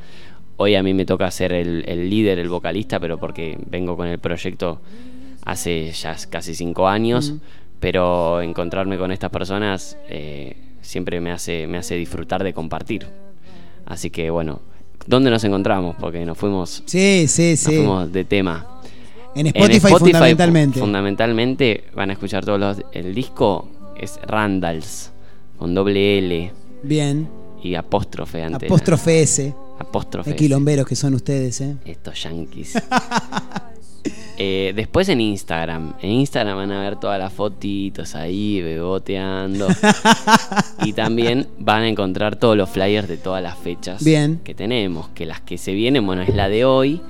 Hoy 0.57 0.75
a 0.75 0.83
mí 0.83 0.93
me 0.93 1.05
toca 1.05 1.29
ser 1.31 1.53
el, 1.53 1.83
el 1.87 2.09
líder, 2.09 2.39
el 2.39 2.49
vocalista, 2.49 2.99
pero 2.99 3.17
porque 3.17 3.57
vengo 3.69 3.97
con 3.97 4.07
el 4.07 4.19
proyecto 4.19 4.81
hace 5.45 5.91
ya 5.91 6.15
casi 6.29 6.55
cinco 6.55 6.87
años 6.87 7.33
pero 7.83 8.39
encontrarme 8.39 8.97
con 8.97 9.11
estas 9.11 9.29
personas 9.29 9.97
eh, 10.07 10.55
siempre 10.79 11.19
me 11.19 11.31
hace, 11.31 11.67
me 11.67 11.77
hace 11.77 11.95
disfrutar 11.97 12.41
de 12.41 12.53
compartir. 12.53 13.05
Así 13.85 14.09
que 14.09 14.29
bueno, 14.29 14.61
¿dónde 15.05 15.29
nos 15.29 15.43
encontramos? 15.43 15.97
Porque 15.99 16.25
nos 16.25 16.37
fuimos, 16.37 16.81
Sí, 16.85 17.25
sí, 17.27 17.51
nos 17.51 17.59
sí. 17.59 17.75
fuimos 17.75 18.09
de 18.13 18.23
tema. 18.23 18.65
En 19.35 19.47
Spotify, 19.47 19.87
fundamentalmente. 19.97 20.79
Fundamentalmente 20.79 21.83
van 21.95 22.09
a 22.09 22.13
escuchar 22.13 22.45
todos 22.45 22.59
los... 22.59 22.77
El 22.91 23.13
disco 23.15 23.69
es 23.99 24.19
Randalls, 24.25 25.11
con 25.57 25.73
doble 25.73 26.19
L 26.19 26.51
Bien. 26.83 27.27
y 27.63 27.75
apóstrofe 27.75 28.43
antes. 28.43 28.69
Apóstrofe 28.69 29.21
S. 29.21 29.53
Apóstrofe. 29.79 30.31
Qué 30.31 30.35
quilomberos 30.35 30.85
que 30.85 30.95
son 30.95 31.13
ustedes, 31.13 31.61
¿eh? 31.61 31.75
Estos 31.85 32.21
yankees. 32.23 32.73
Eh, 34.37 34.73
después 34.75 35.07
en 35.09 35.21
Instagram. 35.21 35.93
En 36.01 36.09
Instagram 36.09 36.57
van 36.57 36.71
a 36.71 36.81
ver 36.81 36.99
todas 36.99 37.19
las 37.19 37.31
fotitos 37.31 38.15
ahí, 38.15 38.61
beboteando. 38.61 39.67
y 40.83 40.93
también 40.93 41.47
van 41.59 41.83
a 41.83 41.87
encontrar 41.87 42.35
todos 42.35 42.57
los 42.57 42.69
flyers 42.69 43.07
de 43.07 43.17
todas 43.17 43.43
las 43.43 43.57
fechas 43.57 44.03
Bien. 44.03 44.39
que 44.43 44.55
tenemos. 44.55 45.09
Que 45.09 45.25
las 45.25 45.41
que 45.41 45.57
se 45.57 45.73
vienen, 45.73 46.05
bueno, 46.05 46.23
es 46.23 46.33
la 46.33 46.49
de 46.49 46.65
hoy, 46.65 47.01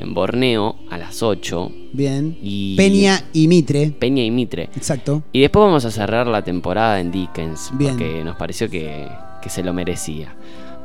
en 0.00 0.14
Borneo, 0.14 0.76
a 0.90 0.98
las 0.98 1.22
8. 1.22 1.70
Bien. 1.92 2.36
Y 2.42 2.76
Peña 2.76 3.24
y 3.32 3.48
Mitre. 3.48 3.90
Peña 3.90 4.22
y 4.22 4.30
Mitre. 4.30 4.64
Exacto. 4.74 5.22
Y 5.32 5.40
después 5.40 5.64
vamos 5.64 5.84
a 5.84 5.90
cerrar 5.90 6.26
la 6.26 6.42
temporada 6.42 7.00
en 7.00 7.10
Dickens, 7.10 7.70
Bien. 7.74 7.92
porque 7.92 8.24
nos 8.24 8.36
pareció 8.36 8.68
que, 8.68 9.08
que 9.42 9.50
se 9.50 9.62
lo 9.62 9.72
merecía. 9.72 10.34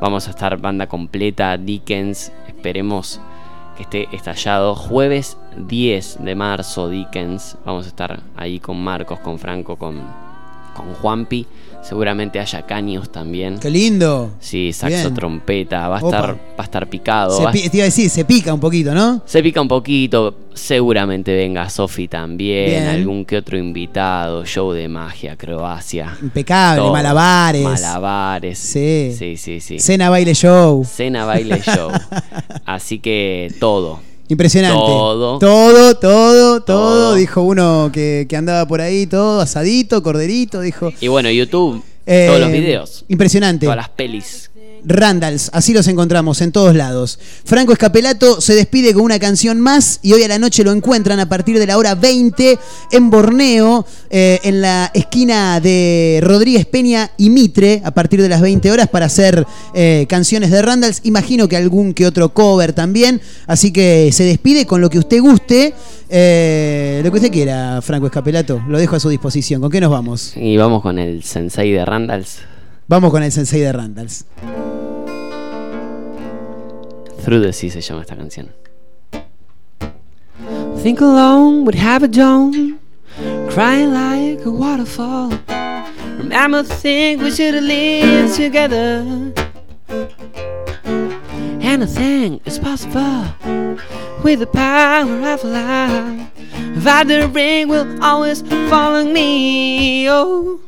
Vamos 0.02 0.28
a 0.28 0.32
estar 0.32 0.58
banda 0.60 0.88
completa, 0.88 1.58
Dickens, 1.58 2.32
esperemos 2.48 3.22
que 3.78 3.84
esté 3.84 4.08
estallado. 4.16 4.76
Jueves 4.76 5.38
10 5.58 6.24
de 6.24 6.36
marzo, 6.36 6.90
Dickens. 6.90 7.58
Vamos 7.66 7.86
a 7.86 7.90
estar 7.90 8.22
ahí 8.36 8.60
con 8.60 8.84
Marcos, 8.84 9.20
con 9.20 9.40
Franco, 9.40 9.78
con, 9.78 10.02
con 10.76 10.94
Juanpi. 10.96 11.46
Seguramente 11.88 12.40
haya 12.40 12.64
caños 12.64 13.12
también. 13.12 13.60
Qué 13.60 13.70
lindo. 13.70 14.32
Sí, 14.40 14.74
saxo, 14.74 14.98
Bien. 14.98 15.14
trompeta, 15.14 15.88
va 15.88 16.00
a, 16.00 16.04
Opa. 16.04 16.18
estar, 16.18 16.36
va 16.36 16.40
a 16.58 16.64
estar 16.64 16.88
picado. 16.90 17.38
Se 17.38 17.44
va 17.44 17.50
a 17.50 17.54
pi- 17.54 17.70
te 17.70 17.78
iba 17.78 17.84
a 17.84 17.86
decir, 17.86 18.10
se 18.10 18.26
pica 18.26 18.52
un 18.54 18.60
poquito, 18.60 18.94
¿no? 18.96 19.22
se 19.26 19.44
pica 19.44 19.62
un 19.62 19.68
poquito, 19.68 20.36
seguramente 20.56 21.36
venga 21.36 21.70
Sofi 21.70 22.08
también, 22.08 22.66
Bien. 22.70 22.88
algún 22.88 23.24
que 23.24 23.38
otro 23.38 23.58
invitado, 23.58 24.44
show 24.46 24.72
de 24.72 24.88
magia, 24.88 25.36
Croacia. 25.36 26.18
Impecable, 26.24 26.82
Todo. 26.82 26.92
malabares. 26.94 27.64
Malabares. 27.64 28.58
Sí. 28.58 29.14
Sí, 29.16 29.38
sí, 29.38 29.60
sí. 29.60 29.78
Cena, 29.80 30.10
baile, 30.10 30.34
show. 30.34 30.84
Cena, 30.84 31.26
baile, 31.26 31.62
show. 31.62 31.92
Así 32.66 32.98
que 32.98 33.54
todo. 33.60 34.00
Impresionante. 34.28 34.78
Todo. 34.80 35.40
Todo, 35.40 35.96
todo, 35.96 35.96
todo. 35.96 36.62
Todo. 36.62 37.16
Dijo 37.16 37.42
uno 37.42 37.90
que, 37.94 38.26
que 38.28 38.36
andaba 38.36 38.68
por 38.68 38.82
ahí, 38.82 39.06
todo 39.06 39.42
asadito, 39.42 40.02
corderito, 40.02 40.62
dijo. 40.62 40.92
Y 41.00 41.08
bueno, 41.08 41.30
YouTube, 41.30 41.84
Eh, 42.06 42.26
todos 42.28 42.40
los 42.40 42.52
videos. 42.52 43.06
Impresionante. 43.08 43.66
Todas 43.66 43.78
las 43.78 43.90
pelis. 43.90 44.50
Randalls, 44.86 45.50
así 45.54 45.74
los 45.74 45.88
encontramos 45.88 46.42
en 46.42 46.52
todos 46.52 46.76
lados. 46.76 47.20
Franco 47.44 47.74
Escapelato 47.74 48.40
se 48.42 48.54
despide 48.54 48.94
con 48.94 49.04
una 49.04 49.20
canción 49.20 49.60
más 49.60 50.00
y 50.02 50.14
hoy 50.14 50.24
a 50.24 50.28
la 50.28 50.40
noche 50.40 50.64
lo 50.64 50.72
encuentran 50.72 51.20
a 51.20 51.28
partir 51.28 51.60
de 51.60 51.68
la 51.68 51.78
hora 51.78 51.96
20 51.96 52.60
en 52.92 53.10
Borneo, 53.10 53.86
eh, 54.10 54.40
en 54.44 54.62
la 54.62 54.92
esquina 54.94 55.60
de 55.60 56.20
Rodríguez 56.24 56.66
Peña 56.66 57.12
y 57.18 57.30
Mitre, 57.30 57.82
a 57.84 57.92
partir 57.92 58.22
de 58.22 58.30
las 58.30 58.42
20 58.42 58.72
horas 58.72 58.88
para 58.90 59.08
hacer 59.08 59.46
eh, 59.74 60.06
canciones 60.08 60.52
de 60.52 60.62
Randalls. 60.62 61.02
Imagino 61.04 61.48
que 61.48 61.58
algún 61.58 61.94
que 61.94 62.06
otro 62.06 62.30
cover 62.30 62.74
también. 62.74 63.22
Así 63.48 63.72
que 63.72 64.12
se 64.12 64.24
despide 64.24 64.66
con 64.66 64.82
lo 64.82 64.90
que 64.90 65.00
usted 65.00 65.20
guste, 65.22 65.74
eh, 66.10 67.02
lo 67.04 67.12
que 67.12 67.18
usted 67.18 67.32
quiera, 67.32 67.82
Franco 67.82 68.08
Escapelato. 68.08 68.62
Lo 68.68 68.78
dejo 68.78 68.96
a 68.96 69.00
su 69.00 69.10
disposición. 69.10 69.62
¿Con 69.62 69.72
qué 69.72 69.82
nos 69.82 69.92
vamos? 69.92 70.34
Y 70.36 70.58
vamos 70.58 70.82
con 70.82 71.00
el 71.00 71.24
sensei 71.24 71.72
de 71.72 71.86
Randalls. 71.86 72.40
Vamos 72.88 73.10
con 73.10 73.24
el 73.24 73.32
sensei 73.32 73.62
de 73.62 73.72
Randalls. 73.72 74.26
Through 77.24 77.42
the 77.42 77.52
Sea 77.52 77.72
se 77.72 77.82
llama 77.82 78.02
esta 78.02 78.16
canción. 78.16 78.54
Think 80.84 81.02
alone 81.02 81.64
would 81.64 81.74
have 81.74 82.04
a 82.04 82.08
dome, 82.08 82.78
crying 83.50 83.92
like 83.92 84.46
a 84.46 84.52
waterfall. 84.52 85.32
Remember, 86.20 86.62
think 86.62 87.24
we 87.24 87.32
should 87.32 87.56
have 87.56 87.64
lived 87.64 88.36
together. 88.36 89.04
Anything 91.62 92.40
is 92.46 92.60
possible 92.60 93.26
with 94.24 94.42
the 94.42 94.48
power 94.54 95.34
of 95.34 95.44
love. 95.44 96.30
That 96.84 97.08
the 97.08 97.28
ring 97.30 97.68
will 97.68 97.88
always 98.04 98.44
follow 98.70 99.04
me. 99.04 100.08
Oh, 100.08 100.60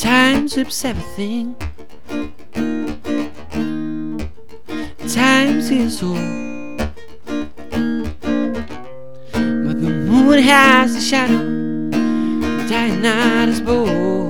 time 0.00 0.46
zips 0.46 0.84
everything. 0.84 1.56
Time 5.08 5.58
is 5.58 6.02
all. 6.02 6.14
But 9.32 9.80
the 9.82 9.90
moon 10.06 10.38
has 10.38 10.94
a 10.94 11.00
shadow, 11.00 11.42
dying 12.68 13.02
night 13.02 13.48
is 13.48 13.60
bold. 13.60 14.27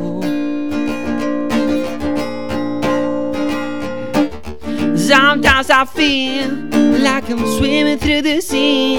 Sometimes 5.09 5.71
I 5.71 5.87
feel 5.87 6.51
like 7.03 7.31
I'm 7.31 7.39
swimming 7.57 7.97
through 7.97 8.21
the 8.21 8.43
sea, 8.43 8.99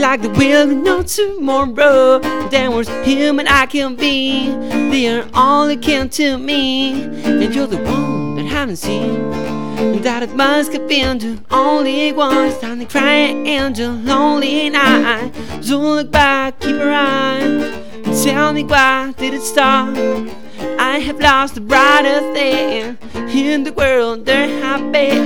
like 0.00 0.22
the 0.22 0.30
will 0.30 0.70
of 0.70 0.74
no 0.78 1.02
tomorrow. 1.02 2.20
Then 2.48 2.72
was 2.72 2.88
human 3.04 3.46
I 3.46 3.66
can 3.66 3.94
be. 3.94 4.48
They 4.90 5.08
are 5.08 5.28
all 5.34 5.76
can 5.76 6.08
to 6.08 6.38
me, 6.38 7.02
and 7.02 7.54
you're 7.54 7.66
the 7.66 7.76
one 7.76 8.36
that 8.36 8.46
I 8.46 8.48
haven't 8.48 8.76
seen. 8.76 9.30
That 10.00 10.22
it 10.22 10.34
must 10.34 10.72
have 10.72 10.88
been 10.88 11.18
the 11.18 11.38
only 11.50 12.14
one 12.14 12.50
standing 12.52 12.88
crying 12.88 13.46
in 13.46 13.74
the 13.74 13.90
lonely 13.90 14.70
night. 14.70 15.32
Don't 15.68 15.96
look 15.96 16.10
back, 16.10 16.60
keep 16.60 16.76
your 16.76 16.94
eye. 16.94 18.00
Tell 18.24 18.54
me 18.54 18.64
why 18.64 19.12
did 19.18 19.34
it 19.34 19.42
start? 19.42 19.98
I 20.92 20.98
have 20.98 21.18
lost 21.18 21.54
the 21.54 21.62
brightest 21.62 22.34
thing 22.34 22.98
in 23.34 23.64
the 23.64 23.72
world. 23.72 24.26
There 24.26 24.46
have 24.60 24.92
been. 24.92 25.24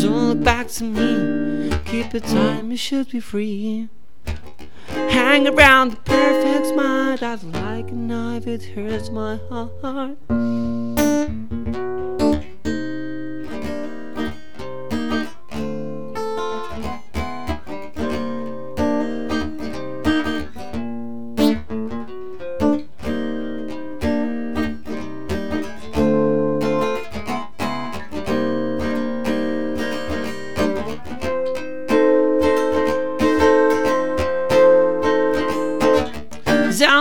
Don't 0.00 0.28
look 0.30 0.42
back 0.42 0.66
to 0.78 0.82
me. 0.82 1.70
Keep 1.84 2.10
the 2.10 2.18
time, 2.18 2.72
you 2.72 2.76
should 2.76 3.08
be 3.08 3.20
free. 3.20 3.88
Hang 4.88 5.46
around 5.46 5.92
the 5.92 5.96
perfect 5.98 6.66
smile 6.66 7.16
that's 7.16 7.44
like 7.44 7.90
a 7.90 7.94
knife, 7.94 8.48
it 8.48 8.64
hurts 8.64 9.08
my 9.10 9.38
heart. 9.48 10.18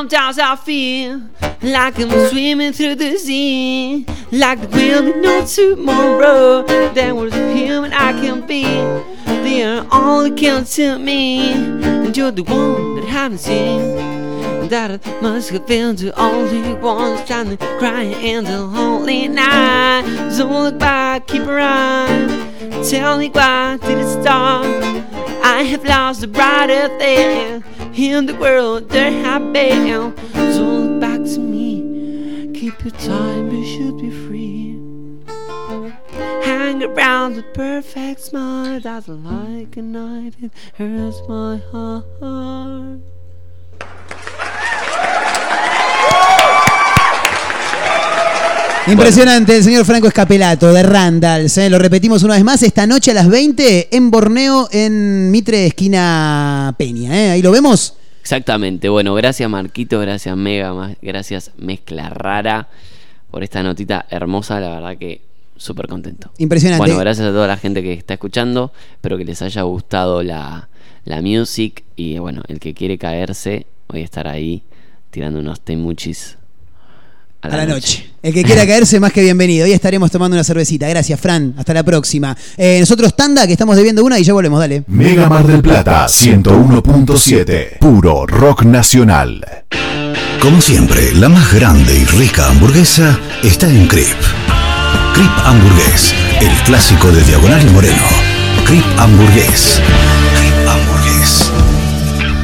Sometimes 0.10 0.40
I 0.40 0.56
feel 0.56 1.22
like 1.62 2.00
I'm 2.00 2.30
swimming 2.30 2.72
through 2.72 2.96
the 2.96 3.18
sea, 3.18 4.06
like 4.32 4.62
the 4.62 4.68
will 4.68 5.04
be 5.04 5.20
no 5.20 5.46
tomorrow. 5.46 6.64
There 6.94 7.14
was 7.14 7.34
a 7.34 7.54
human 7.54 7.92
I 7.92 8.14
can 8.14 8.48
be. 8.48 8.64
They 9.44 9.64
are 9.64 9.86
all 9.92 10.24
that 10.24 10.38
count 10.38 10.68
to 10.68 10.98
me, 10.98 11.52
and 11.52 12.16
you're 12.16 12.32
the 12.32 12.44
one 12.44 12.96
that 12.96 13.04
I 13.04 13.10
haven't 13.10 13.40
seen. 13.40 14.70
That 14.70 14.92
it 14.92 15.22
must 15.22 15.50
have 15.50 15.68
been 15.68 15.98
the 15.98 16.18
only 16.18 16.74
one 16.76 17.18
standing 17.26 17.58
crying 17.78 18.14
in 18.14 18.46
the 18.46 18.62
lonely 18.62 19.28
night. 19.28 20.32
So 20.32 20.48
look 20.48 20.80
back, 20.80 21.28
keep 21.28 21.44
your 21.44 21.60
eye. 21.60 22.80
Tell 22.90 23.18
me 23.18 23.28
why 23.28 23.78
did 23.82 23.98
it 23.98 24.22
start? 24.22 24.68
I 25.44 25.64
have 25.64 25.84
lost 25.84 26.22
the 26.22 26.28
brighter 26.30 26.88
thing 26.98 27.66
in 27.98 28.28
the 28.28 28.36
world. 28.36 28.90
There 28.90 29.12
have. 29.12 29.42
So 30.54 30.64
look 30.64 31.02
back 31.02 31.24
to 31.24 31.40
me. 31.40 32.52
Keep 32.54 32.84
your 32.84 32.92
time, 32.92 33.52
you 33.52 33.66
should 33.66 33.98
be 33.98 34.12
free. 34.12 34.74
Hang 36.44 36.84
around 36.84 37.36
the 37.36 37.44
perfect 37.54 38.22
smile 38.22 38.80
that's 38.80 39.08
like 39.08 39.78
a 39.78 39.82
knife. 39.82 40.36
It 40.42 40.52
hurts 40.76 41.22
my 41.28 41.58
heart. 41.72 43.17
Impresionante 48.90 49.58
el 49.58 49.64
señor 49.66 49.84
Franco 49.84 50.08
Escapelato 50.08 50.72
de 50.72 50.82
Randalls. 50.82 51.58
¿eh? 51.58 51.70
Lo 51.70 51.78
repetimos 51.78 52.24
una 52.24 52.36
vez 52.36 52.44
más. 52.46 52.64
Esta 52.64 52.88
noche 52.88 53.12
a 53.12 53.14
las 53.16 53.28
20 53.28 53.96
en 53.96 54.10
Borneo, 54.10 54.70
en 54.72 55.30
Mitre, 55.30 55.68
esquina 55.68 56.74
Peña. 56.78 57.14
¿eh? 57.14 57.32
Ahí 57.32 57.42
lo 57.42 57.52
vemos. 57.52 57.96
Exactamente. 58.22 58.88
Bueno, 58.88 59.14
gracias 59.14 59.50
Marquito, 59.50 60.00
gracias 60.00 60.38
Mega, 60.38 60.96
gracias 61.02 61.52
Mezcla 61.58 62.10
Rara 62.10 62.70
por 63.30 63.44
esta 63.44 63.62
notita 63.62 64.06
hermosa. 64.10 64.62
La 64.62 64.70
verdad 64.70 64.98
que 64.98 65.20
súper 65.58 65.88
contento. 65.88 66.32
Impresionante. 66.38 66.82
Bueno, 66.82 66.98
gracias 66.98 67.28
a 67.28 67.32
toda 67.32 67.48
la 67.48 67.58
gente 67.58 67.84
que 67.84 67.92
está 67.92 68.14
escuchando. 68.14 68.72
Espero 68.94 69.18
que 69.18 69.26
les 69.26 69.42
haya 69.42 69.64
gustado 69.64 70.24
la, 70.24 70.70
la 71.04 71.22
music. 71.22 71.84
Y 71.98 72.20
bueno, 72.20 72.42
el 72.48 72.62
que 72.62 72.74
quiere 72.74 72.98
caerse, 72.98 73.68
voy 73.90 74.00
a 74.00 74.06
estar 74.06 74.30
ahí 74.30 74.64
tirando 75.10 75.40
unos 75.40 75.60
temuchis 75.60 76.37
a 77.42 77.48
A 77.48 77.50
la, 77.50 77.58
la 77.58 77.66
noche. 77.66 78.12
El 78.22 78.34
que 78.34 78.44
quiera 78.44 78.66
caerse, 78.66 79.00
más 79.00 79.14
que 79.14 79.22
bienvenido. 79.22 79.66
Hoy 79.66 79.72
estaremos 79.72 80.12
tomando 80.12 80.36
una 80.36 80.44
cervecita. 80.44 80.88
Gracias, 80.90 81.20
Fran. 81.20 81.54
Hasta 81.58 81.74
la 81.74 81.84
próxima. 81.84 82.36
Eh, 82.58 82.78
nosotros, 82.80 83.16
tanda, 83.16 83.46
que 83.48 83.54
estamos 83.54 83.76
debiendo 83.76 84.04
una 84.04 84.20
y 84.20 84.24
ya 84.24 84.34
volvemos. 84.34 84.60
Dale. 84.60 84.84
Mega 84.88 85.30
Mar 85.30 85.46
del 85.46 85.62
Plata 85.62 86.08
101.7. 86.08 87.80
Puro 87.80 88.26
rock 88.26 88.64
nacional. 88.64 89.46
Como 90.42 90.62
siempre, 90.62 91.14
la 91.14 91.30
más 91.30 91.54
grande 91.54 91.94
y 91.98 92.06
rica 92.06 92.50
hamburguesa 92.50 93.20
está 93.44 93.70
en 93.70 93.88
Crip. 93.88 94.06
Crip 95.14 95.32
Hamburgués, 95.46 96.14
el 96.42 96.64
clásico 96.66 97.12
de 97.12 97.24
Diagonal 97.24 97.66
y 97.66 97.70
Moreno. 97.72 98.04
Crip 98.66 98.86
Hamburgués. 98.98 99.82
Crip 100.38 100.68
Hamburgués. 100.68 101.52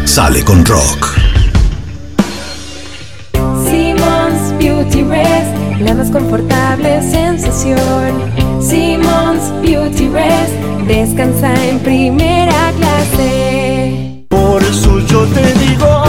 Sale 0.05 0.43
con 0.43 0.65
rock. 0.65 1.13
Beauty 4.83 5.03
Rest, 5.03 5.79
la 5.79 5.93
más 5.93 6.11
confortable 6.11 7.01
sensación. 7.01 7.79
Simmons 8.61 9.49
Beauty 9.61 10.09
Rest, 10.09 10.53
descansa 10.85 11.53
en 11.69 11.79
primera 11.79 12.73
clase. 12.77 14.25
Por 14.27 14.61
eso 14.61 14.99
yo 15.07 15.23
te 15.27 15.53
digo. 15.53 16.03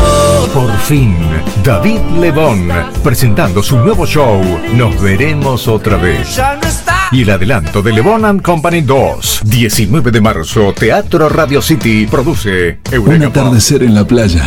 Por 0.53 0.73
fin, 0.79 1.15
David 1.63 2.01
Lebón, 2.19 2.69
presentando 3.05 3.63
su 3.63 3.79
nuevo 3.79 4.07
show, 4.07 4.43
Nos 4.75 5.01
veremos 5.01 5.69
otra 5.69 5.97
vez. 5.97 6.35
Ya 6.35 6.57
no 6.61 6.67
está. 6.69 6.97
Y 7.13 7.23
el 7.23 7.31
adelanto 7.31 7.81
de 7.81 7.93
Lebon 7.93 8.25
and 8.25 8.43
Company 8.43 8.81
2, 8.81 9.43
19 9.45 10.11
de 10.11 10.21
marzo, 10.21 10.73
Teatro 10.73 11.29
Radio 11.29 11.63
City, 11.63 12.09
produce 12.11 12.81
Un 12.89 12.95
Eureka 12.95 13.27
Pop. 13.27 13.37
atardecer 13.37 13.85
en 13.85 13.95
la 13.95 14.05
playa, 14.05 14.43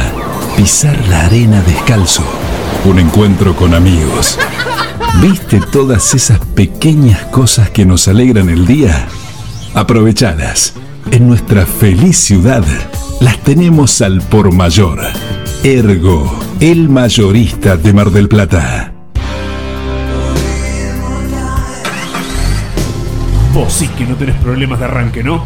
pisar 0.58 0.98
la 1.08 1.28
arena 1.28 1.62
descalzo, 1.62 2.24
un 2.85 2.99
encuentro 2.99 3.56
con 3.56 3.73
amigos. 3.73 4.38
¿Viste 5.22 5.60
todas 5.72 6.14
esas 6.14 6.39
pequeñas 6.39 7.23
cosas 7.26 7.69
que 7.69 7.85
nos 7.85 8.07
alegran 8.07 8.49
el 8.49 8.65
día? 8.65 9.07
Aprovechadas. 9.73 10.73
En 11.11 11.27
nuestra 11.27 11.65
feliz 11.65 12.18
ciudad 12.18 12.64
las 13.19 13.38
tenemos 13.39 14.02
al 14.02 14.22
por 14.22 14.53
mayor. 14.53 14.99
Ergo, 15.64 16.39
el 16.60 16.89
mayorista 16.89 17.77
de 17.77 17.94
Mar 17.94 18.11
del 18.11 18.27
Plata. 18.27 18.94
Vos 23.53 23.73
sí 23.73 23.88
que 23.98 24.06
no 24.06 24.15
tenés 24.15 24.35
problemas 24.35 24.80
de 24.80 24.85
arranque, 24.85 25.23
¿no? 25.23 25.45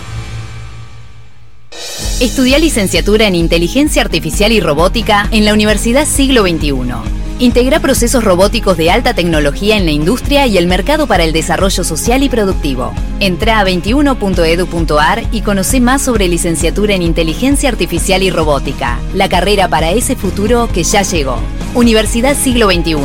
Estudia 2.19 2.59
licenciatura 2.59 3.27
en 3.27 3.35
Inteligencia 3.35 4.03
Artificial 4.03 4.51
y 4.51 4.59
Robótica 4.59 5.27
en 5.31 5.45
la 5.45 5.53
Universidad 5.53 6.05
Siglo 6.05 6.43
XXI. 6.43 6.73
Integra 7.39 7.79
procesos 7.79 8.23
robóticos 8.23 8.77
de 8.77 8.91
alta 8.91 9.15
tecnología 9.15 9.75
en 9.75 9.85
la 9.85 9.91
industria 9.91 10.45
y 10.45 10.59
el 10.59 10.67
mercado 10.67 11.07
para 11.07 11.23
el 11.23 11.33
desarrollo 11.33 11.83
social 11.83 12.21
y 12.21 12.29
productivo. 12.29 12.93
Entra 13.19 13.59
a 13.59 13.65
21.edu.ar 13.65 15.23
y 15.31 15.41
conoce 15.41 15.79
más 15.79 16.03
sobre 16.03 16.27
licenciatura 16.27 16.93
en 16.93 17.01
Inteligencia 17.01 17.69
Artificial 17.69 18.21
y 18.21 18.29
Robótica, 18.29 18.99
la 19.15 19.27
carrera 19.27 19.67
para 19.67 19.91
ese 19.91 20.15
futuro 20.15 20.69
que 20.71 20.83
ya 20.83 21.01
llegó. 21.01 21.39
Universidad 21.73 22.37
Siglo 22.37 22.69
XXI, 22.69 22.95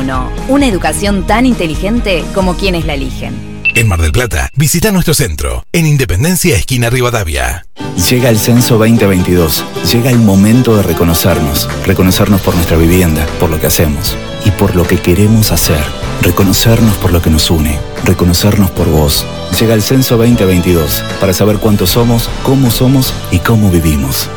una 0.51 0.67
educación 0.67 1.27
tan 1.27 1.47
inteligente 1.47 2.23
como 2.35 2.57
quienes 2.57 2.85
la 2.85 2.93
eligen. 2.93 3.56
En 3.77 3.89
Mar 3.89 4.01
del 4.01 4.11
Plata, 4.11 4.49
visita 4.57 4.91
nuestro 4.91 5.13
centro, 5.13 5.67
en 5.71 5.85
Independencia, 5.85 6.57
esquina 6.57 6.89
Rivadavia. 6.89 7.67
Llega 8.09 8.31
el 8.31 8.39
censo 8.39 8.79
2022. 8.79 9.67
Llega 9.93 10.09
el 10.09 10.19
momento 10.19 10.75
de 10.79 10.83
reconocernos. 10.83 11.69
Reconocernos 11.85 12.41
por 12.41 12.55
nuestra 12.55 12.79
vivienda, 12.79 13.27
por 13.39 13.51
lo 13.51 13.61
que 13.61 13.67
hacemos 13.67 14.17
y 14.47 14.51
por 14.53 14.75
lo 14.75 14.87
que 14.87 14.97
queremos 14.97 15.53
hacer. 15.53 15.85
Reconocernos 16.23 16.95
por 16.95 17.13
lo 17.13 17.21
que 17.21 17.29
nos 17.29 17.51
une. 17.51 17.79
Reconocernos 18.05 18.71
por 18.71 18.89
vos. 18.89 19.27
Llega 19.61 19.75
el 19.75 19.83
censo 19.83 20.17
2022 20.17 21.05
para 21.21 21.35
saber 21.35 21.59
cuántos 21.59 21.91
somos, 21.91 22.31
cómo 22.45 22.71
somos 22.71 23.13
y 23.31 23.41
cómo 23.41 23.71
vivimos. 23.71 24.31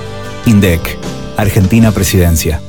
INDEC, 0.48 0.82
Argentina 1.38 1.94
Presidencia. 1.94 2.62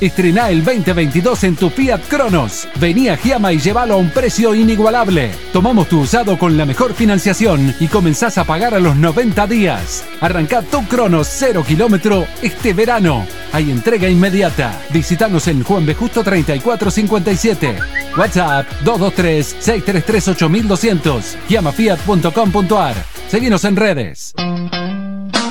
Estrená 0.00 0.48
el 0.48 0.64
2022 0.64 1.44
en 1.44 1.56
tu 1.56 1.68
Fiat 1.68 2.00
Cronos. 2.08 2.66
Vení 2.76 3.10
a 3.10 3.18
Giama 3.18 3.52
y 3.52 3.58
llévalo 3.58 3.92
a 3.94 3.98
un 3.98 4.08
precio 4.08 4.54
inigualable. 4.54 5.30
Tomamos 5.52 5.88
tu 5.88 6.00
usado 6.00 6.38
con 6.38 6.56
la 6.56 6.64
mejor 6.64 6.94
financiación 6.94 7.74
y 7.78 7.88
comenzás 7.88 8.38
a 8.38 8.44
pagar 8.44 8.72
a 8.74 8.80
los 8.80 8.96
90 8.96 9.46
días. 9.46 10.06
Arrancá 10.20 10.62
tu 10.62 10.82
Cronos 10.86 11.28
0 11.30 11.62
kilómetro 11.68 12.26
este 12.40 12.72
verano. 12.72 13.26
Hay 13.52 13.70
entrega 13.70 14.08
inmediata. 14.08 14.80
Visítanos 14.90 15.46
en 15.48 15.62
Juan 15.62 15.84
B. 15.84 15.94
Justo 15.94 16.24
3457. 16.24 17.76
WhatsApp 18.16 18.66
223-633-8200. 18.84 21.36
Giamafiat.com.ar. 21.46 22.96
Seguinos 23.28 23.64
en 23.64 23.76
redes. 23.76 24.32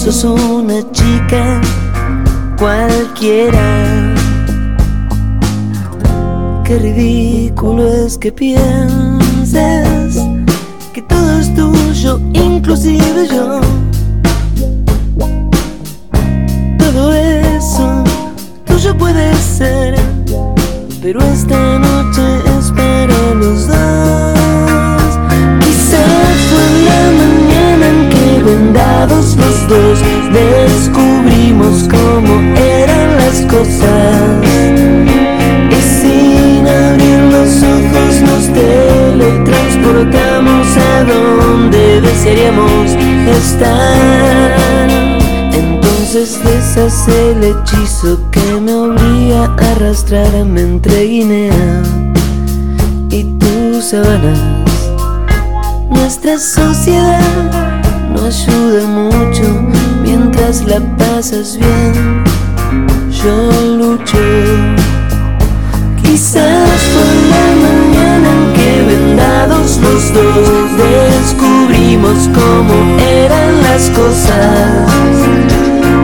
sos 0.00 0.24
una 0.24 0.80
chica 0.92 1.60
cualquiera. 2.58 4.14
Qué 6.64 6.78
ridículo 6.78 7.86
es 7.86 8.16
que 8.16 8.32
pienses 8.32 10.16
que 10.94 11.02
todo 11.02 11.38
es 11.38 11.54
tuyo, 11.54 12.18
inclusive 12.32 13.28
yo. 13.28 13.60
Todo 16.78 17.12
eso 17.12 18.02
tuyo 18.64 18.96
puede 18.96 19.34
ser, 19.34 19.96
pero 21.02 21.20
esta 21.20 21.78
noche 21.78 22.29
vendados 29.10 29.36
los 29.36 29.68
dos 29.68 30.00
descubrimos 30.32 31.86
cómo 31.88 32.40
eran 32.56 33.16
las 33.16 33.42
cosas. 33.42 34.22
Y 35.70 35.80
sin 36.00 36.66
abrir 36.66 37.20
los 37.32 37.62
ojos 37.62 38.20
nos 38.22 38.50
teletransportamos 38.52 40.76
a 40.76 41.04
donde 41.04 42.00
desearíamos 42.00 42.96
estar. 43.26 44.88
Entonces 45.52 46.40
deshace 46.44 47.32
el 47.32 47.44
hechizo 47.44 48.18
que 48.30 48.60
me 48.60 48.74
obliga 48.74 49.44
a 49.44 49.54
arrastrarme 49.72 50.62
entre 50.62 51.04
Guinea 51.04 51.82
y 53.10 53.24
tus 53.24 53.84
sabanas. 53.86 54.38
Nuestra 55.90 56.38
sociedad 56.38 57.69
no 58.20 58.26
ayuda 58.26 58.86
mucho 58.86 59.44
mientras 60.02 60.62
la 60.64 60.80
pasas 60.96 61.56
bien. 61.56 62.24
Yo 63.10 63.50
lucho. 63.78 64.18
Quizás 66.02 66.80
fue 66.92 67.10
la 67.32 67.46
mañana 67.66 68.28
en 68.36 68.42
que 68.52 68.70
vendados 68.92 69.70
los 69.78 70.02
dos 70.12 70.68
descubrimos 70.76 72.18
cómo 72.34 72.74
eran 72.98 73.62
las 73.62 73.88
cosas. 73.90 74.88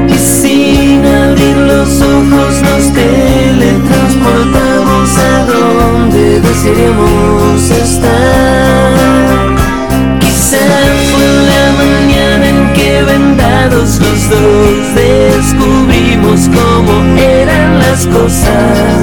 Y 0.08 0.18
sin 0.18 1.04
abrir 1.04 1.56
los 1.56 2.00
ojos 2.00 2.62
nos 2.62 2.92
teletransportamos 2.94 5.18
a 5.18 5.44
donde 5.44 6.40
desearíamos 6.40 7.70
estar. 7.70 8.05
Los 13.70 13.98
dos 13.98 14.28
descubrimos 14.94 16.48
cómo 16.48 16.92
eran 17.18 17.78
las 17.78 18.06
cosas. 18.06 19.02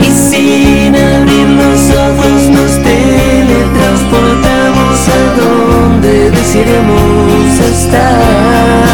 Y 0.00 0.10
sin 0.10 0.94
abrir 0.94 1.48
los 1.48 1.90
ojos 1.90 2.48
nos 2.50 2.82
teletransportamos 2.82 5.08
a 5.08 5.34
donde 5.40 6.30
desearíamos 6.30 7.58
estar. 7.72 8.93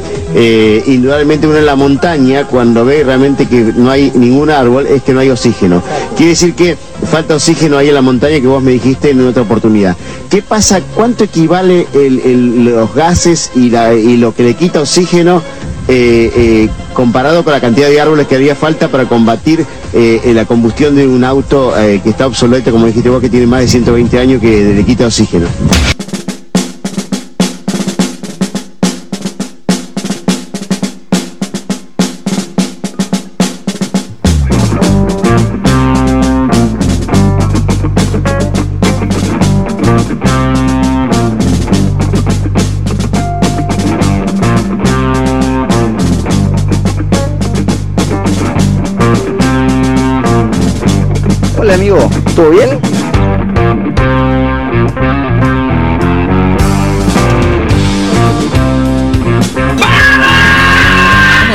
eh, 0.35 0.83
indudablemente 0.87 1.47
uno 1.47 1.57
en 1.57 1.65
la 1.65 1.75
montaña, 1.75 2.45
cuando 2.47 2.85
ve 2.85 3.03
realmente 3.03 3.47
que 3.47 3.73
no 3.75 3.89
hay 3.91 4.11
ningún 4.15 4.49
árbol, 4.49 4.87
es 4.87 5.01
que 5.03 5.13
no 5.13 5.19
hay 5.19 5.29
oxígeno. 5.29 5.81
Quiere 6.15 6.31
decir 6.31 6.53
que 6.53 6.77
falta 7.09 7.35
oxígeno 7.35 7.77
ahí 7.77 7.89
en 7.89 7.95
la 7.95 8.01
montaña 8.01 8.39
que 8.39 8.47
vos 8.47 8.61
me 8.63 8.71
dijiste 8.71 9.09
en 9.11 9.25
otra 9.27 9.43
oportunidad. 9.43 9.95
¿Qué 10.29 10.41
pasa? 10.41 10.81
¿Cuánto 10.95 11.23
equivale 11.23 11.87
el- 11.93 12.65
los 12.65 12.93
gases 12.95 13.51
y, 13.55 13.69
la- 13.69 13.93
y 13.93 14.17
lo 14.17 14.33
que 14.33 14.43
le 14.43 14.53
quita 14.55 14.81
oxígeno 14.81 15.41
eh, 15.87 16.31
eh, 16.35 16.69
comparado 16.93 17.43
con 17.43 17.51
la 17.53 17.59
cantidad 17.59 17.89
de 17.89 17.99
árboles 17.99 18.27
que 18.27 18.35
haría 18.35 18.55
falta 18.55 18.87
para 18.87 19.05
combatir 19.09 19.65
eh, 19.93 20.21
eh, 20.23 20.33
la 20.33 20.45
combustión 20.45 20.95
de 20.95 21.07
un 21.07 21.23
auto 21.23 21.73
eh, 21.77 21.99
que 22.03 22.11
está 22.11 22.27
obsoleto, 22.27 22.71
como 22.71 22.85
dijiste 22.85 23.09
vos, 23.09 23.19
que 23.19 23.29
tiene 23.29 23.47
más 23.47 23.61
de 23.61 23.67
120 23.67 24.19
años 24.19 24.39
que 24.39 24.73
le 24.75 24.85
quita 24.85 25.05
oxígeno? 25.07 25.47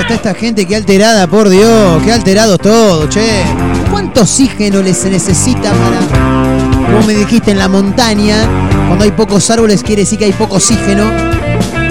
Está 0.07 0.15
esta 0.15 0.35
gente? 0.39 0.67
Qué 0.67 0.77
alterada, 0.77 1.27
por 1.27 1.49
Dios. 1.49 2.03
Qué 2.05 2.13
alterados 2.13 2.59
todos, 2.61 3.09
che. 3.09 3.43
¿Cuánto 3.91 4.23
oxígeno 4.23 4.81
les 4.81 4.97
se 4.97 5.11
necesita 5.11 5.73
para, 5.73 6.87
como 6.87 7.07
me 7.07 7.15
dijiste, 7.15 7.51
en 7.51 7.59
la 7.59 7.69
montaña? 7.69 8.37
Cuando 8.87 9.05
hay 9.05 9.11
pocos 9.11 9.51
árboles 9.51 9.83
quiere 9.83 10.03
decir 10.03 10.19
que 10.19 10.27
hay 10.27 10.33
poco 10.33 10.57
oxígeno. 10.57 11.11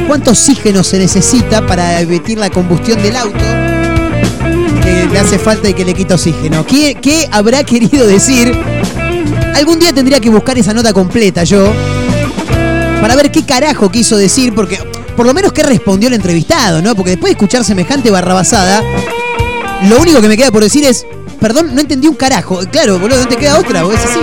¿Cuánto 0.08 0.32
oxígeno 0.32 0.84
se 0.84 0.98
necesita 0.98 1.66
para 1.68 2.00
evitar 2.00 2.38
la 2.38 2.50
combustión 2.50 3.02
del 3.02 3.18
auto? 3.18 3.44
Que 4.82 5.08
le 5.12 5.20
hace 5.20 5.38
falta 5.38 5.68
y 5.68 5.74
que 5.74 5.84
le 5.84 5.94
quita 5.94 6.16
oxígeno. 6.16 6.66
¿Qué, 6.66 6.96
qué 6.96 7.28
habrá 7.32 7.64
querido 7.66 8.08
decir? 8.08 8.58
Algún 9.56 9.80
día 9.80 9.92
tendría 9.92 10.22
que 10.22 10.30
buscar 10.30 10.58
esa 10.58 10.74
nota 10.74 10.94
completa 10.94 11.44
yo. 11.44 11.74
Para 13.02 13.16
ver 13.16 13.30
qué 13.30 13.46
carajo 13.46 13.92
quiso 13.92 14.16
decir, 14.16 14.56
porque 14.56 14.80
por 15.16 15.26
lo 15.26 15.34
menos 15.34 15.54
qué 15.54 15.64
respondió 15.64 16.08
el 16.10 16.16
entrevistado, 16.16 16.82
¿no? 16.82 16.96
Porque 16.96 17.12
después 17.12 17.30
de 17.30 17.34
escuchar 17.34 17.64
semejante 17.64 18.12
barrabasada, 18.12 18.84
Lo 19.90 20.00
único 20.00 20.22
que 20.22 20.28
me 20.28 20.38
queda 20.38 20.52
por 20.52 20.64
decir 20.64 20.84
es, 20.84 21.06
perdón, 21.40 21.76
no 21.76 21.82
entendí 21.82 22.08
un 22.08 22.16
carajo. 22.16 22.60
Claro, 22.72 22.98
boludo, 22.98 23.20
no 23.20 23.28
te 23.28 23.36
queda 23.36 23.60
otra, 23.60 23.86
o 23.86 23.92
es 23.92 24.00
así. 24.04 24.20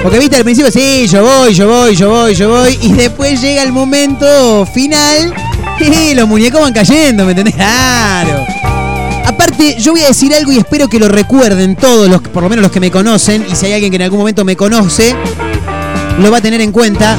Porque 0.03 0.19
viste 0.19 0.37
al 0.37 0.45
principio, 0.45 0.71
sí, 0.71 1.07
yo 1.09 1.23
voy, 1.23 1.53
yo 1.53 1.67
voy, 1.69 1.97
yo 1.97 2.11
voy, 2.11 2.35
yo 2.35 2.49
voy. 2.49 2.79
Y 2.81 2.93
después 2.93 3.41
llega 3.41 3.63
el 3.63 3.73
momento 3.73 4.67
final 4.73 5.35
y 5.81 6.15
los 6.15 6.29
muñecos 6.29 6.61
van 6.61 6.73
cayendo, 6.73 7.25
¿me 7.25 7.33
entendés? 7.33 7.55
Claro. 7.55 8.47
Aparte, 9.27 9.77
yo 9.79 9.93
voy 9.93 10.03
a 10.03 10.09
decir 10.09 10.33
algo 10.35 10.53
y 10.53 10.59
espero 10.59 10.89
que 10.89 10.99
lo 10.99 11.09
recuerden 11.09 11.77
todos, 11.77 12.09
los, 12.09 12.21
por 12.21 12.43
lo 12.43 12.49
menos 12.49 12.63
los 12.63 12.73
que 12.73 12.81
me 12.81 12.91
conocen. 12.91 13.45
Y 13.51 13.57
si 13.57 13.67
hay 13.67 13.73
alguien 13.75 13.91
que 13.91 13.97
en 13.97 14.03
algún 14.03 14.21
momento 14.21 14.45
me 14.45 14.57
conoce, 14.57 15.15
lo 16.21 16.31
va 16.31 16.39
a 16.39 16.41
tener 16.41 16.61
en 16.61 16.73
cuenta. 16.73 17.17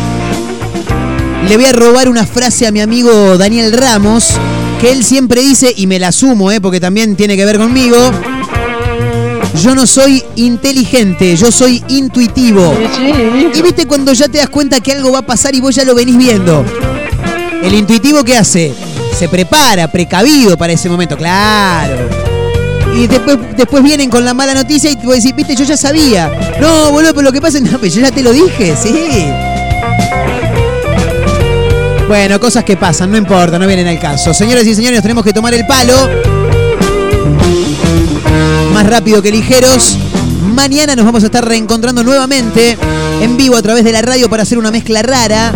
Le 1.48 1.56
voy 1.56 1.66
a 1.66 1.74
robar 1.74 2.10
una 2.10 2.26
frase 2.26 2.68
a 2.68 2.72
mi 2.72 2.82
amigo 2.82 3.38
Daniel 3.38 3.72
Ramos, 3.74 4.32
que 4.80 4.92
él 4.92 5.04
siempre 5.04 5.42
dice, 5.42 5.74
y 5.76 5.88
me 5.88 6.00
la 6.00 6.10
asumo, 6.10 6.52
¿eh? 6.52 6.62
porque 6.62 6.80
también 6.80 7.16
tiene 7.16 7.36
que 7.36 7.46
ver 7.46 7.58
conmigo. 7.58 7.98
Yo 9.62 9.74
no 9.74 9.88
soy 9.88 10.24
inteligente, 10.36 11.36
yo 11.36 11.52
soy 11.52 11.84
intuitivo. 11.88 12.76
Y 13.54 13.62
viste 13.62 13.88
cuando 13.88 14.14
ya 14.14 14.28
te 14.28 14.38
das 14.38 14.50
cuenta 14.50 14.80
que 14.82 14.92
algo 14.92 15.12
va 15.12 15.20
a 15.20 15.26
pasar 15.26 15.56
y 15.56 15.62
vos 15.62 15.74
ya 15.74 15.84
lo 15.84 15.96
venís 15.96 16.18
viendo. 16.18 16.64
El 17.64 17.74
intuitivo 17.74 18.24
¿qué 18.24 18.38
hace? 18.38 18.74
Se 19.18 19.28
prepara, 19.28 19.92
precavido 19.92 20.58
para 20.58 20.74
ese 20.74 20.90
momento, 20.90 21.18
claro. 21.18 22.08
Y 22.96 23.08
después, 23.08 23.38
después 23.56 23.84
vienen 23.84 24.10
con 24.10 24.24
la 24.24 24.34
mala 24.34 24.54
noticia 24.54 24.92
y 24.92 24.96
te 24.96 25.06
voy 25.06 25.14
a 25.14 25.16
decir, 25.16 25.34
viste, 25.34 25.56
yo 25.56 25.64
ya 25.64 25.76
sabía. 25.76 26.32
No, 26.62 26.92
boludo, 26.92 27.14
pero 27.14 27.24
lo 27.24 27.32
que 27.32 27.42
pasa 27.42 27.58
es 27.58 27.64
no, 27.72 27.80
yo 27.82 28.02
ya 28.02 28.12
te 28.12 28.22
lo 28.22 28.32
dije, 28.32 28.76
sí. 28.82 28.94
Bueno, 32.08 32.40
cosas 32.40 32.64
que 32.64 32.78
pasan, 32.78 33.12
no 33.12 33.18
importa, 33.18 33.60
no 33.60 33.68
vienen 33.68 33.88
al 33.88 34.00
caso. 34.00 34.34
Señoras 34.34 34.66
y 34.66 34.74
señores, 34.74 35.02
tenemos 35.02 35.26
que 35.26 35.34
tomar 35.34 35.54
el 35.54 35.68
palo. 35.68 35.94
Más 38.74 38.88
rápido 38.88 39.22
que 39.22 39.30
ligeros. 39.30 39.98
Mañana 40.56 40.96
nos 40.96 41.04
vamos 41.04 41.24
a 41.24 41.26
estar 41.26 41.46
reencontrando 41.46 42.04
nuevamente 42.04 42.78
en 43.22 43.36
vivo 43.36 43.58
a 43.58 43.62
través 43.62 43.84
de 43.84 43.92
la 43.92 44.02
radio 44.02 44.30
para 44.30 44.44
hacer 44.44 44.58
una 44.58 44.72
mezcla 44.72 45.02
rara. 45.02 45.52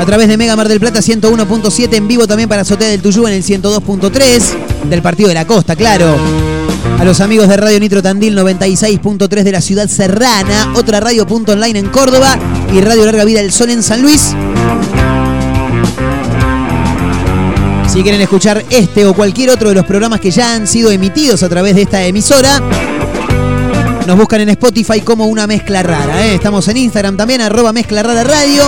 A 0.00 0.04
través 0.04 0.26
de 0.26 0.36
Mega 0.36 0.56
Mar 0.56 0.68
del 0.68 0.80
Plata 0.80 0.98
101.7 0.98 1.94
en 1.94 2.08
vivo 2.08 2.26
también 2.26 2.48
para 2.48 2.62
Azotea 2.62 2.88
del 2.88 3.00
Tuyú 3.00 3.28
en 3.28 3.34
el 3.34 3.44
102.3 3.44 4.42
del 4.88 5.00
Partido 5.00 5.28
de 5.28 5.34
la 5.34 5.46
Costa, 5.46 5.76
claro. 5.76 6.16
A 6.98 7.04
los 7.04 7.20
amigos 7.20 7.48
de 7.48 7.56
Radio 7.56 7.78
Nitro 7.78 8.02
Tandil 8.02 8.36
96.3 8.36 9.42
de 9.44 9.52
la 9.52 9.60
ciudad 9.60 9.88
serrana, 9.88 10.72
otra 10.74 10.98
radio.online 10.98 11.78
en 11.78 11.86
Córdoba 11.86 12.36
y 12.72 12.80
Radio 12.80 13.04
Larga 13.04 13.24
Vida 13.24 13.40
del 13.40 13.52
Sol 13.52 13.70
en 13.70 13.82
San 13.82 14.02
Luis. 14.02 14.34
Si 17.94 18.02
quieren 18.02 18.20
escuchar 18.20 18.64
este 18.70 19.06
o 19.06 19.14
cualquier 19.14 19.50
otro 19.50 19.68
de 19.68 19.76
los 19.76 19.86
programas 19.86 20.20
que 20.20 20.32
ya 20.32 20.52
han 20.52 20.66
sido 20.66 20.90
emitidos 20.90 21.44
a 21.44 21.48
través 21.48 21.76
de 21.76 21.82
esta 21.82 22.04
emisora, 22.04 22.60
nos 24.04 24.18
buscan 24.18 24.40
en 24.40 24.48
Spotify 24.48 25.00
como 25.00 25.26
una 25.26 25.46
mezcla 25.46 25.80
rara. 25.80 26.26
¿eh? 26.26 26.34
Estamos 26.34 26.66
en 26.66 26.78
Instagram 26.78 27.16
también, 27.16 27.40
arroba 27.40 27.72
mezcla 27.72 28.02
rara 28.02 28.24
radio. 28.24 28.64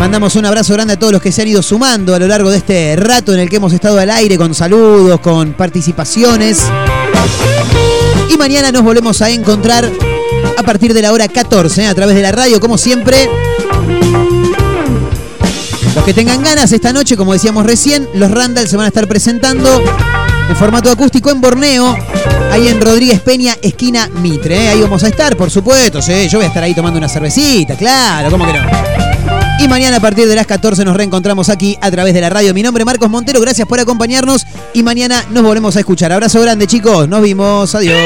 Mandamos 0.00 0.34
un 0.34 0.46
abrazo 0.46 0.72
grande 0.74 0.94
a 0.94 0.98
todos 0.98 1.12
los 1.12 1.22
que 1.22 1.30
se 1.30 1.42
han 1.42 1.48
ido 1.48 1.62
sumando 1.62 2.12
a 2.12 2.18
lo 2.18 2.26
largo 2.26 2.50
de 2.50 2.56
este 2.56 2.96
rato 2.96 3.32
en 3.32 3.38
el 3.38 3.48
que 3.48 3.54
hemos 3.54 3.72
estado 3.72 4.00
al 4.00 4.10
aire 4.10 4.36
con 4.36 4.52
saludos, 4.52 5.20
con 5.20 5.52
participaciones. 5.52 6.64
Y 8.28 8.36
mañana 8.36 8.72
nos 8.72 8.82
volvemos 8.82 9.22
a 9.22 9.30
encontrar 9.30 9.88
a 10.58 10.62
partir 10.64 10.92
de 10.92 11.02
la 11.02 11.12
hora 11.12 11.28
14 11.28 11.82
¿eh? 11.82 11.86
a 11.86 11.94
través 11.94 12.16
de 12.16 12.22
la 12.22 12.32
radio, 12.32 12.58
como 12.58 12.78
siempre. 12.78 13.30
Los 15.96 16.04
que 16.04 16.12
tengan 16.12 16.42
ganas 16.42 16.70
esta 16.72 16.92
noche, 16.92 17.16
como 17.16 17.32
decíamos 17.32 17.64
recién, 17.64 18.06
los 18.12 18.30
Randall 18.30 18.68
se 18.68 18.76
van 18.76 18.84
a 18.84 18.88
estar 18.88 19.08
presentando 19.08 19.82
en 20.46 20.54
formato 20.54 20.90
acústico 20.90 21.30
en 21.30 21.40
Borneo, 21.40 21.96
ahí 22.52 22.68
en 22.68 22.82
Rodríguez 22.82 23.20
Peña, 23.22 23.56
esquina 23.62 24.10
Mitre. 24.20 24.66
¿eh? 24.66 24.68
Ahí 24.68 24.82
vamos 24.82 25.02
a 25.04 25.08
estar, 25.08 25.38
por 25.38 25.50
supuesto. 25.50 26.02
¿sí? 26.02 26.28
Yo 26.28 26.36
voy 26.36 26.44
a 26.44 26.48
estar 26.48 26.62
ahí 26.62 26.74
tomando 26.74 26.98
una 26.98 27.08
cervecita, 27.08 27.76
claro, 27.76 28.30
¿cómo 28.30 28.44
que 28.44 28.52
no? 28.52 28.60
Y 29.58 29.68
mañana 29.68 29.96
a 29.96 30.00
partir 30.00 30.28
de 30.28 30.36
las 30.36 30.46
14 30.46 30.84
nos 30.84 30.94
reencontramos 30.98 31.48
aquí 31.48 31.78
a 31.80 31.90
través 31.90 32.12
de 32.12 32.20
la 32.20 32.28
radio. 32.28 32.52
Mi 32.52 32.62
nombre 32.62 32.82
es 32.82 32.86
Marcos 32.86 33.08
Montero, 33.08 33.40
gracias 33.40 33.66
por 33.66 33.80
acompañarnos 33.80 34.46
y 34.74 34.82
mañana 34.82 35.24
nos 35.30 35.42
volvemos 35.42 35.76
a 35.76 35.80
escuchar. 35.80 36.12
Abrazo 36.12 36.42
grande 36.42 36.66
chicos, 36.66 37.08
nos 37.08 37.22
vimos, 37.22 37.74
adiós. 37.74 37.96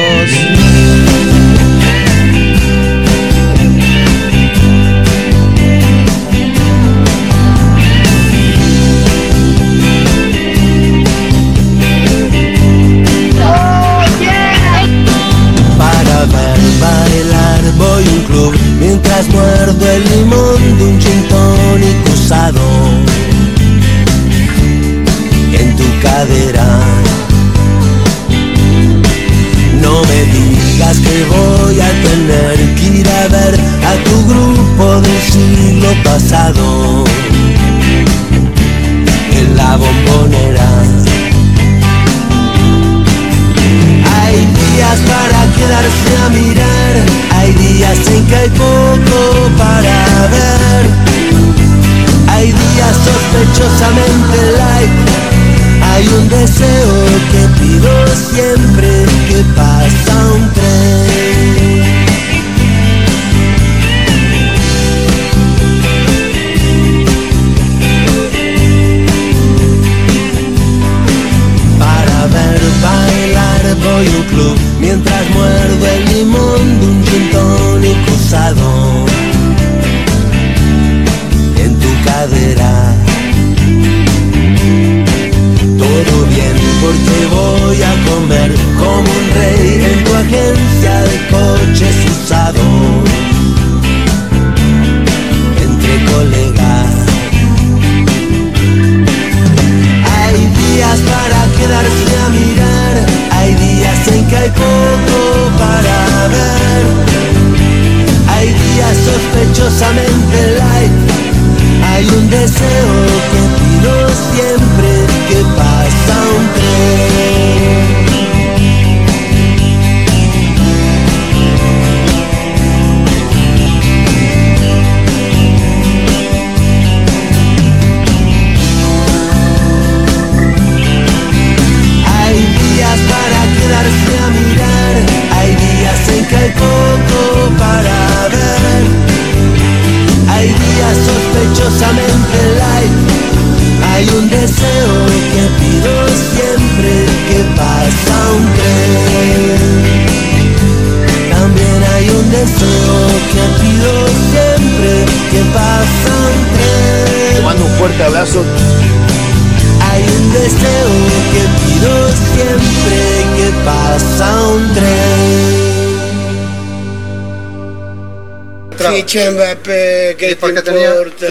Mbappé, 169.19 170.17
que 170.17 170.37
te 170.37 170.47
importa? 170.47 171.30